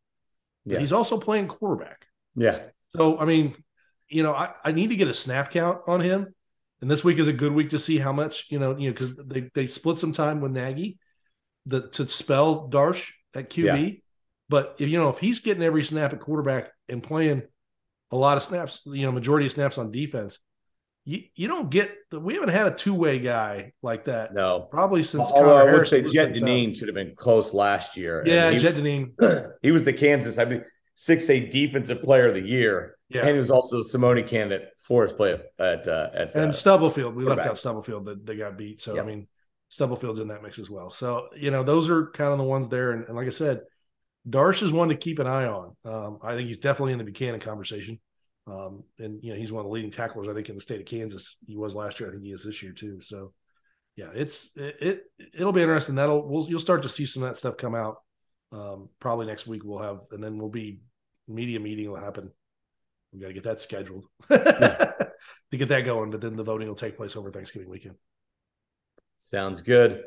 Yeah. 0.65 0.79
he's 0.79 0.93
also 0.93 1.19
playing 1.19 1.47
quarterback. 1.47 2.07
Yeah. 2.35 2.59
So 2.95 3.19
I 3.19 3.25
mean, 3.25 3.55
you 4.09 4.23
know, 4.23 4.33
I, 4.33 4.53
I 4.63 4.71
need 4.71 4.89
to 4.89 4.95
get 4.95 5.07
a 5.07 5.13
snap 5.13 5.51
count 5.51 5.79
on 5.87 6.01
him. 6.01 6.33
And 6.81 6.91
this 6.91 7.03
week 7.03 7.19
is 7.19 7.27
a 7.27 7.33
good 7.33 7.53
week 7.53 7.69
to 7.69 7.79
see 7.79 7.97
how 7.97 8.11
much, 8.11 8.47
you 8.49 8.59
know, 8.59 8.77
you 8.77 8.87
know, 8.87 8.93
because 8.93 9.15
they, 9.15 9.49
they 9.53 9.67
split 9.67 9.97
some 9.97 10.11
time 10.11 10.41
with 10.41 10.51
Nagy 10.51 10.99
the, 11.65 11.89
to 11.89 12.07
spell 12.07 12.69
Darsh 12.69 13.11
at 13.33 13.49
QB. 13.49 13.87
Yeah. 13.87 13.99
But 14.49 14.75
if 14.79 14.89
you 14.89 14.99
know 14.99 15.09
if 15.09 15.19
he's 15.19 15.39
getting 15.39 15.63
every 15.63 15.83
snap 15.83 16.13
at 16.13 16.19
quarterback 16.19 16.69
and 16.87 17.01
playing 17.01 17.43
a 18.11 18.15
lot 18.15 18.37
of 18.37 18.43
snaps, 18.43 18.81
you 18.85 19.03
know, 19.03 19.11
majority 19.11 19.47
of 19.47 19.51
snaps 19.51 19.77
on 19.77 19.91
defense, 19.91 20.39
you, 21.05 21.21
you 21.35 21.47
don't 21.47 21.69
get 21.69 21.95
we 22.11 22.33
haven't 22.33 22.49
had 22.49 22.67
a 22.67 22.71
two 22.71 22.95
way 22.95 23.19
guy 23.19 23.73
like 23.83 24.05
that. 24.05 24.33
No, 24.33 24.61
probably 24.61 25.03
since. 25.03 25.29
Although 25.31 25.55
I 25.55 25.71
would 25.71 25.85
say 25.85 26.01
Jet 26.01 26.33
Deneen 26.33 26.75
should 26.75 26.87
have 26.87 26.95
been 26.95 27.15
close 27.15 27.53
last 27.53 27.95
year. 27.95 28.23
Yeah, 28.25 28.49
he, 28.49 28.57
Jet 28.57 28.75
Deneen. 28.75 29.13
He 29.61 29.71
was 29.71 29.83
the 29.83 29.93
Kansas. 29.93 30.37
I 30.37 30.45
mean, 30.45 30.63
six 30.95 31.29
A 31.29 31.47
defensive 31.47 32.01
player 32.01 32.27
of 32.27 32.33
the 32.33 32.41
year. 32.41 32.97
Yeah, 33.09 33.21
and 33.21 33.29
he 33.29 33.39
was 33.39 33.51
also 33.51 33.83
Simone 33.83 34.23
candidate 34.23 34.69
for 34.79 35.03
his 35.03 35.13
play 35.13 35.39
at 35.59 35.87
uh, 35.87 36.09
at 36.13 36.35
and 36.35 36.49
uh, 36.49 36.53
Stubblefield. 36.53 37.15
We 37.15 37.23
left 37.23 37.47
out 37.47 37.57
Stubblefield 37.57 38.05
that 38.05 38.25
they 38.25 38.35
got 38.35 38.57
beat. 38.57 38.81
So 38.81 38.95
yep. 38.95 39.03
I 39.03 39.07
mean, 39.07 39.27
Stubblefield's 39.71 40.19
in 40.19 40.29
that 40.29 40.41
mix 40.41 40.57
as 40.57 40.71
well. 40.71 40.89
So 40.89 41.29
you 41.35 41.51
know, 41.51 41.61
those 41.61 41.89
are 41.91 42.07
kind 42.07 42.31
of 42.31 42.39
the 42.39 42.43
ones 42.43 42.67
there. 42.67 42.91
And, 42.91 43.05
and 43.05 43.15
like 43.15 43.27
I 43.27 43.31
said, 43.31 43.61
Darsh 44.27 44.63
is 44.63 44.73
one 44.73 44.89
to 44.89 44.95
keep 44.95 45.19
an 45.19 45.27
eye 45.27 45.45
on. 45.45 45.75
Um, 45.85 46.17
I 46.23 46.33
think 46.33 46.47
he's 46.47 46.57
definitely 46.57 46.93
in 46.93 46.97
the 46.97 47.03
Buchanan 47.03 47.39
conversation. 47.39 47.99
Um, 48.47 48.83
and 48.99 49.23
you 49.23 49.31
know, 49.31 49.37
he's 49.39 49.51
one 49.51 49.61
of 49.61 49.65
the 49.65 49.73
leading 49.73 49.91
tacklers, 49.91 50.27
I 50.27 50.33
think, 50.33 50.49
in 50.49 50.55
the 50.55 50.61
state 50.61 50.79
of 50.79 50.85
Kansas. 50.85 51.37
He 51.47 51.57
was 51.57 51.73
last 51.73 51.99
year. 51.99 52.09
I 52.09 52.11
think 52.11 52.23
he 52.23 52.31
is 52.31 52.43
this 52.43 52.61
year 52.61 52.73
too. 52.73 53.01
So 53.01 53.33
yeah, 53.95 54.09
it's 54.13 54.55
it, 54.55 55.03
it 55.17 55.43
will 55.43 55.51
be 55.51 55.61
interesting. 55.61 55.95
That'll 55.95 56.27
we'll, 56.27 56.47
you'll 56.47 56.59
start 56.59 56.83
to 56.83 56.89
see 56.89 57.05
some 57.05 57.23
of 57.23 57.29
that 57.29 57.37
stuff 57.37 57.57
come 57.57 57.75
out. 57.75 57.97
Um, 58.51 58.89
probably 58.99 59.25
next 59.25 59.47
week 59.47 59.63
we'll 59.63 59.79
have, 59.79 60.01
and 60.11 60.23
then 60.23 60.37
we'll 60.37 60.49
be 60.49 60.81
media 61.27 61.59
meeting 61.59 61.89
will 61.89 61.99
happen. 61.99 62.31
We 63.13 63.19
got 63.19 63.27
to 63.27 63.33
get 63.33 63.43
that 63.43 63.61
scheduled 63.61 64.05
to 64.29 65.07
get 65.51 65.69
that 65.69 65.85
going. 65.85 66.11
But 66.11 66.21
then 66.21 66.35
the 66.35 66.43
voting 66.43 66.67
will 66.67 66.75
take 66.75 66.97
place 66.97 67.15
over 67.15 67.31
Thanksgiving 67.31 67.69
weekend. 67.69 67.95
Sounds 69.21 69.61
good. 69.61 70.03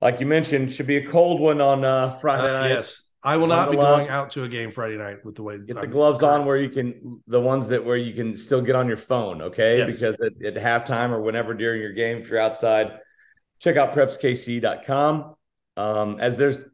Like 0.00 0.20
you 0.20 0.26
mentioned, 0.26 0.72
should 0.72 0.86
be 0.86 0.98
a 0.98 1.06
cold 1.08 1.40
one 1.40 1.60
on 1.60 1.84
uh, 1.84 2.10
Friday 2.10 2.50
uh, 2.50 2.60
night. 2.60 2.68
Yes, 2.68 3.02
I 3.24 3.38
will 3.38 3.46
not 3.46 3.70
be 3.70 3.76
going 3.76 4.08
out 4.08 4.28
to 4.32 4.44
a 4.44 4.48
game 4.48 4.70
Friday 4.70 4.98
night 4.98 5.24
with 5.24 5.34
the 5.34 5.42
way. 5.42 5.56
Get 5.58 5.80
the 5.80 5.86
gloves 5.86 6.22
on 6.22 6.44
where 6.44 6.58
you 6.58 6.68
can, 6.68 7.22
the 7.26 7.40
ones 7.40 7.68
that 7.68 7.82
where 7.82 7.96
you 7.96 8.12
can 8.12 8.36
still 8.36 8.60
get 8.60 8.76
on 8.76 8.86
your 8.86 8.98
phone, 8.98 9.40
okay? 9.40 9.78
Yes. 9.78 9.98
Because 9.98 10.20
at, 10.20 10.32
at 10.44 10.54
halftime 10.56 11.10
or 11.10 11.22
whenever 11.22 11.54
during 11.54 11.80
your 11.80 11.92
game, 11.92 12.18
if 12.18 12.28
you're 12.28 12.38
outside, 12.38 12.98
check 13.60 13.78
out 13.78 13.94
prepskc.com. 13.94 15.36
Um, 15.78 16.20
as 16.20 16.36
there's, 16.36 16.64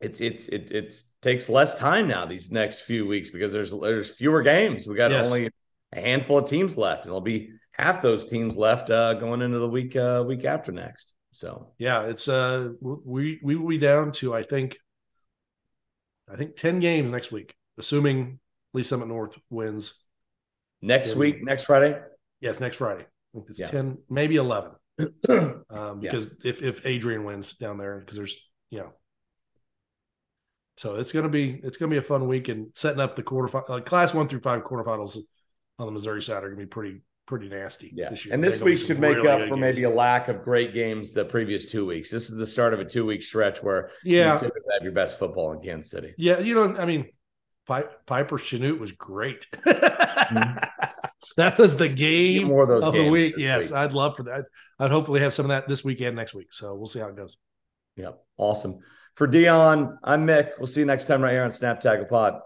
it's 0.00 0.22
it's 0.22 0.48
it 0.48 0.70
it 0.70 0.94
takes 1.20 1.50
less 1.50 1.74
time 1.74 2.08
now 2.08 2.24
these 2.24 2.50
next 2.50 2.80
few 2.80 3.06
weeks 3.06 3.28
because 3.28 3.52
there's 3.52 3.70
there's 3.78 4.10
fewer 4.10 4.42
games. 4.42 4.86
We 4.86 4.96
got 4.96 5.10
yes. 5.10 5.26
only 5.26 5.50
a 5.92 6.00
handful 6.00 6.38
of 6.38 6.48
teams 6.48 6.78
left, 6.78 7.04
and 7.04 7.10
it'll 7.10 7.20
be 7.20 7.50
half 7.72 8.00
those 8.00 8.26
teams 8.26 8.56
left 8.56 8.90
uh, 8.90 9.14
going 9.14 9.42
into 9.42 9.58
the 9.58 9.68
week 9.68 9.96
uh, 9.96 10.24
week 10.26 10.44
after 10.44 10.72
next. 10.72 11.14
So 11.32 11.72
yeah, 11.78 12.04
it's 12.04 12.26
uh 12.26 12.70
we 12.80 13.38
we 13.42 13.56
will 13.56 13.68
be 13.68 13.78
down 13.78 14.12
to 14.12 14.34
I 14.34 14.42
think 14.42 14.78
I 16.28 16.36
think 16.36 16.56
10 16.56 16.78
games 16.78 17.10
next 17.10 17.32
week, 17.32 17.54
assuming 17.78 18.40
Lee's 18.72 18.88
Summit 18.88 19.08
North 19.08 19.38
wins. 19.50 19.94
Next 20.80 21.14
week, 21.16 21.42
next 21.42 21.64
Friday? 21.64 21.98
Yes, 22.40 22.60
next 22.60 22.76
Friday. 22.76 23.02
I 23.02 23.06
think 23.32 23.46
it's 23.48 23.60
yeah. 23.60 23.66
10, 23.66 23.98
maybe 24.10 24.36
11. 24.36 24.72
um, 25.70 26.00
because 26.00 26.26
yeah. 26.42 26.50
if, 26.50 26.62
if 26.62 26.86
Adrian 26.86 27.24
wins 27.24 27.54
down 27.54 27.78
there, 27.78 28.00
because 28.00 28.16
there's, 28.16 28.36
you 28.70 28.78
know, 28.78 28.92
so 30.76 30.96
it's 30.96 31.12
gonna 31.12 31.28
be 31.28 31.60
it's 31.62 31.76
gonna 31.76 31.90
be 31.90 31.98
a 31.98 32.02
fun 32.02 32.26
week 32.26 32.48
and 32.48 32.68
setting 32.74 33.00
up 33.00 33.14
the 33.14 33.22
quarter 33.22 33.56
uh, 33.68 33.80
class 33.80 34.12
one 34.12 34.26
through 34.26 34.40
five 34.40 34.64
quarterfinals 34.64 35.18
on 35.78 35.86
the 35.86 35.92
Missouri 35.92 36.22
side 36.22 36.42
are 36.42 36.48
gonna 36.48 36.60
be 36.60 36.66
pretty 36.66 37.00
pretty 37.26 37.48
nasty. 37.48 37.90
Yeah, 37.94 38.10
this 38.10 38.26
and 38.30 38.42
this 38.42 38.60
week 38.60 38.78
should 38.78 38.98
make 38.98 39.16
really 39.16 39.28
up 39.28 39.40
for 39.40 39.46
games. 39.48 39.60
maybe 39.60 39.82
a 39.84 39.90
lack 39.90 40.28
of 40.28 40.42
great 40.42 40.74
games 40.74 41.12
the 41.12 41.24
previous 41.24 41.70
two 41.70 41.86
weeks. 41.86 42.10
This 42.10 42.30
is 42.30 42.36
the 42.36 42.46
start 42.46 42.74
of 42.74 42.80
a 42.80 42.84
two 42.84 43.06
week 43.06 43.22
stretch 43.22 43.62
where 43.62 43.90
yeah, 44.04 44.34
you 44.34 44.38
typically 44.40 44.72
have 44.72 44.82
your 44.82 44.92
best 44.92 45.18
football 45.18 45.52
in 45.52 45.60
Kansas 45.60 45.90
City. 45.90 46.14
Yeah, 46.18 46.38
you 46.38 46.54
know, 46.54 46.76
I 46.76 46.84
mean, 46.84 47.08
Piper 47.66 48.38
Chanute 48.38 48.78
was 48.78 48.92
great. 48.92 49.46
mm-hmm. 49.52 50.64
That 51.36 51.58
was 51.58 51.76
the 51.76 51.88
game 51.88 52.48
more 52.48 52.64
of, 52.64 52.68
those 52.68 52.84
of 52.84 52.92
the 52.92 53.08
week. 53.08 53.34
Yes, 53.38 53.70
week. 53.70 53.78
I'd 53.78 53.92
love 53.92 54.16
for 54.16 54.24
that. 54.24 54.44
I'd 54.78 54.90
hopefully 54.90 55.20
have 55.20 55.32
some 55.32 55.46
of 55.46 55.48
that 55.48 55.68
this 55.68 55.82
weekend 55.82 56.16
next 56.16 56.34
week. 56.34 56.52
So 56.52 56.74
we'll 56.74 56.86
see 56.86 57.00
how 57.00 57.08
it 57.08 57.16
goes. 57.16 57.36
Yep, 57.96 58.22
awesome. 58.36 58.80
For 59.14 59.26
Dion, 59.26 59.98
I'm 60.02 60.26
Mick. 60.26 60.50
We'll 60.58 60.66
see 60.66 60.80
you 60.80 60.86
next 60.86 61.06
time 61.06 61.22
right 61.22 61.32
here 61.32 61.44
on 61.44 61.52
Snap 61.52 61.80
Tackle 61.80 62.06
Pod. 62.06 62.40